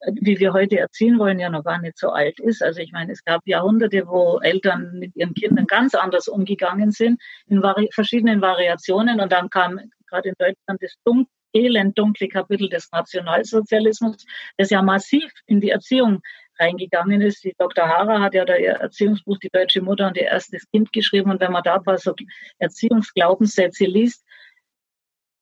äh, 0.00 0.12
wie 0.20 0.38
wir 0.38 0.52
heute 0.52 0.78
erziehen 0.78 1.18
wollen, 1.18 1.38
ja 1.38 1.48
noch 1.48 1.64
gar 1.64 1.80
nicht 1.80 1.98
so 1.98 2.10
alt 2.10 2.40
ist. 2.40 2.62
Also 2.62 2.80
ich 2.80 2.92
meine, 2.92 3.12
es 3.12 3.24
gab 3.24 3.42
Jahrhunderte, 3.46 4.06
wo 4.06 4.40
Eltern 4.40 4.98
mit 4.98 5.14
ihren 5.16 5.34
Kindern 5.34 5.66
ganz 5.66 5.94
anders 5.94 6.28
umgegangen 6.28 6.90
sind, 6.90 7.20
in 7.46 7.62
vari 7.62 7.88
verschiedenen 7.92 8.40
Variationen. 8.40 9.20
Und 9.20 9.30
dann 9.32 9.48
kam 9.50 9.80
gerade 10.08 10.30
in 10.30 10.34
Deutschland 10.38 10.82
das 10.82 10.94
dun 11.04 11.26
elend 11.54 11.96
dunkle 11.96 12.28
Kapitel 12.28 12.68
des 12.68 12.90
Nationalsozialismus, 12.90 14.26
das 14.58 14.70
ja 14.70 14.82
massiv 14.82 15.30
in 15.46 15.60
die 15.60 15.70
Erziehung 15.70 16.20
reingegangen 16.58 17.20
ist. 17.20 17.44
Die 17.44 17.54
Dr. 17.58 17.88
Hara 17.88 18.20
hat 18.20 18.34
ja 18.34 18.44
da 18.44 18.56
ihr 18.56 18.72
Erziehungsbuch 18.72 19.38
Die 19.38 19.50
deutsche 19.52 19.82
Mutter 19.82 20.06
und 20.06 20.16
ihr 20.16 20.24
erstes 20.24 20.68
Kind 20.70 20.92
geschrieben. 20.92 21.30
Und 21.30 21.40
wenn 21.40 21.52
man 21.52 21.62
da 21.62 21.76
ein 21.76 21.84
paar 21.84 21.98
so 21.98 22.14
Erziehungsglaubenssätze 22.58 23.84
liest, 23.84 24.24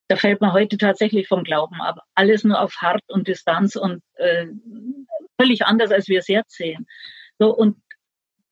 da 0.09 0.17
fällt 0.17 0.41
man 0.41 0.53
heute 0.53 0.77
tatsächlich 0.77 1.29
vom 1.29 1.45
Glauben 1.45 1.81
ab. 1.81 2.01
Alles 2.15 2.45
nur 2.45 2.61
auf 2.61 2.75
Hart 2.77 3.03
und 3.09 3.29
Distanz 3.29 3.77
und 3.77 4.03
äh, 4.15 4.47
völlig 5.41 5.65
anders, 5.65 5.91
als 5.91 6.09
wir 6.09 6.19
es 6.19 6.29
jetzt 6.29 6.57
sehen. 6.57 6.87
So, 7.39 7.55
und 7.55 7.77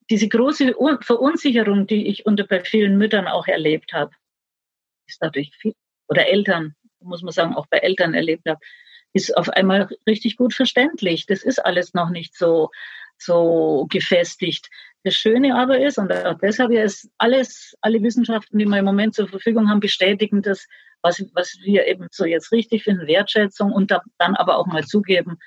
diese 0.08 0.28
große 0.28 0.74
Verunsicherung, 1.02 1.86
die 1.86 2.08
ich 2.08 2.26
unter 2.26 2.44
bei 2.44 2.64
vielen 2.64 2.98
Müttern 2.98 3.28
auch 3.28 3.46
erlebt 3.46 3.92
habe, 3.92 4.10
ist 5.06 5.18
dadurch 5.20 5.52
viel, 5.56 5.74
oder 6.08 6.28
Eltern, 6.28 6.74
muss 7.00 7.22
man 7.22 7.32
sagen, 7.32 7.54
auch 7.54 7.66
bei 7.66 7.78
Eltern 7.78 8.14
erlebt 8.14 8.48
habe, 8.48 8.58
ist 9.12 9.36
auf 9.36 9.48
einmal 9.50 9.88
richtig 10.06 10.36
gut 10.36 10.54
verständlich. 10.54 11.26
Das 11.26 11.42
ist 11.42 11.58
alles 11.64 11.94
noch 11.94 12.10
nicht 12.10 12.36
so, 12.36 12.70
so 13.18 13.86
gefestigt. 13.90 14.68
Das 15.02 15.14
Schöne 15.14 15.56
aber 15.56 15.80
ist, 15.80 15.98
und 15.98 16.12
auch 16.12 16.38
deshalb 16.38 16.72
ist 16.72 17.10
alles, 17.18 17.76
alle 17.80 18.02
Wissenschaften, 18.02 18.58
die 18.58 18.66
wir 18.66 18.78
im 18.78 18.84
Moment 18.84 19.14
zur 19.14 19.28
Verfügung 19.28 19.68
haben, 19.68 19.80
bestätigen 19.80 20.42
das, 20.42 20.66
was, 21.02 21.24
was 21.32 21.56
wir 21.62 21.86
eben 21.86 22.08
so 22.10 22.24
jetzt 22.24 22.52
richtig 22.52 22.84
finden, 22.84 23.06
Wertschätzung 23.06 23.72
und 23.72 23.90
dann 23.90 24.36
aber 24.36 24.58
auch 24.58 24.66
mal 24.66 24.84
zugeben, 24.84 25.38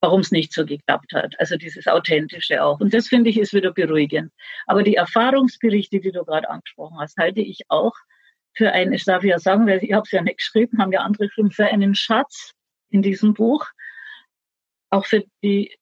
warum 0.00 0.20
es 0.20 0.32
nicht 0.32 0.52
so 0.52 0.66
geklappt 0.66 1.12
hat. 1.12 1.38
Also 1.38 1.56
dieses 1.56 1.86
Authentische 1.86 2.62
auch. 2.62 2.80
Und 2.80 2.92
das 2.92 3.06
finde 3.06 3.30
ich 3.30 3.38
ist 3.38 3.54
wieder 3.54 3.72
beruhigend. 3.72 4.32
Aber 4.66 4.82
die 4.82 4.96
Erfahrungsberichte, 4.96 6.00
die 6.00 6.10
du 6.10 6.24
gerade 6.24 6.50
angesprochen 6.50 6.98
hast, 6.98 7.16
halte 7.16 7.40
ich 7.40 7.60
auch 7.68 7.94
für 8.54 8.72
einen, 8.72 8.92
ich 8.92 9.04
darf 9.04 9.22
ja 9.22 9.38
sagen, 9.38 9.66
weil 9.66 9.82
ich 9.82 9.92
habe 9.92 10.02
es 10.04 10.10
ja 10.10 10.20
nicht 10.20 10.38
geschrieben, 10.38 10.78
haben 10.78 10.92
ja 10.92 11.00
andere 11.00 11.28
geschrieben, 11.28 11.52
für 11.52 11.66
einen 11.66 11.94
Schatz 11.94 12.52
in 12.92 13.02
diesem 13.02 13.34
Buch. 13.34 13.66
Auch 14.90 15.06
für 15.06 15.24
die 15.42 15.74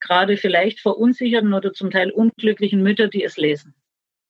gerade 0.00 0.36
vielleicht 0.36 0.80
verunsicherten 0.80 1.54
oder 1.54 1.72
zum 1.72 1.90
Teil 1.90 2.10
unglücklichen 2.10 2.82
Mütter, 2.82 3.08
die 3.08 3.24
es 3.24 3.36
lesen. 3.36 3.74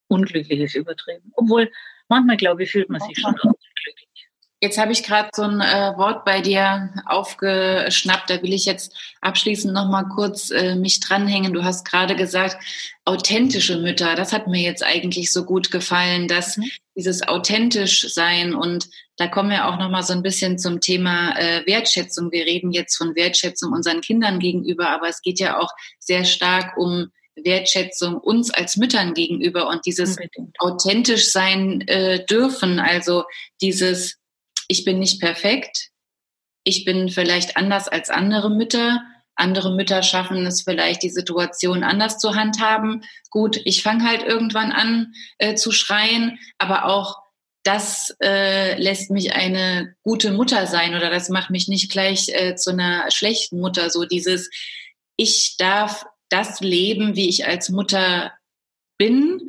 Unglücklich 0.08 0.60
ist 0.60 0.74
übertrieben. 0.74 1.32
Obwohl 1.34 1.70
manchmal, 2.08 2.36
glaube 2.36 2.64
ich, 2.64 2.70
fühlt 2.70 2.90
man 2.90 3.00
sich 3.00 3.18
schon 3.18 3.34
unglücklich. 3.34 4.30
Jetzt 4.60 4.78
habe 4.78 4.92
ich 4.92 5.02
gerade 5.02 5.28
so 5.34 5.42
ein 5.42 5.60
äh, 5.60 5.96
Wort 5.96 6.24
bei 6.24 6.40
dir 6.40 6.94
aufgeschnappt. 7.06 8.30
Da 8.30 8.40
will 8.42 8.52
ich 8.52 8.64
jetzt 8.64 8.96
abschließend 9.20 9.74
noch 9.74 9.88
mal 9.88 10.04
kurz 10.04 10.50
äh, 10.50 10.76
mich 10.76 11.00
dranhängen. 11.00 11.52
Du 11.52 11.64
hast 11.64 11.84
gerade 11.84 12.14
gesagt, 12.14 12.62
authentische 13.04 13.78
Mütter. 13.78 14.14
Das 14.14 14.32
hat 14.32 14.46
mir 14.46 14.62
jetzt 14.62 14.84
eigentlich 14.84 15.32
so 15.32 15.44
gut 15.44 15.72
gefallen, 15.72 16.28
dass 16.28 16.58
mhm. 16.58 16.70
Dieses 16.96 17.26
authentisch 17.26 18.12
sein 18.12 18.55
und 18.55 18.88
da 19.16 19.26
kommen 19.26 19.50
wir 19.50 19.66
auch 19.66 19.78
noch 19.78 19.90
mal 19.90 20.02
so 20.02 20.12
ein 20.12 20.22
bisschen 20.22 20.59
zum 20.59 20.81
Thema 20.81 21.38
äh, 21.38 21.66
Wertschätzung. 21.66 22.33
Wir 22.33 22.44
reden 22.44 22.72
jetzt 22.72 22.96
von 22.96 23.14
Wertschätzung 23.14 23.72
unseren 23.72 24.00
Kindern 24.00 24.38
gegenüber, 24.38 24.90
aber 24.90 25.09
es 25.09 25.22
geht 25.22 25.38
ja 25.38 25.59
auch 25.59 25.70
sehr 25.98 26.24
stark 26.24 26.76
um 26.76 27.11
Wertschätzung 27.35 28.18
uns 28.18 28.52
als 28.52 28.76
Müttern 28.76 29.14
gegenüber 29.14 29.68
und 29.68 29.87
dieses 29.87 30.16
Unbedingt. 30.16 30.61
authentisch 30.61 31.31
sein 31.31 31.81
äh, 31.88 32.24
dürfen, 32.26 32.78
also 32.78 33.24
dieses 33.61 34.18
ich 34.68 34.85
bin 34.85 34.98
nicht 34.98 35.20
perfekt, 35.20 35.90
ich 36.64 36.85
bin 36.85 37.09
vielleicht 37.09 37.57
anders 37.57 37.88
als 37.88 38.11
andere 38.11 38.50
Mütter. 38.50 39.02
Andere 39.34 39.74
Mütter 39.74 40.02
schaffen 40.02 40.46
es 40.46 40.62
vielleicht, 40.62 41.02
die 41.02 41.10
Situation 41.10 41.84
anders 41.84 42.18
zu 42.18 42.34
handhaben. 42.34 43.02
Gut, 43.30 43.60
ich 43.64 43.82
fange 43.82 44.04
halt 44.04 44.22
irgendwann 44.22 44.72
an 44.72 45.12
äh, 45.38 45.54
zu 45.54 45.72
schreien, 45.72 46.38
aber 46.58 46.86
auch 46.86 47.22
das 47.64 48.14
äh, 48.22 48.80
lässt 48.80 49.10
mich 49.10 49.34
eine 49.34 49.94
gute 50.02 50.32
Mutter 50.32 50.66
sein 50.66 50.94
oder 50.94 51.10
das 51.10 51.28
macht 51.28 51.50
mich 51.50 51.68
nicht 51.68 51.90
gleich 51.90 52.28
äh, 52.28 52.56
zu 52.56 52.70
einer 52.70 53.10
schlechten 53.10 53.60
Mutter. 53.60 53.88
So 53.90 54.04
dieses, 54.04 54.50
ich 55.16 55.56
darf 55.58 56.04
das 56.28 56.60
leben, 56.60 57.14
wie 57.14 57.28
ich 57.28 57.46
als 57.46 57.68
Mutter 57.68 58.32
bin 58.98 59.40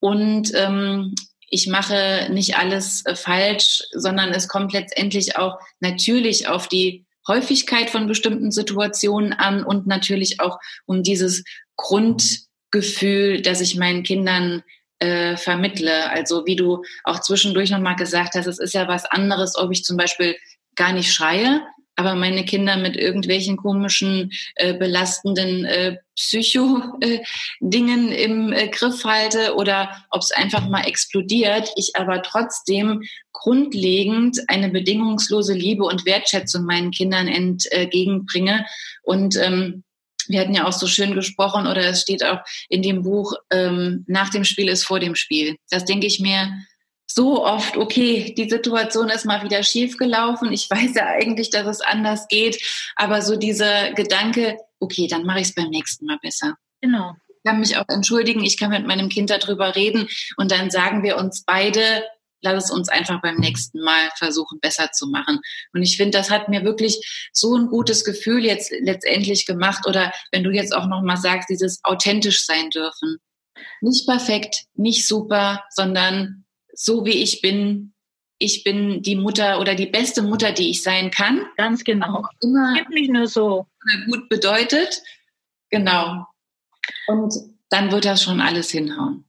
und 0.00 0.52
ähm, 0.54 1.14
ich 1.48 1.66
mache 1.68 2.28
nicht 2.30 2.56
alles 2.58 3.06
äh, 3.06 3.14
falsch, 3.14 3.82
sondern 3.92 4.30
es 4.30 4.48
kommt 4.48 4.72
letztendlich 4.72 5.36
auch 5.36 5.58
natürlich 5.80 6.48
auf 6.48 6.68
die 6.68 7.03
Häufigkeit 7.28 7.90
von 7.90 8.06
bestimmten 8.06 8.50
Situationen 8.50 9.32
an 9.32 9.64
und 9.64 9.86
natürlich 9.86 10.40
auch 10.40 10.58
um 10.86 11.02
dieses 11.02 11.44
Grundgefühl, 11.76 13.42
das 13.42 13.60
ich 13.60 13.76
meinen 13.76 14.02
Kindern 14.02 14.62
äh, 14.98 15.36
vermittle. 15.36 16.10
Also 16.10 16.46
wie 16.46 16.56
du 16.56 16.82
auch 17.04 17.20
zwischendurch 17.20 17.70
nochmal 17.70 17.96
gesagt 17.96 18.34
hast, 18.34 18.46
es 18.46 18.58
ist 18.58 18.74
ja 18.74 18.88
was 18.88 19.04
anderes, 19.04 19.56
ob 19.56 19.72
ich 19.72 19.84
zum 19.84 19.96
Beispiel 19.96 20.36
gar 20.76 20.92
nicht 20.92 21.12
schreie, 21.12 21.62
aber 21.96 22.14
meine 22.14 22.44
Kinder 22.44 22.76
mit 22.76 22.96
irgendwelchen 22.96 23.56
komischen, 23.56 24.32
äh, 24.56 24.74
belastenden 24.74 25.64
äh, 25.64 25.96
Psycho-Dingen 26.16 28.12
äh, 28.12 28.24
im 28.24 28.52
äh, 28.52 28.68
Griff 28.68 29.04
halte 29.04 29.54
oder 29.54 30.04
ob 30.10 30.22
es 30.22 30.30
einfach 30.32 30.68
mal 30.68 30.86
explodiert, 30.86 31.70
ich 31.76 31.96
aber 31.96 32.22
trotzdem 32.22 33.02
grundlegend 33.32 34.40
eine 34.48 34.70
bedingungslose 34.70 35.54
Liebe 35.54 35.84
und 35.84 36.06
Wertschätzung 36.06 36.64
meinen 36.64 36.90
Kindern 36.90 37.28
entgegenbringe. 37.28 38.64
Und 39.02 39.36
ähm, 39.36 39.84
wir 40.28 40.40
hatten 40.40 40.54
ja 40.54 40.66
auch 40.66 40.72
so 40.72 40.86
schön 40.86 41.14
gesprochen 41.14 41.66
oder 41.66 41.84
es 41.84 42.02
steht 42.02 42.24
auch 42.24 42.38
in 42.68 42.82
dem 42.82 43.02
Buch, 43.02 43.34
ähm, 43.52 44.04
nach 44.06 44.30
dem 44.30 44.44
Spiel 44.44 44.68
ist 44.68 44.84
vor 44.84 45.00
dem 45.00 45.14
Spiel. 45.14 45.56
Das 45.70 45.84
denke 45.84 46.06
ich 46.06 46.20
mir, 46.20 46.52
so 47.14 47.44
oft, 47.44 47.76
okay, 47.76 48.34
die 48.36 48.48
Situation 48.48 49.08
ist 49.08 49.24
mal 49.24 49.44
wieder 49.44 49.62
schief 49.62 49.96
gelaufen. 49.96 50.52
Ich 50.52 50.68
weiß 50.68 50.94
ja 50.96 51.06
eigentlich, 51.06 51.50
dass 51.50 51.64
es 51.66 51.80
anders 51.80 52.26
geht, 52.26 52.60
aber 52.96 53.22
so 53.22 53.36
dieser 53.36 53.92
Gedanke, 53.92 54.58
okay, 54.80 55.06
dann 55.06 55.24
mache 55.24 55.38
ich 55.38 55.48
es 55.48 55.54
beim 55.54 55.70
nächsten 55.70 56.06
Mal 56.06 56.18
besser. 56.20 56.56
Genau. 56.80 57.14
Ich 57.28 57.48
kann 57.48 57.60
mich 57.60 57.76
auch 57.76 57.88
entschuldigen, 57.88 58.42
ich 58.42 58.58
kann 58.58 58.70
mit 58.70 58.84
meinem 58.84 59.08
Kind 59.08 59.30
darüber 59.30 59.76
reden 59.76 60.08
und 60.38 60.50
dann 60.50 60.70
sagen 60.70 61.04
wir 61.04 61.16
uns 61.16 61.44
beide, 61.44 62.02
lass 62.42 62.64
es 62.64 62.70
uns 62.72 62.88
einfach 62.88 63.22
beim 63.22 63.36
nächsten 63.36 63.80
Mal 63.80 64.10
versuchen, 64.16 64.58
besser 64.58 64.90
zu 64.90 65.06
machen. 65.06 65.38
Und 65.72 65.82
ich 65.82 65.96
finde, 65.96 66.18
das 66.18 66.30
hat 66.30 66.48
mir 66.48 66.64
wirklich 66.64 67.28
so 67.32 67.56
ein 67.56 67.68
gutes 67.68 68.04
Gefühl 68.04 68.44
jetzt 68.44 68.72
letztendlich 68.80 69.46
gemacht. 69.46 69.86
Oder 69.86 70.12
wenn 70.32 70.42
du 70.42 70.50
jetzt 70.50 70.74
auch 70.74 70.86
nochmal 70.86 71.16
sagst, 71.16 71.48
dieses 71.48 71.78
authentisch 71.84 72.44
sein 72.44 72.70
dürfen. 72.70 73.18
Nicht 73.80 74.06
perfekt, 74.06 74.64
nicht 74.74 75.06
super, 75.06 75.64
sondern 75.70 76.43
so 76.74 77.04
wie 77.04 77.22
ich 77.22 77.40
bin, 77.40 77.94
ich 78.38 78.64
bin 78.64 79.02
die 79.02 79.16
Mutter 79.16 79.60
oder 79.60 79.74
die 79.74 79.86
beste 79.86 80.22
Mutter, 80.22 80.52
die 80.52 80.70
ich 80.70 80.82
sein 80.82 81.10
kann. 81.10 81.46
Ganz 81.56 81.84
genau. 81.84 82.24
Immer 82.42 82.74
Gibt 82.74 82.90
nicht 82.90 83.10
nur 83.10 83.26
so. 83.26 83.66
Gut 84.06 84.28
bedeutet. 84.28 85.02
Genau. 85.70 86.26
Und 87.06 87.34
dann 87.70 87.90
wird 87.90 88.04
das 88.04 88.22
schon 88.22 88.40
alles 88.40 88.70
hinhauen. 88.70 89.24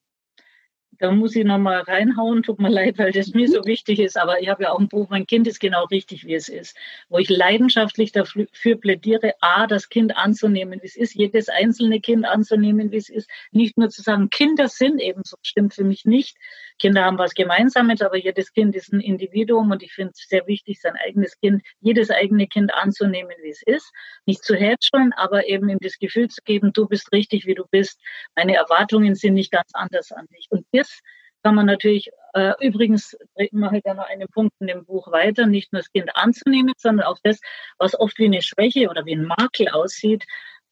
Da 0.98 1.12
muss 1.12 1.36
ich 1.36 1.43
nochmal 1.43 1.82
reinhauen, 1.82 2.41
tut 2.41 2.60
mir 2.60 2.70
leid, 2.70 2.98
weil 2.98 3.12
das 3.12 3.34
mir 3.34 3.50
so 3.50 3.66
wichtig 3.66 4.00
ist. 4.00 4.18
Aber 4.18 4.41
ich 4.41 4.48
habe 4.48 4.64
ja 4.64 4.72
auch 4.72 4.80
ein 4.80 4.88
Buch, 4.88 5.10
mein 5.10 5.28
Kind 5.28 5.46
ist 5.48 5.60
genau 5.60 5.84
richtig, 5.86 6.26
wie 6.26 6.36
es 6.36 6.48
ist. 6.48 6.78
Wo 7.10 7.18
ich 7.18 7.30
leidenschaftlich 7.30 8.14
dafür 8.14 8.48
plädiere, 8.80 9.34
A, 9.41 9.68
das 9.68 9.89
Kind 9.89 10.16
anzunehmen, 10.16 10.82
wie 10.82 10.88
es 10.88 10.96
ist, 10.96 11.14
jedes 11.14 11.50
einzelne 11.50 12.00
Kind 12.00 12.26
anzunehmen, 12.26 12.91
wie 12.91 12.98
es 12.98 13.10
ist. 13.10 13.30
Nicht 13.52 13.78
nur 13.78 13.89
zu 13.89 14.02
sagen, 14.02 14.30
Kinder 14.30 14.70
sind 14.70 15.00
ebenso, 15.00 15.36
stimmt 15.41 15.74
für 15.74 15.84
mich 15.84 16.06
nicht. 16.06 16.38
Kinder 16.80 17.06
haben 17.06 17.18
was 17.18 17.34
Gemeinsames, 17.34 18.02
aber 18.02 18.18
jedes 18.18 18.52
Kind 18.54 18.76
ist 18.76 18.92
ein 18.92 19.00
Individuum 19.00 19.72
und 19.72 19.84
ich 19.84 19.94
finde 19.94 20.12
es 20.16 20.28
sehr 20.28 20.46
wichtig, 20.48 20.82
sein 20.82 20.96
eigenes 21.06 21.40
Kind, 21.40 21.64
jedes 21.80 22.12
eigene 22.12 22.48
Kind 22.48 22.74
anzunehmen, 22.74 23.34
wie 23.42 23.50
es 23.50 23.62
ist. 23.66 23.92
Nicht 24.26 24.44
zu 24.44 24.56
hätscheln, 24.56 25.14
aber 25.14 25.48
eben 25.48 25.70
ihm 25.70 25.80
das 25.82 25.98
Gefühl 25.98 26.30
zu 26.30 26.42
geben, 26.44 26.74
du 26.74 26.88
bist 26.88 27.12
richtig, 27.12 27.46
wie 27.46 27.56
du 27.56 27.66
bist. 27.70 28.00
Meine 28.36 28.56
Erwartungen 28.56 29.16
sind 29.16 29.36
nicht 29.36 29.52
ganz 29.52 29.70
anders 29.74 30.12
an 30.12 30.28
dich. 30.28 30.48
Und 30.50 30.66
das 30.74 31.00
kann 31.44 31.56
man 31.56 31.68
natürlich, 31.68 32.10
äh, 32.34 32.54
übrigens 32.60 33.16
mache 33.52 33.78
ich 33.78 33.84
da 33.84 33.94
noch 33.94 34.08
einen 34.08 34.28
Punkt 34.28 34.54
in 34.60 34.66
dem 34.68 34.84
Buch 34.84 35.12
weiter, 35.12 35.46
nicht 35.46 35.72
nur 35.72 35.82
das 35.82 35.92
Kind 35.92 36.10
anzunehmen, 36.16 36.74
sondern 36.76 37.06
auch 37.06 37.20
das, 37.24 37.40
was 37.78 37.98
oft 38.00 38.18
wie 38.18 38.26
eine 38.26 38.42
Schwäche 38.42 38.90
oder 38.90 39.06
wie 39.06 39.16
ein 39.16 39.26
Makel 39.26 39.70
aussieht, 39.70 40.26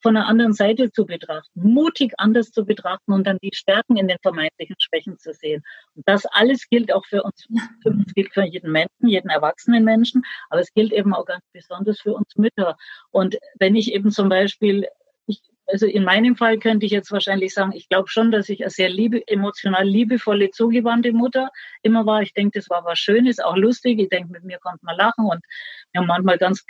von 0.03 0.13
der 0.13 0.27
anderen 0.27 0.53
Seite 0.53 0.91
zu 0.91 1.05
betrachten, 1.05 1.49
mutig 1.55 2.13
anders 2.17 2.51
zu 2.51 2.65
betrachten 2.65 3.13
und 3.13 3.25
dann 3.25 3.37
die 3.41 3.51
Stärken 3.53 3.97
in 3.97 4.07
den 4.07 4.17
vermeintlichen 4.21 4.75
Schwächen 4.77 5.17
zu 5.17 5.33
sehen. 5.33 5.63
Und 5.95 6.07
das 6.07 6.25
alles 6.27 6.69
gilt 6.69 6.93
auch 6.93 7.05
für 7.05 7.23
uns, 7.23 7.47
für 7.81 7.89
uns 7.89 8.13
gilt 8.13 8.33
für 8.33 8.43
jeden 8.43 8.71
Menschen, 8.71 9.07
jeden 9.07 9.29
erwachsenen 9.29 9.83
Menschen, 9.83 10.23
aber 10.49 10.61
es 10.61 10.71
gilt 10.73 10.91
eben 10.93 11.13
auch 11.13 11.25
ganz 11.25 11.43
besonders 11.53 11.99
für 12.01 12.13
uns 12.13 12.35
Mütter. 12.35 12.75
Und 13.09 13.37
wenn 13.59 13.75
ich 13.75 13.93
eben 13.93 14.11
zum 14.11 14.29
Beispiel 14.29 14.87
also 15.67 15.85
in 15.85 16.03
meinem 16.03 16.35
Fall 16.35 16.59
könnte 16.59 16.85
ich 16.85 16.91
jetzt 16.91 17.11
wahrscheinlich 17.11 17.53
sagen, 17.53 17.71
ich 17.73 17.87
glaube 17.87 18.09
schon, 18.09 18.31
dass 18.31 18.49
ich 18.49 18.61
eine 18.61 18.69
sehr 18.69 18.89
liebe, 18.89 19.25
emotional 19.27 19.87
liebevolle, 19.87 20.51
zugewandte 20.51 21.13
Mutter 21.13 21.49
immer 21.81 22.05
war. 22.05 22.21
Ich 22.21 22.33
denke, 22.33 22.59
das 22.59 22.69
war 22.69 22.83
was 22.83 22.99
Schönes, 22.99 23.39
auch 23.39 23.55
lustig. 23.55 23.99
Ich 23.99 24.09
denke, 24.09 24.31
mit 24.31 24.43
mir 24.43 24.59
konnte 24.59 24.83
man 24.83 24.97
lachen 24.97 25.25
und 25.25 25.39
wir 25.91 26.01
haben 26.01 26.07
manchmal 26.07 26.37
ganz 26.37 26.65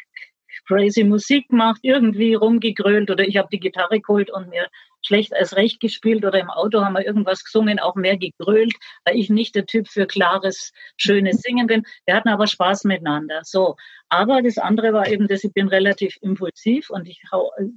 crazy 0.68 1.04
Musik 1.04 1.50
gemacht, 1.50 1.80
irgendwie 1.84 2.34
rumgegrölt 2.34 3.10
oder 3.12 3.28
ich 3.28 3.38
habe 3.38 3.50
die 3.52 3.60
Gitarre 3.60 4.00
geholt 4.00 4.32
und 4.32 4.50
mir 4.50 4.68
schlecht 5.06 5.36
als 5.36 5.56
recht 5.56 5.80
gespielt 5.80 6.26
oder 6.26 6.40
im 6.40 6.50
Auto 6.50 6.84
haben 6.84 6.94
wir 6.94 7.06
irgendwas 7.06 7.44
gesungen, 7.44 7.80
auch 7.80 7.96
mehr 7.96 8.18
gegrölt, 8.18 8.74
weil 9.06 9.18
ich 9.18 9.30
nicht 9.30 9.56
der 9.56 9.66
Typ 9.66 9.88
für 9.88 10.08
klares, 10.08 10.72
schönes 10.98 11.42
Singen 11.42 11.68
bin. 11.68 11.84
Wir 12.06 12.16
hatten 12.16 12.30
aber 12.30 12.48
Spaß 12.48 12.86
miteinander. 12.86 13.42
So. 13.44 13.76
Aber 14.10 14.42
das 14.42 14.58
andere 14.58 14.94
war 14.94 15.08
eben, 15.08 15.28
dass 15.28 15.44
ich 15.44 15.54
bin 15.54 15.68
relativ 15.68 16.18
impulsiv 16.22 16.90
und 16.90 17.08
ich 17.08 17.22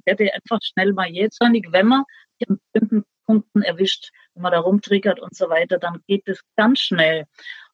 werde 0.05 0.33
einfach 0.35 0.61
schnell 0.63 0.93
mal 0.93 1.09
jähzornig, 1.09 1.67
wenn 1.71 1.87
man 1.87 2.05
einen 2.47 2.61
bestimmten 2.73 3.05
Punkten 3.27 3.63
erwischt, 3.63 4.11
wenn 4.35 4.43
man 4.43 4.53
da 4.53 4.61
rumtriggert 4.61 5.21
und 5.21 5.35
so 5.35 5.49
weiter, 5.51 5.79
dann 5.79 6.03
geht 6.07 6.29
es 6.29 6.41
ganz 6.57 6.79
schnell. 6.79 7.25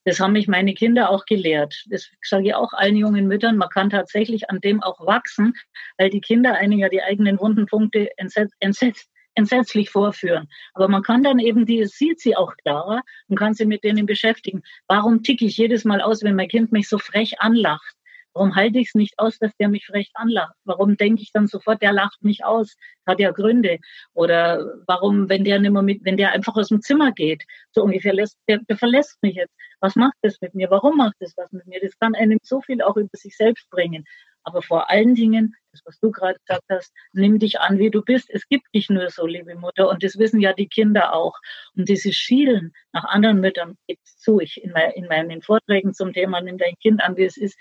Das 0.04 0.18
haben 0.18 0.32
mich 0.32 0.48
meine 0.48 0.74
Kinder 0.74 1.10
auch 1.10 1.24
gelehrt. 1.26 1.84
Das 1.88 2.10
sage 2.22 2.48
ich 2.48 2.54
auch 2.54 2.72
allen 2.72 2.96
jungen 2.96 3.28
Müttern. 3.28 3.56
Man 3.56 3.68
kann 3.68 3.90
tatsächlich 3.90 4.50
an 4.50 4.60
dem 4.60 4.82
auch 4.82 5.06
wachsen, 5.06 5.54
weil 5.96 6.10
die 6.10 6.20
Kinder 6.20 6.54
einiger 6.54 6.88
die 6.88 7.02
eigenen 7.02 7.38
wunden 7.38 7.66
Punkte 7.66 8.10
entsetzt, 8.18 8.54
entsetzt, 8.58 9.08
entsetzlich 9.34 9.90
vorführen. 9.90 10.48
Aber 10.74 10.88
man 10.88 11.02
kann 11.02 11.22
dann 11.22 11.38
eben 11.38 11.66
die, 11.66 11.86
sieht 11.86 12.20
sie 12.20 12.36
auch 12.36 12.56
klarer 12.56 13.02
und 13.28 13.38
kann 13.38 13.54
sie 13.54 13.64
mit 13.64 13.84
denen 13.84 14.06
beschäftigen. 14.06 14.62
Warum 14.88 15.22
ticke 15.22 15.44
ich 15.44 15.56
jedes 15.56 15.84
Mal 15.84 16.00
aus, 16.00 16.22
wenn 16.22 16.34
mein 16.34 16.48
Kind 16.48 16.72
mich 16.72 16.88
so 16.88 16.98
frech 16.98 17.40
anlacht? 17.40 17.94
Warum 18.34 18.54
halte 18.54 18.78
ich 18.78 18.88
es 18.88 18.94
nicht 18.94 19.18
aus, 19.18 19.38
dass 19.38 19.54
der 19.56 19.68
mich 19.68 19.86
frech 19.86 20.10
anlacht? 20.14 20.54
Warum 20.64 20.96
denke 20.96 21.22
ich 21.22 21.32
dann 21.32 21.46
sofort, 21.46 21.82
der 21.82 21.92
lacht 21.92 22.22
mich 22.22 22.44
aus? 22.44 22.76
Hat 23.06 23.20
ja 23.20 23.30
Gründe. 23.30 23.78
Oder 24.14 24.74
warum, 24.86 25.28
wenn 25.28 25.44
der 25.44 25.58
nimmer 25.58 25.82
mit, 25.82 26.04
wenn 26.04 26.16
der 26.16 26.32
einfach 26.32 26.56
aus 26.56 26.68
dem 26.68 26.80
Zimmer 26.80 27.12
geht, 27.12 27.44
so 27.72 27.82
ungefähr 27.82 28.14
lässt, 28.14 28.38
der, 28.48 28.58
der 28.68 28.78
verlässt 28.78 29.22
mich 29.22 29.34
jetzt. 29.34 29.54
Was 29.80 29.96
macht 29.96 30.16
das 30.22 30.40
mit 30.40 30.54
mir? 30.54 30.70
Warum 30.70 30.96
macht 30.96 31.16
das 31.20 31.34
was 31.36 31.50
mit 31.52 31.66
mir? 31.66 31.80
Das 31.80 31.98
kann 31.98 32.14
einem 32.14 32.38
so 32.42 32.60
viel 32.60 32.80
auch 32.82 32.96
über 32.96 33.10
sich 33.12 33.36
selbst 33.36 33.68
bringen. 33.70 34.04
Aber 34.44 34.62
vor 34.62 34.90
allen 34.90 35.14
Dingen, 35.14 35.54
das, 35.72 35.82
was 35.84 36.00
du 36.00 36.10
gerade 36.10 36.38
gesagt 36.40 36.64
hast, 36.68 36.92
nimm 37.12 37.38
dich 37.38 37.60
an, 37.60 37.78
wie 37.78 37.90
du 37.90 38.02
bist. 38.02 38.28
Es 38.30 38.48
gibt 38.48 38.66
dich 38.74 38.90
nur 38.90 39.08
so, 39.10 39.26
liebe 39.26 39.54
Mutter. 39.54 39.88
Und 39.88 40.02
das 40.02 40.18
wissen 40.18 40.40
ja 40.40 40.52
die 40.52 40.68
Kinder 40.68 41.14
auch. 41.14 41.38
Und 41.76 41.88
dieses 41.88 42.14
Schielen 42.14 42.72
nach 42.92 43.04
anderen 43.04 43.40
Müttern 43.40 43.76
gibt 43.86 44.02
es 44.04 44.16
zu. 44.16 44.40
Ich 44.40 44.62
in, 44.62 44.72
mein, 44.72 44.90
in 44.92 45.06
meinen 45.06 45.42
Vorträgen 45.42 45.94
zum 45.94 46.12
Thema 46.12 46.40
Nimm 46.40 46.58
dein 46.58 46.74
Kind 46.80 47.02
an, 47.02 47.16
wie 47.16 47.24
es 47.24 47.36
ist, 47.36 47.58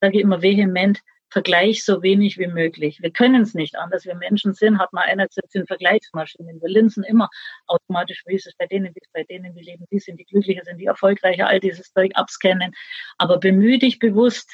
sage 0.00 0.20
immer 0.20 0.42
vehement, 0.42 1.02
Vergleich 1.32 1.84
so 1.84 2.02
wenig 2.02 2.38
wie 2.38 2.48
möglich. 2.48 3.00
Wir 3.00 3.12
können 3.12 3.42
es 3.42 3.54
nicht 3.54 3.78
anders. 3.78 4.04
Wir 4.04 4.16
Menschen 4.16 4.52
sind, 4.52 4.80
hat 4.80 4.92
man 4.92 5.04
einerseits 5.04 5.52
sind 5.52 5.68
Vergleichsmaschinen. 5.68 6.60
Wir 6.60 6.68
linsen 6.68 7.04
immer 7.04 7.30
automatisch, 7.68 8.24
wie 8.26 8.34
ist 8.34 8.48
es 8.48 8.56
bei 8.56 8.66
denen, 8.66 8.86
wie 8.86 8.98
ist 8.98 9.06
es 9.06 9.12
bei 9.12 9.22
denen, 9.22 9.54
wie 9.54 9.62
leben 9.62 9.84
die, 9.92 10.00
sind 10.00 10.18
die 10.18 10.24
glücklicher, 10.24 10.62
sind 10.64 10.78
die 10.78 10.86
erfolgreicher, 10.86 11.46
all 11.46 11.60
dieses 11.60 11.92
Zeug 11.92 12.10
abscannen. 12.14 12.72
Aber 13.16 13.38
bemühe 13.38 13.78
dich 13.78 14.00
bewusst, 14.00 14.50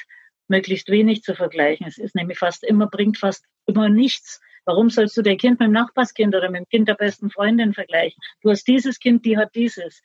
möglichst 0.47 0.89
wenig 0.89 1.23
zu 1.23 1.33
vergleichen. 1.33 1.87
Es 1.87 1.97
ist 1.97 2.13
nämlich 2.13 2.37
fast 2.37 2.63
immer, 2.63 2.85
bringt 2.85 3.17
fast 3.17 3.43
immer 3.65 3.89
nichts. 3.89 4.39
Warum 4.65 4.91
sollst 4.91 5.17
du 5.17 5.23
dein 5.23 5.39
Kind 5.39 5.59
mit 5.59 5.67
dem 5.67 5.73
Nachbarskind 5.73 6.35
oder 6.35 6.51
mit 6.51 6.59
dem 6.59 6.69
Kind 6.69 6.89
der 6.89 6.95
besten 6.95 7.31
Freundin 7.31 7.73
vergleichen? 7.73 8.21
Du 8.43 8.51
hast 8.51 8.67
dieses 8.67 8.99
Kind, 8.99 9.25
die 9.25 9.37
hat 9.37 9.55
dieses 9.55 10.03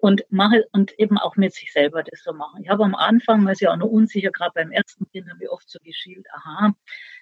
und 0.00 0.24
mache 0.30 0.66
und 0.72 0.98
eben 0.98 1.18
auch 1.18 1.36
mit 1.36 1.52
sich 1.54 1.72
selber 1.72 2.02
das 2.02 2.22
so 2.22 2.32
machen. 2.32 2.62
Ich 2.62 2.70
habe 2.70 2.84
am 2.84 2.94
Anfang, 2.94 3.42
man 3.42 3.52
ist 3.52 3.60
ja 3.60 3.72
auch 3.72 3.76
noch 3.76 3.88
unsicher, 3.88 4.30
gerade 4.30 4.52
beim 4.54 4.70
ersten 4.70 5.06
Kind, 5.10 5.30
habe 5.30 5.44
ich 5.44 5.50
oft 5.50 5.68
so 5.68 5.78
geschielt, 5.82 6.26
aha, 6.32 6.74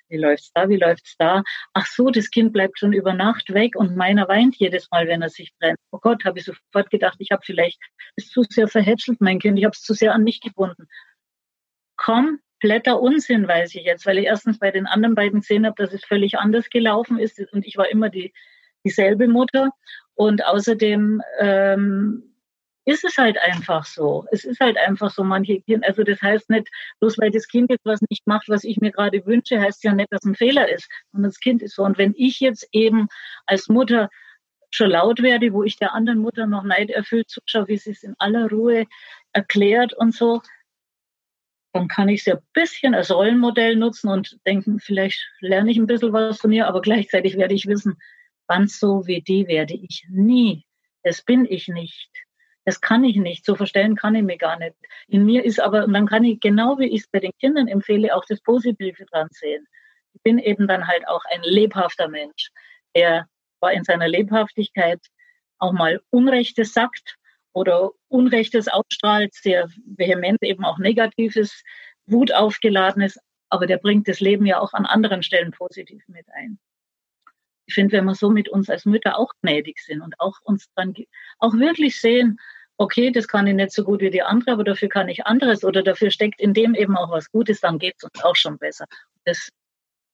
wie 0.09 0.16
läuft's 0.16 0.53
da, 0.55 0.68
wie 0.68 0.76
läuft's 0.76 1.16
da? 1.18 1.43
Ach 1.74 1.87
so, 1.87 2.11
das 2.11 2.31
Kind 2.31 2.53
bleibt 2.53 2.79
schon 2.79 2.93
über 2.93 3.14
Nacht 3.14 3.53
weg 3.53 3.76
und 3.76 3.97
meiner 3.97 4.29
weint 4.29 4.57
jedes 4.57 4.91
Mal, 4.91 5.09
wenn 5.09 5.22
er 5.22 5.29
sich 5.29 5.53
trennt. 5.59 5.79
Oh 5.91 5.99
Gott, 5.99 6.24
habe 6.24 6.39
ich 6.39 6.45
sofort 6.45 6.91
gedacht, 6.91 7.16
ich 7.18 7.31
habe 7.31 7.43
vielleicht 7.45 7.81
es 8.16 8.31
zu 8.31 8.43
sehr 8.49 8.68
verhätschelt, 8.68 9.20
mein 9.20 9.41
Kind, 9.41 9.59
ich 9.59 9.64
habe 9.64 9.74
es 9.74 9.83
zu 9.83 9.95
sehr 9.95 10.14
an 10.14 10.22
mich 10.22 10.41
gebunden. 10.41 10.87
Kompletter 11.97 13.01
Unsinn, 13.01 13.49
weiß 13.49 13.74
ich 13.74 13.85
jetzt, 13.85 14.07
weil 14.07 14.18
ich 14.18 14.26
erstens 14.26 14.59
bei 14.59 14.70
den 14.70 14.87
anderen 14.87 15.14
beiden 15.16 15.41
gesehen 15.41 15.66
habe, 15.66 15.74
dass 15.76 15.93
es 15.93 16.05
völlig 16.05 16.39
anders 16.39 16.70
gelaufen 16.70 17.18
ist 17.18 17.41
und 17.53 17.66
ich 17.66 17.76
war 17.76 17.89
immer 17.89 18.09
die 18.09 18.33
dieselbe 18.85 19.26
Mutter 19.26 19.70
und 20.14 20.45
außerdem 20.45 21.20
ähm, 21.41 22.28
ist 22.89 23.05
es 23.05 23.18
halt 23.18 23.36
einfach 23.39 23.84
so. 23.84 24.24
Es 24.30 24.45
ist 24.45 24.61
halt 24.61 24.78
einfach 24.78 25.11
so, 25.11 25.22
manche 25.22 25.61
Kinder, 25.61 25.86
also 25.86 26.05
das 26.05 26.22
heißt 26.22 26.49
nicht, 26.49 26.68
bloß 27.01 27.18
weil 27.18 27.30
das 27.30 27.47
Kind 27.47 27.70
jetzt 27.70 27.84
was 27.84 28.01
nicht 28.09 28.26
macht, 28.26 28.49
was 28.49 28.64
ich 28.64 28.78
mir 28.78 28.93
gerade 28.93 29.26
wünsche, 29.26 29.61
heißt 29.61 29.84
ja 29.84 29.93
nicht, 29.93 30.11
dass 30.11 30.24
ein 30.24 30.34
Fehler 30.34 30.70
ist. 30.70 30.89
Und 31.12 31.22
das 31.22 31.39
Kind 31.39 31.61
ist 31.61 31.74
so. 31.74 31.84
Und 31.84 31.99
wenn 31.99 32.14
ich 32.16 32.41
jetzt 32.41 32.66
eben 32.72 33.09
als 33.45 33.68
Mutter 33.68 34.09
schon 34.70 34.91
laut 34.91 35.22
werde, 35.22 35.53
wo 35.53 35.64
ich 35.64 35.76
der 35.76 35.93
anderen 35.93 36.20
Mutter 36.20 36.47
noch 36.47 36.62
neiderfüllt 36.62 37.28
zuschaue, 37.28 37.68
wie 37.68 37.76
sie 37.76 37.91
es 37.91 38.03
in 38.03 38.14
aller 38.18 38.49
Ruhe 38.49 38.86
erklärt 39.34 39.93
und 39.93 40.14
so, 40.14 40.41
dann 41.74 41.89
kann 41.89 42.09
ich 42.09 42.20
es 42.20 42.26
ja 42.26 42.36
ein 42.36 42.47
bisschen 42.55 42.95
als 42.95 43.11
Rollenmodell 43.11 43.76
nutzen 43.76 44.09
und 44.09 44.39
denken, 44.47 44.80
vielleicht 44.80 45.30
lerne 45.41 45.70
ich 45.70 45.76
ein 45.76 45.86
bisschen 45.86 46.14
was 46.14 46.41
von 46.41 46.53
ihr, 46.53 46.66
aber 46.66 46.80
gleichzeitig 46.80 47.36
werde 47.36 47.53
ich 47.53 47.66
wissen, 47.66 47.99
ganz 48.47 48.80
so 48.80 49.07
wie 49.07 49.20
die 49.20 49.47
werde 49.47 49.74
ich 49.74 50.07
nie. 50.09 50.64
Das 51.03 51.22
bin 51.22 51.45
ich 51.45 51.68
nicht. 51.68 52.28
Das 52.68 52.82
kann 52.82 53.02
ich 53.02 53.16
nicht. 53.16 53.46
So 53.46 53.54
verstellen 53.54 53.96
kann 53.96 54.14
ich 54.14 54.22
mir 54.22 54.36
gar 54.36 54.58
nicht. 54.58 54.76
In 55.06 55.24
mir 55.24 55.42
ist 55.42 55.58
aber, 55.58 55.86
und 55.86 55.94
dann 55.94 56.06
kann 56.06 56.22
ich 56.24 56.38
genau 56.38 56.78
wie 56.78 56.84
ich 56.84 57.00
es 57.00 57.08
bei 57.08 57.18
den 57.18 57.32
Kindern 57.38 57.66
empfehle, 57.66 58.14
auch 58.14 58.26
das 58.26 58.42
Positive 58.42 59.06
dran 59.06 59.28
sehen. 59.30 59.66
Ich 60.12 60.20
bin 60.20 60.38
eben 60.38 60.68
dann 60.68 60.86
halt 60.86 61.08
auch 61.08 61.22
ein 61.30 61.40
lebhafter 61.44 62.08
Mensch. 62.08 62.50
Er 62.92 63.26
war 63.60 63.72
in 63.72 63.84
seiner 63.84 64.06
Lebhaftigkeit 64.06 65.00
auch 65.58 65.72
mal 65.72 66.02
Unrechtes 66.10 66.74
sagt 66.74 67.16
oder 67.54 67.92
Unrechtes 68.08 68.68
ausstrahlt, 68.68 69.32
sehr 69.32 69.70
vehement 69.86 70.42
eben 70.42 70.66
auch 70.66 70.76
Negatives, 70.76 71.62
Wut 72.04 72.34
aufgeladenes, 72.34 73.18
aber 73.48 73.66
der 73.66 73.78
bringt 73.78 74.08
das 74.08 74.20
Leben 74.20 74.44
ja 74.44 74.60
auch 74.60 74.74
an 74.74 74.84
anderen 74.84 75.22
Stellen 75.22 75.52
positiv 75.52 76.06
mit 76.06 76.26
ein 76.34 76.58
ich 77.68 77.74
finde, 77.74 77.98
wenn 77.98 78.06
wir 78.06 78.14
so 78.14 78.30
mit 78.30 78.48
uns 78.48 78.70
als 78.70 78.86
Mütter 78.86 79.18
auch 79.18 79.30
gnädig 79.42 79.78
sind 79.80 80.00
und 80.00 80.18
auch 80.18 80.38
uns 80.42 80.68
dann 80.74 80.94
auch 81.38 81.52
wirklich 81.52 82.00
sehen, 82.00 82.40
okay, 82.79 83.11
das 83.11 83.29
kann 83.29 83.47
ich 83.47 83.55
nicht 83.55 83.72
so 83.72 83.85
gut 83.85 84.01
wie 84.01 84.11
die 84.11 84.22
andere, 84.22 84.53
aber 84.53 84.64
dafür 84.64 84.89
kann 84.89 85.09
ich 85.09 85.26
anderes 85.26 85.64
oder 85.64 85.83
dafür 85.83 86.11
steckt 86.11 86.41
in 86.41 86.55
dem 86.55 86.74
eben 86.74 86.97
auch 86.97 87.11
was 87.11 87.31
Gutes, 87.31 87.61
dann 87.61 87.79
geht 87.79 87.97
es 87.99 88.05
uns 88.05 88.24
auch 88.24 88.37
schon 88.37 88.57
besser. 88.59 88.87
Das 89.24 89.49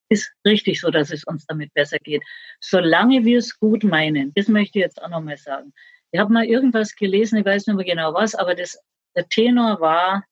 ist 0.09 0.33
richtig 0.45 0.81
so, 0.81 0.91
dass 0.91 1.11
es 1.11 1.25
uns 1.25 1.47
damit 1.47 1.73
besser 1.75 1.99
geht. 1.99 2.23
Solange 2.61 3.25
wir 3.25 3.39
es 3.39 3.59
gut 3.59 3.85
meinen, 3.85 4.33
das 4.35 4.49
möchte 4.49 4.79
ich 4.79 4.85
jetzt 4.85 5.03
auch 5.03 5.11
nochmal 5.11 5.37
sagen. 5.37 5.73
Ich 6.11 6.21
habe 6.21 6.33
mal 6.33 6.45
irgendwas 6.45 6.95
gelesen, 6.95 7.39
ich 7.39 7.45
weiß 7.45 7.67
nicht 7.67 7.77
mehr 7.77 7.85
genau 7.85 8.15
was, 8.15 8.35
aber 8.35 8.55
das 8.55 8.79
Der 9.17 9.29
Tenor 9.29 9.81
war, 9.81 10.25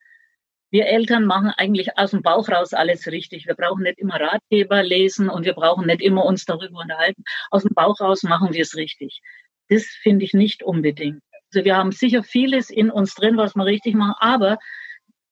wir 0.70 0.86
Eltern 0.86 1.26
machen 1.26 1.52
eigentlich 1.56 1.98
aus 1.98 2.12
dem 2.12 2.22
Bauch 2.22 2.48
raus 2.48 2.72
alles 2.72 3.06
richtig. 3.08 3.46
Wir 3.46 3.54
brauchen 3.54 3.82
nicht 3.82 3.98
immer 3.98 4.18
Ratgeber 4.18 4.82
lesen 4.82 5.28
und 5.28 5.44
wir 5.44 5.52
brauchen 5.52 5.86
nicht 5.86 6.00
immer 6.00 6.24
uns 6.24 6.46
darüber 6.46 6.80
unterhalten. 6.80 7.22
Aus 7.50 7.62
dem 7.62 7.74
Bauch 7.74 8.00
raus 8.00 8.22
machen 8.22 8.54
wir 8.54 8.62
es 8.62 8.74
richtig. 8.74 9.20
Das 9.68 9.84
finde 9.84 10.24
ich 10.24 10.32
nicht 10.32 10.62
unbedingt. 10.62 11.22
Also 11.52 11.64
wir 11.64 11.76
haben 11.76 11.92
sicher 11.92 12.22
vieles 12.22 12.70
in 12.70 12.90
uns 12.90 13.14
drin, 13.14 13.36
was 13.36 13.54
wir 13.54 13.66
richtig 13.66 13.94
machen, 13.94 14.14
aber 14.20 14.58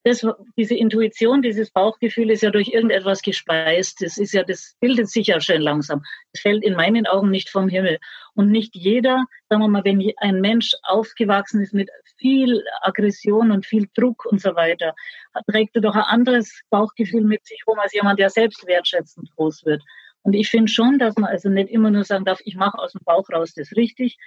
das, 0.02 0.26
diese 0.56 0.74
Intuition, 0.74 1.42
dieses 1.42 1.70
Bauchgefühl 1.70 2.30
ist 2.30 2.42
ja 2.42 2.50
durch 2.50 2.68
irgendetwas 2.68 3.20
gespeist. 3.20 4.00
Das 4.00 4.16
ist 4.16 4.32
ja, 4.32 4.42
das 4.42 4.74
bildet 4.80 5.10
sich 5.10 5.26
ja 5.26 5.40
schön 5.40 5.60
langsam. 5.60 6.02
Das 6.32 6.40
fällt 6.40 6.64
in 6.64 6.74
meinen 6.74 7.06
Augen 7.06 7.30
nicht 7.30 7.50
vom 7.50 7.68
Himmel. 7.68 7.98
Und 8.34 8.50
nicht 8.50 8.74
jeder, 8.74 9.26
sagen 9.50 9.62
wir 9.62 9.68
mal, 9.68 9.84
wenn 9.84 10.10
ein 10.18 10.40
Mensch 10.40 10.72
aufgewachsen 10.84 11.60
ist 11.62 11.74
mit 11.74 11.90
viel 12.16 12.64
Aggression 12.80 13.50
und 13.50 13.66
viel 13.66 13.88
Druck 13.94 14.24
und 14.24 14.40
so 14.40 14.54
weiter, 14.54 14.94
trägt 15.50 15.76
er 15.76 15.82
doch 15.82 15.94
ein 15.94 16.02
anderes 16.02 16.62
Bauchgefühl 16.70 17.24
mit 17.24 17.44
sich 17.46 17.62
rum 17.66 17.78
als 17.78 17.92
jemand, 17.92 18.18
der 18.18 18.30
selbst 18.30 18.66
wertschätzend 18.66 19.30
groß 19.36 19.66
wird. 19.66 19.82
Und 20.22 20.32
ich 20.32 20.48
finde 20.48 20.70
schon, 20.70 20.98
dass 20.98 21.16
man 21.16 21.30
also 21.30 21.50
nicht 21.50 21.70
immer 21.70 21.90
nur 21.90 22.04
sagen 22.04 22.24
darf, 22.24 22.40
ich 22.44 22.56
mache 22.56 22.78
aus 22.78 22.92
dem 22.92 23.02
Bauch 23.04 23.28
raus 23.30 23.52
das 23.54 23.76
richtig. 23.76 24.18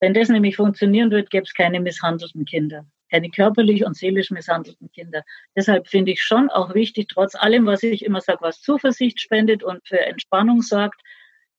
Wenn 0.00 0.14
das 0.14 0.28
nämlich 0.28 0.56
funktionieren 0.56 1.10
würde, 1.10 1.28
gäbe 1.28 1.44
es 1.44 1.54
keine 1.54 1.80
misshandelten 1.80 2.44
Kinder 2.44 2.86
keine 3.10 3.30
körperlich 3.30 3.84
und 3.84 3.96
seelisch 3.96 4.30
misshandelten 4.30 4.90
Kinder. 4.90 5.24
Deshalb 5.54 5.88
finde 5.88 6.12
ich 6.12 6.22
schon 6.22 6.50
auch 6.50 6.74
wichtig, 6.74 7.08
trotz 7.08 7.34
allem, 7.34 7.66
was 7.66 7.82
ich 7.82 8.04
immer 8.04 8.20
sage, 8.20 8.40
was 8.42 8.60
Zuversicht 8.60 9.20
spendet 9.20 9.62
und 9.62 9.86
für 9.86 10.00
Entspannung 10.00 10.62
sorgt, 10.62 11.00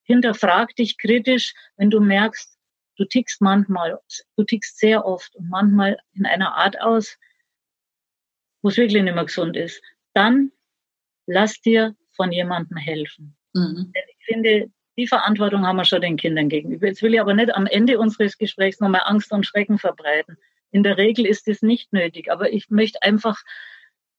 hinterfrag 0.03 0.75
dich 0.75 0.97
kritisch, 0.97 1.53
wenn 1.75 1.89
du 1.89 1.99
merkst, 1.99 2.57
du 2.97 3.05
tickst 3.05 3.41
manchmal, 3.41 3.99
du 4.35 4.43
tickst 4.43 4.79
sehr 4.79 5.05
oft 5.05 5.35
und 5.35 5.49
manchmal 5.49 5.99
in 6.13 6.25
einer 6.25 6.55
Art 6.55 6.79
aus, 6.81 7.17
wo 8.61 8.69
es 8.69 8.77
wirklich 8.77 9.03
nicht 9.03 9.13
mehr 9.13 9.25
gesund 9.25 9.55
ist, 9.55 9.81
dann 10.13 10.51
lass 11.27 11.61
dir 11.61 11.95
von 12.11 12.31
jemandem 12.31 12.77
helfen. 12.77 13.37
Mhm. 13.53 13.93
Ich 13.93 14.25
finde, 14.25 14.71
die 14.97 15.07
Verantwortung 15.07 15.65
haben 15.65 15.77
wir 15.77 15.85
schon 15.85 16.01
den 16.01 16.17
Kindern 16.17 16.49
gegenüber. 16.49 16.87
Jetzt 16.87 17.01
will 17.01 17.13
ich 17.13 17.21
aber 17.21 17.33
nicht 17.33 17.53
am 17.53 17.67
Ende 17.67 17.99
unseres 17.99 18.37
Gesprächs 18.37 18.79
nochmal 18.79 19.01
Angst 19.05 19.31
und 19.31 19.45
Schrecken 19.45 19.77
verbreiten. 19.77 20.37
In 20.71 20.83
der 20.83 20.97
Regel 20.97 21.25
ist 21.25 21.47
es 21.47 21.61
nicht 21.61 21.93
nötig, 21.93 22.31
aber 22.31 22.51
ich 22.51 22.69
möchte 22.69 23.01
einfach 23.03 23.41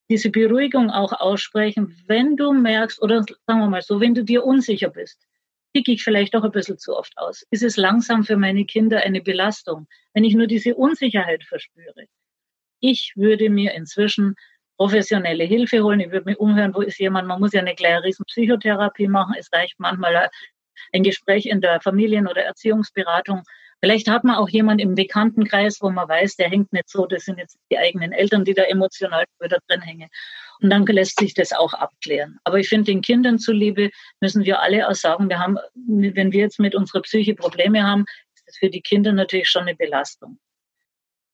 diese 0.08 0.30
Beruhigung 0.30 0.90
auch 0.90 1.12
aussprechen, 1.12 1.94
wenn 2.06 2.36
du 2.36 2.52
merkst, 2.52 3.02
oder 3.02 3.24
sagen 3.46 3.60
wir 3.60 3.68
mal 3.68 3.82
so, 3.82 4.00
wenn 4.00 4.14
du 4.14 4.24
dir 4.24 4.44
unsicher 4.44 4.88
bist, 4.88 5.26
ticke 5.74 5.92
ich 5.92 6.02
vielleicht 6.02 6.34
doch 6.34 6.44
ein 6.44 6.52
bisschen 6.52 6.78
zu 6.78 6.96
oft 6.96 7.12
aus. 7.18 7.44
Ist 7.50 7.62
es 7.62 7.76
langsam 7.76 8.24
für 8.24 8.36
meine 8.36 8.64
Kinder 8.64 9.00
eine 9.00 9.20
Belastung, 9.20 9.86
wenn 10.14 10.24
ich 10.24 10.34
nur 10.34 10.46
diese 10.46 10.74
Unsicherheit 10.74 11.44
verspüre? 11.44 12.06
Ich 12.80 13.12
würde 13.16 13.50
mir 13.50 13.74
inzwischen 13.74 14.34
professionelle 14.78 15.44
Hilfe 15.44 15.82
holen. 15.82 16.00
Ich 16.00 16.10
würde 16.10 16.30
mir 16.30 16.40
umhören, 16.40 16.74
wo 16.74 16.80
ist 16.80 16.98
jemand, 16.98 17.28
man 17.28 17.40
muss 17.40 17.52
ja 17.52 17.60
eine 17.60 17.74
kleine 17.74 18.02
Riesenpsychotherapie 18.04 19.08
machen. 19.08 19.34
Es 19.38 19.52
reicht 19.52 19.78
manchmal 19.78 20.30
ein 20.92 21.02
Gespräch 21.02 21.46
in 21.46 21.60
der 21.60 21.80
Familien- 21.80 22.28
oder 22.28 22.42
Erziehungsberatung. 22.42 23.42
Vielleicht 23.80 24.08
hat 24.08 24.24
man 24.24 24.36
auch 24.36 24.48
jemand 24.48 24.80
im 24.80 24.94
Bekanntenkreis, 24.94 25.78
wo 25.80 25.90
man 25.90 26.08
weiß, 26.08 26.36
der 26.36 26.48
hängt 26.48 26.72
nicht 26.72 26.88
so, 26.88 27.06
das 27.06 27.24
sind 27.24 27.38
jetzt 27.38 27.58
die 27.70 27.78
eigenen 27.78 28.12
Eltern, 28.12 28.44
die 28.44 28.54
da 28.54 28.64
emotional 28.64 29.24
wieder 29.40 29.58
drin 29.68 29.80
hängen. 29.80 30.08
Und 30.60 30.70
dann 30.70 30.84
lässt 30.86 31.20
sich 31.20 31.34
das 31.34 31.52
auch 31.52 31.74
abklären. 31.74 32.38
Aber 32.42 32.58
ich 32.58 32.68
finde, 32.68 32.90
den 32.90 33.02
Kindern 33.02 33.38
zuliebe 33.38 33.90
müssen 34.20 34.44
wir 34.44 34.60
alle 34.60 34.88
auch 34.88 34.94
sagen, 34.94 35.28
wir 35.28 35.38
haben, 35.38 35.58
wenn 35.74 36.32
wir 36.32 36.40
jetzt 36.40 36.58
mit 36.58 36.74
unserer 36.74 37.02
Psyche 37.02 37.34
Probleme 37.34 37.84
haben, 37.84 38.04
ist 38.34 38.48
das 38.48 38.56
für 38.56 38.70
die 38.70 38.80
Kinder 38.80 39.12
natürlich 39.12 39.48
schon 39.48 39.62
eine 39.62 39.76
Belastung. 39.76 40.38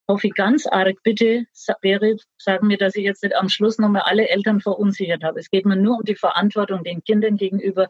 Hoffe 0.06 0.26
ich 0.26 0.34
ganz 0.34 0.66
arg, 0.66 1.02
bitte, 1.02 1.46
wäre, 1.80 2.16
sagen 2.36 2.66
mir, 2.66 2.76
dass 2.76 2.94
ich 2.94 3.04
jetzt 3.04 3.22
nicht 3.22 3.34
am 3.34 3.48
Schluss 3.48 3.78
nochmal 3.78 4.02
alle 4.02 4.28
Eltern 4.28 4.60
verunsichert 4.60 5.24
habe. 5.24 5.40
Es 5.40 5.48
geht 5.48 5.64
mir 5.64 5.76
nur 5.76 5.96
um 5.96 6.04
die 6.04 6.14
Verantwortung 6.14 6.84
den 6.84 7.02
Kindern 7.02 7.38
gegenüber, 7.38 7.88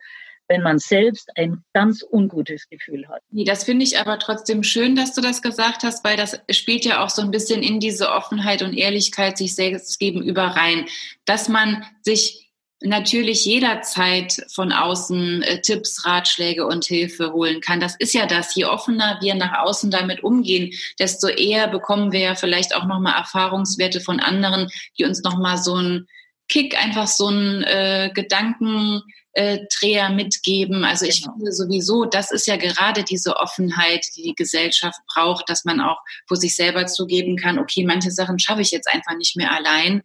wenn 0.48 0.62
man 0.62 0.78
selbst 0.78 1.30
ein 1.36 1.64
ganz 1.72 2.04
ungutes 2.08 2.68
Gefühl 2.68 3.08
hat. 3.08 3.22
Nee, 3.30 3.44
das 3.44 3.64
finde 3.64 3.84
ich 3.84 3.98
aber 3.98 4.18
trotzdem 4.18 4.62
schön, 4.62 4.96
dass 4.96 5.14
du 5.14 5.20
das 5.20 5.42
gesagt 5.42 5.82
hast, 5.82 6.04
weil 6.04 6.16
das 6.16 6.40
spielt 6.50 6.84
ja 6.84 7.02
auch 7.02 7.10
so 7.10 7.22
ein 7.22 7.30
bisschen 7.30 7.62
in 7.62 7.80
diese 7.80 8.10
Offenheit 8.10 8.62
und 8.62 8.74
Ehrlichkeit 8.74 9.38
sich 9.38 9.54
selbst 9.54 9.98
gegenüber 9.98 10.44
rein, 10.44 10.86
dass 11.24 11.48
man 11.48 11.84
sich 12.02 12.44
natürlich 12.84 13.46
jederzeit 13.46 14.44
von 14.52 14.72
außen 14.72 15.42
äh, 15.42 15.60
Tipps, 15.62 16.04
Ratschläge 16.04 16.66
und 16.66 16.84
Hilfe 16.84 17.32
holen 17.32 17.60
kann. 17.60 17.80
Das 17.80 17.96
ist 17.96 18.14
ja 18.14 18.26
das. 18.26 18.54
Je 18.54 18.66
offener 18.66 19.18
wir 19.22 19.34
nach 19.34 19.64
außen 19.64 19.90
damit 19.90 20.22
umgehen, 20.22 20.72
desto 20.98 21.28
eher 21.28 21.68
bekommen 21.68 22.12
wir 22.12 22.20
ja 22.20 22.34
vielleicht 22.34 22.76
auch 22.76 22.84
nochmal 22.84 23.16
Erfahrungswerte 23.16 24.00
von 24.00 24.20
anderen, 24.20 24.68
die 24.98 25.04
uns 25.04 25.22
nochmal 25.22 25.56
so 25.56 25.74
einen 25.74 26.06
Kick, 26.48 26.76
einfach 26.78 27.06
so 27.06 27.28
einen 27.28 27.62
äh, 27.62 28.10
Gedanken 28.12 29.02
äh, 29.34 29.58
Dreher 29.78 30.10
mitgeben. 30.10 30.84
Also 30.84 31.06
ich 31.06 31.22
genau. 31.22 31.34
finde 31.36 31.52
sowieso, 31.52 32.04
das 32.04 32.30
ist 32.30 32.46
ja 32.46 32.56
gerade 32.56 33.04
diese 33.04 33.36
Offenheit, 33.36 34.06
die 34.16 34.22
die 34.22 34.34
Gesellschaft 34.34 34.98
braucht, 35.12 35.48
dass 35.48 35.64
man 35.64 35.80
auch 35.80 35.98
vor 36.26 36.36
sich 36.36 36.54
selber 36.56 36.86
zugeben 36.86 37.36
kann, 37.36 37.58
okay, 37.58 37.84
manche 37.84 38.10
Sachen 38.10 38.38
schaffe 38.38 38.62
ich 38.62 38.70
jetzt 38.70 38.88
einfach 38.88 39.16
nicht 39.16 39.36
mehr 39.36 39.52
allein 39.52 40.02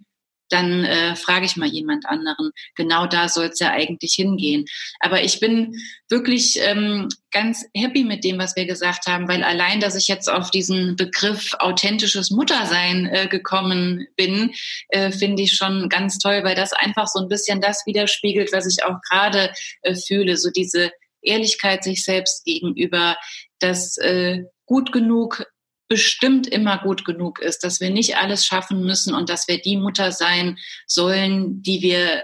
dann 0.49 0.83
äh, 0.83 1.15
frage 1.15 1.45
ich 1.45 1.55
mal 1.55 1.67
jemand 1.67 2.05
anderen. 2.05 2.51
Genau 2.75 3.05
da 3.07 3.29
soll 3.29 3.47
es 3.47 3.59
ja 3.59 3.71
eigentlich 3.71 4.13
hingehen. 4.13 4.65
Aber 4.99 5.23
ich 5.23 5.39
bin 5.39 5.75
wirklich 6.09 6.59
ähm, 6.61 7.07
ganz 7.31 7.65
happy 7.75 8.03
mit 8.03 8.23
dem, 8.23 8.39
was 8.39 8.55
wir 8.55 8.65
gesagt 8.65 9.07
haben, 9.07 9.27
weil 9.27 9.43
allein, 9.43 9.79
dass 9.79 9.95
ich 9.95 10.07
jetzt 10.07 10.29
auf 10.29 10.51
diesen 10.51 10.95
Begriff 10.95 11.53
authentisches 11.59 12.31
Muttersein 12.31 13.05
äh, 13.05 13.27
gekommen 13.27 14.07
bin, 14.15 14.51
äh, 14.89 15.11
finde 15.11 15.43
ich 15.43 15.53
schon 15.53 15.89
ganz 15.89 16.17
toll, 16.17 16.43
weil 16.43 16.55
das 16.55 16.73
einfach 16.73 17.07
so 17.07 17.19
ein 17.19 17.29
bisschen 17.29 17.61
das 17.61 17.85
widerspiegelt, 17.85 18.51
was 18.51 18.65
ich 18.65 18.83
auch 18.83 18.99
gerade 19.09 19.51
äh, 19.81 19.95
fühle. 19.95 20.37
So 20.37 20.49
diese 20.49 20.91
Ehrlichkeit 21.21 21.83
sich 21.83 22.03
selbst 22.03 22.45
gegenüber, 22.45 23.17
das 23.59 23.97
äh, 23.97 24.43
gut 24.65 24.91
genug 24.91 25.45
bestimmt 25.89 26.47
immer 26.47 26.77
gut 26.77 27.03
genug 27.03 27.39
ist, 27.39 27.63
dass 27.63 27.81
wir 27.81 27.89
nicht 27.89 28.15
alles 28.15 28.45
schaffen 28.45 28.83
müssen 28.83 29.13
und 29.13 29.27
dass 29.27 29.47
wir 29.47 29.59
die 29.59 29.75
Mutter 29.75 30.11
sein 30.11 30.57
sollen, 30.87 31.61
die 31.63 31.81
wir 31.81 32.23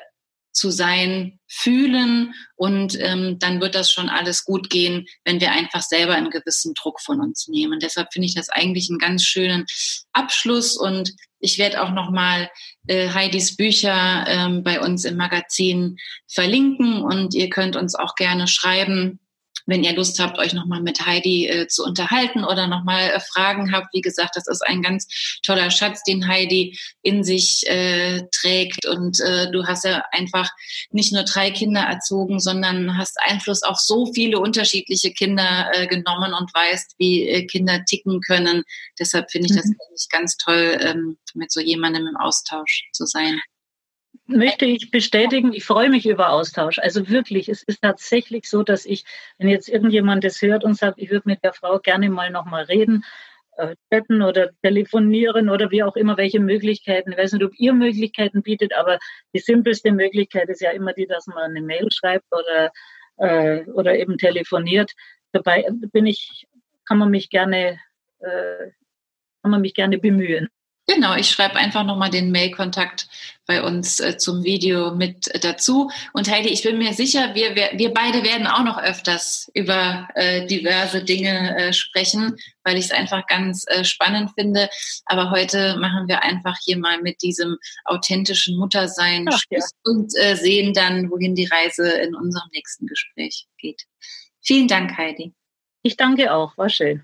zu 0.53 0.71
sein 0.71 1.39
fühlen. 1.47 2.33
Und 2.55 2.97
ähm, 3.01 3.37
dann 3.39 3.59
wird 3.59 3.75
das 3.75 3.91
schon 3.91 4.07
alles 4.07 4.45
gut 4.45 4.69
gehen, 4.69 5.05
wenn 5.25 5.41
wir 5.41 5.51
einfach 5.51 5.81
selber 5.81 6.13
einen 6.13 6.29
gewissen 6.29 6.73
Druck 6.75 7.01
von 7.01 7.19
uns 7.19 7.47
nehmen. 7.47 7.79
Deshalb 7.79 8.13
finde 8.13 8.27
ich 8.27 8.35
das 8.35 8.49
eigentlich 8.49 8.89
einen 8.89 8.99
ganz 8.99 9.23
schönen 9.23 9.65
Abschluss. 10.13 10.77
Und 10.77 11.11
ich 11.39 11.57
werde 11.57 11.83
auch 11.83 11.91
noch 11.91 12.11
mal 12.11 12.49
äh, 12.87 13.09
Heidis 13.09 13.57
Bücher 13.57 14.25
ähm, 14.27 14.63
bei 14.63 14.79
uns 14.79 15.05
im 15.05 15.17
Magazin 15.17 15.97
verlinken. 16.31 17.01
Und 17.01 17.33
ihr 17.33 17.49
könnt 17.49 17.75
uns 17.75 17.95
auch 17.95 18.15
gerne 18.15 18.47
schreiben, 18.47 19.19
wenn 19.65 19.83
ihr 19.83 19.93
Lust 19.93 20.19
habt, 20.19 20.37
euch 20.37 20.53
nochmal 20.53 20.81
mit 20.81 21.05
Heidi 21.05 21.47
äh, 21.47 21.67
zu 21.67 21.83
unterhalten 21.83 22.43
oder 22.43 22.67
nochmal 22.67 23.09
äh, 23.09 23.19
Fragen 23.19 23.71
habt, 23.71 23.93
wie 23.93 24.01
gesagt, 24.01 24.35
das 24.35 24.47
ist 24.47 24.61
ein 24.65 24.81
ganz 24.81 25.07
toller 25.43 25.71
Schatz, 25.71 26.03
den 26.03 26.27
Heidi 26.27 26.77
in 27.01 27.23
sich 27.23 27.63
äh, 27.67 28.21
trägt. 28.31 28.85
Und 28.85 29.19
äh, 29.19 29.51
du 29.51 29.65
hast 29.65 29.83
ja 29.83 30.03
einfach 30.11 30.49
nicht 30.91 31.13
nur 31.13 31.23
drei 31.23 31.51
Kinder 31.51 31.81
erzogen, 31.81 32.39
sondern 32.39 32.97
hast 32.97 33.17
Einfluss 33.21 33.63
auf 33.63 33.79
so 33.79 34.11
viele 34.13 34.39
unterschiedliche 34.39 35.11
Kinder 35.11 35.69
äh, 35.73 35.87
genommen 35.87 36.33
und 36.33 36.53
weißt, 36.53 36.95
wie 36.97 37.27
äh, 37.27 37.45
Kinder 37.45 37.83
ticken 37.85 38.21
können. 38.21 38.63
Deshalb 38.99 39.31
finde 39.31 39.47
ich 39.49 39.55
das 39.55 39.65
mhm. 39.65 39.75
ganz 40.09 40.37
toll, 40.37 40.77
ähm, 40.81 41.17
mit 41.33 41.51
so 41.51 41.59
jemandem 41.59 42.07
im 42.07 42.17
Austausch 42.17 42.87
zu 42.93 43.05
sein 43.05 43.41
möchte 44.27 44.65
ich 44.65 44.91
bestätigen, 44.91 45.53
ich 45.53 45.65
freue 45.65 45.89
mich 45.89 46.07
über 46.07 46.29
Austausch. 46.29 46.79
Also 46.79 47.09
wirklich, 47.09 47.49
es 47.49 47.63
ist 47.63 47.81
tatsächlich 47.81 48.49
so, 48.49 48.63
dass 48.63 48.85
ich, 48.85 49.05
wenn 49.37 49.47
jetzt 49.47 49.69
irgendjemand 49.69 50.23
das 50.23 50.41
hört 50.41 50.63
und 50.63 50.75
sagt, 50.75 50.99
ich 50.99 51.11
würde 51.11 51.29
mit 51.29 51.43
der 51.43 51.53
Frau 51.53 51.79
gerne 51.79 52.09
mal 52.09 52.31
nochmal 52.31 52.63
reden, 52.63 53.03
äh, 53.57 53.75
chatten 53.91 54.21
oder 54.21 54.49
telefonieren 54.63 55.49
oder 55.49 55.71
wie 55.71 55.83
auch 55.83 55.95
immer, 55.95 56.17
welche 56.17 56.39
Möglichkeiten. 56.39 57.11
Ich 57.11 57.17
weiß 57.17 57.33
nicht, 57.33 57.43
ob 57.43 57.53
ihr 57.57 57.73
Möglichkeiten 57.73 58.41
bietet, 58.41 58.73
aber 58.73 58.99
die 59.33 59.39
simpelste 59.39 59.91
Möglichkeit 59.91 60.49
ist 60.49 60.61
ja 60.61 60.71
immer 60.71 60.93
die, 60.93 61.07
dass 61.07 61.27
man 61.27 61.51
eine 61.51 61.61
Mail 61.61 61.87
schreibt 61.91 62.25
oder, 62.31 62.71
äh, 63.17 63.63
oder 63.71 63.97
eben 63.97 64.17
telefoniert. 64.17 64.91
Dabei 65.31 65.65
bin 65.91 66.05
ich, 66.05 66.47
kann 66.85 66.97
man 66.97 67.11
mich 67.11 67.29
gerne, 67.29 67.79
äh, 68.19 68.71
kann 69.41 69.51
man 69.51 69.61
mich 69.61 69.73
gerne 69.73 69.99
bemühen. 69.99 70.49
Genau, 70.87 71.15
ich 71.15 71.29
schreibe 71.29 71.55
einfach 71.55 71.83
nochmal 71.83 72.11
den 72.11 72.29
Mail-Kontakt 72.29 73.07
bei 73.47 73.63
uns 73.63 73.99
äh, 73.99 74.17
zum 74.17 74.43
Video 74.43 74.93
mit 74.93 75.29
dazu. 75.43 75.89
Und 76.13 76.29
Heidi, 76.29 76.49
ich 76.49 76.61
bin 76.61 76.77
mir 76.77 76.93
sicher, 76.93 77.33
wir, 77.33 77.55
wir, 77.55 77.71
wir 77.73 77.93
beide 77.93 78.23
werden 78.23 78.45
auch 78.45 78.63
noch 78.63 78.77
öfters 78.77 79.49
über 79.53 80.07
äh, 80.13 80.45
diverse 80.45 81.03
Dinge 81.03 81.57
äh, 81.57 81.73
sprechen, 81.73 82.35
weil 82.63 82.77
ich 82.77 82.85
es 82.85 82.91
einfach 82.91 83.25
ganz 83.25 83.65
äh, 83.67 83.83
spannend 83.83 84.31
finde. 84.37 84.69
Aber 85.05 85.31
heute 85.31 85.77
machen 85.77 86.07
wir 86.07 86.21
einfach 86.21 86.57
hier 86.63 86.77
mal 86.77 87.01
mit 87.01 87.21
diesem 87.23 87.57
authentischen 87.85 88.57
Muttersein 88.57 89.27
Ach, 89.27 89.41
ja. 89.49 89.59
und 89.83 90.13
äh, 90.17 90.35
sehen 90.35 90.73
dann, 90.73 91.09
wohin 91.09 91.33
die 91.33 91.45
Reise 91.47 91.89
in 91.89 92.15
unserem 92.15 92.49
nächsten 92.51 92.85
Gespräch 92.85 93.47
geht. 93.57 93.83
Vielen 94.41 94.67
Dank, 94.67 94.95
Heidi. 94.97 95.33
Ich 95.81 95.97
danke 95.97 96.31
auch, 96.33 96.55
war 96.57 96.69
schön. 96.69 97.03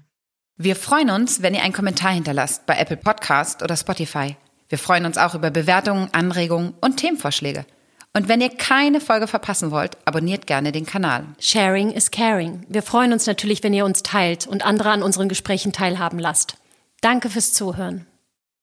Wir 0.57 0.75
freuen 0.75 1.09
uns, 1.09 1.41
wenn 1.41 1.53
ihr 1.53 1.63
einen 1.63 1.73
Kommentar 1.73 2.11
hinterlasst 2.11 2.65
bei 2.65 2.77
Apple 2.77 2.97
Podcast 2.97 3.63
oder 3.63 3.75
Spotify. 3.75 4.35
Wir 4.69 4.77
freuen 4.77 5.05
uns 5.05 5.17
auch 5.17 5.35
über 5.35 5.49
Bewertungen, 5.49 6.09
Anregungen 6.13 6.73
und 6.81 6.97
Themenvorschläge. 6.97 7.65
Und 8.13 8.27
wenn 8.27 8.41
ihr 8.41 8.49
keine 8.49 8.99
Folge 8.99 9.27
verpassen 9.27 9.71
wollt, 9.71 9.97
abonniert 10.05 10.45
gerne 10.45 10.71
den 10.71 10.85
Kanal. 10.85 11.25
Sharing 11.39 11.91
is 11.91 12.11
caring. 12.11 12.65
Wir 12.67 12.83
freuen 12.83 13.13
uns 13.13 13.25
natürlich, 13.25 13.63
wenn 13.63 13.73
ihr 13.73 13.85
uns 13.85 14.03
teilt 14.03 14.47
und 14.47 14.65
andere 14.65 14.91
an 14.91 15.01
unseren 15.01 15.29
Gesprächen 15.29 15.71
teilhaben 15.71 16.19
lasst. 16.19 16.57
Danke 16.99 17.29
fürs 17.29 17.53
Zuhören. 17.53 18.05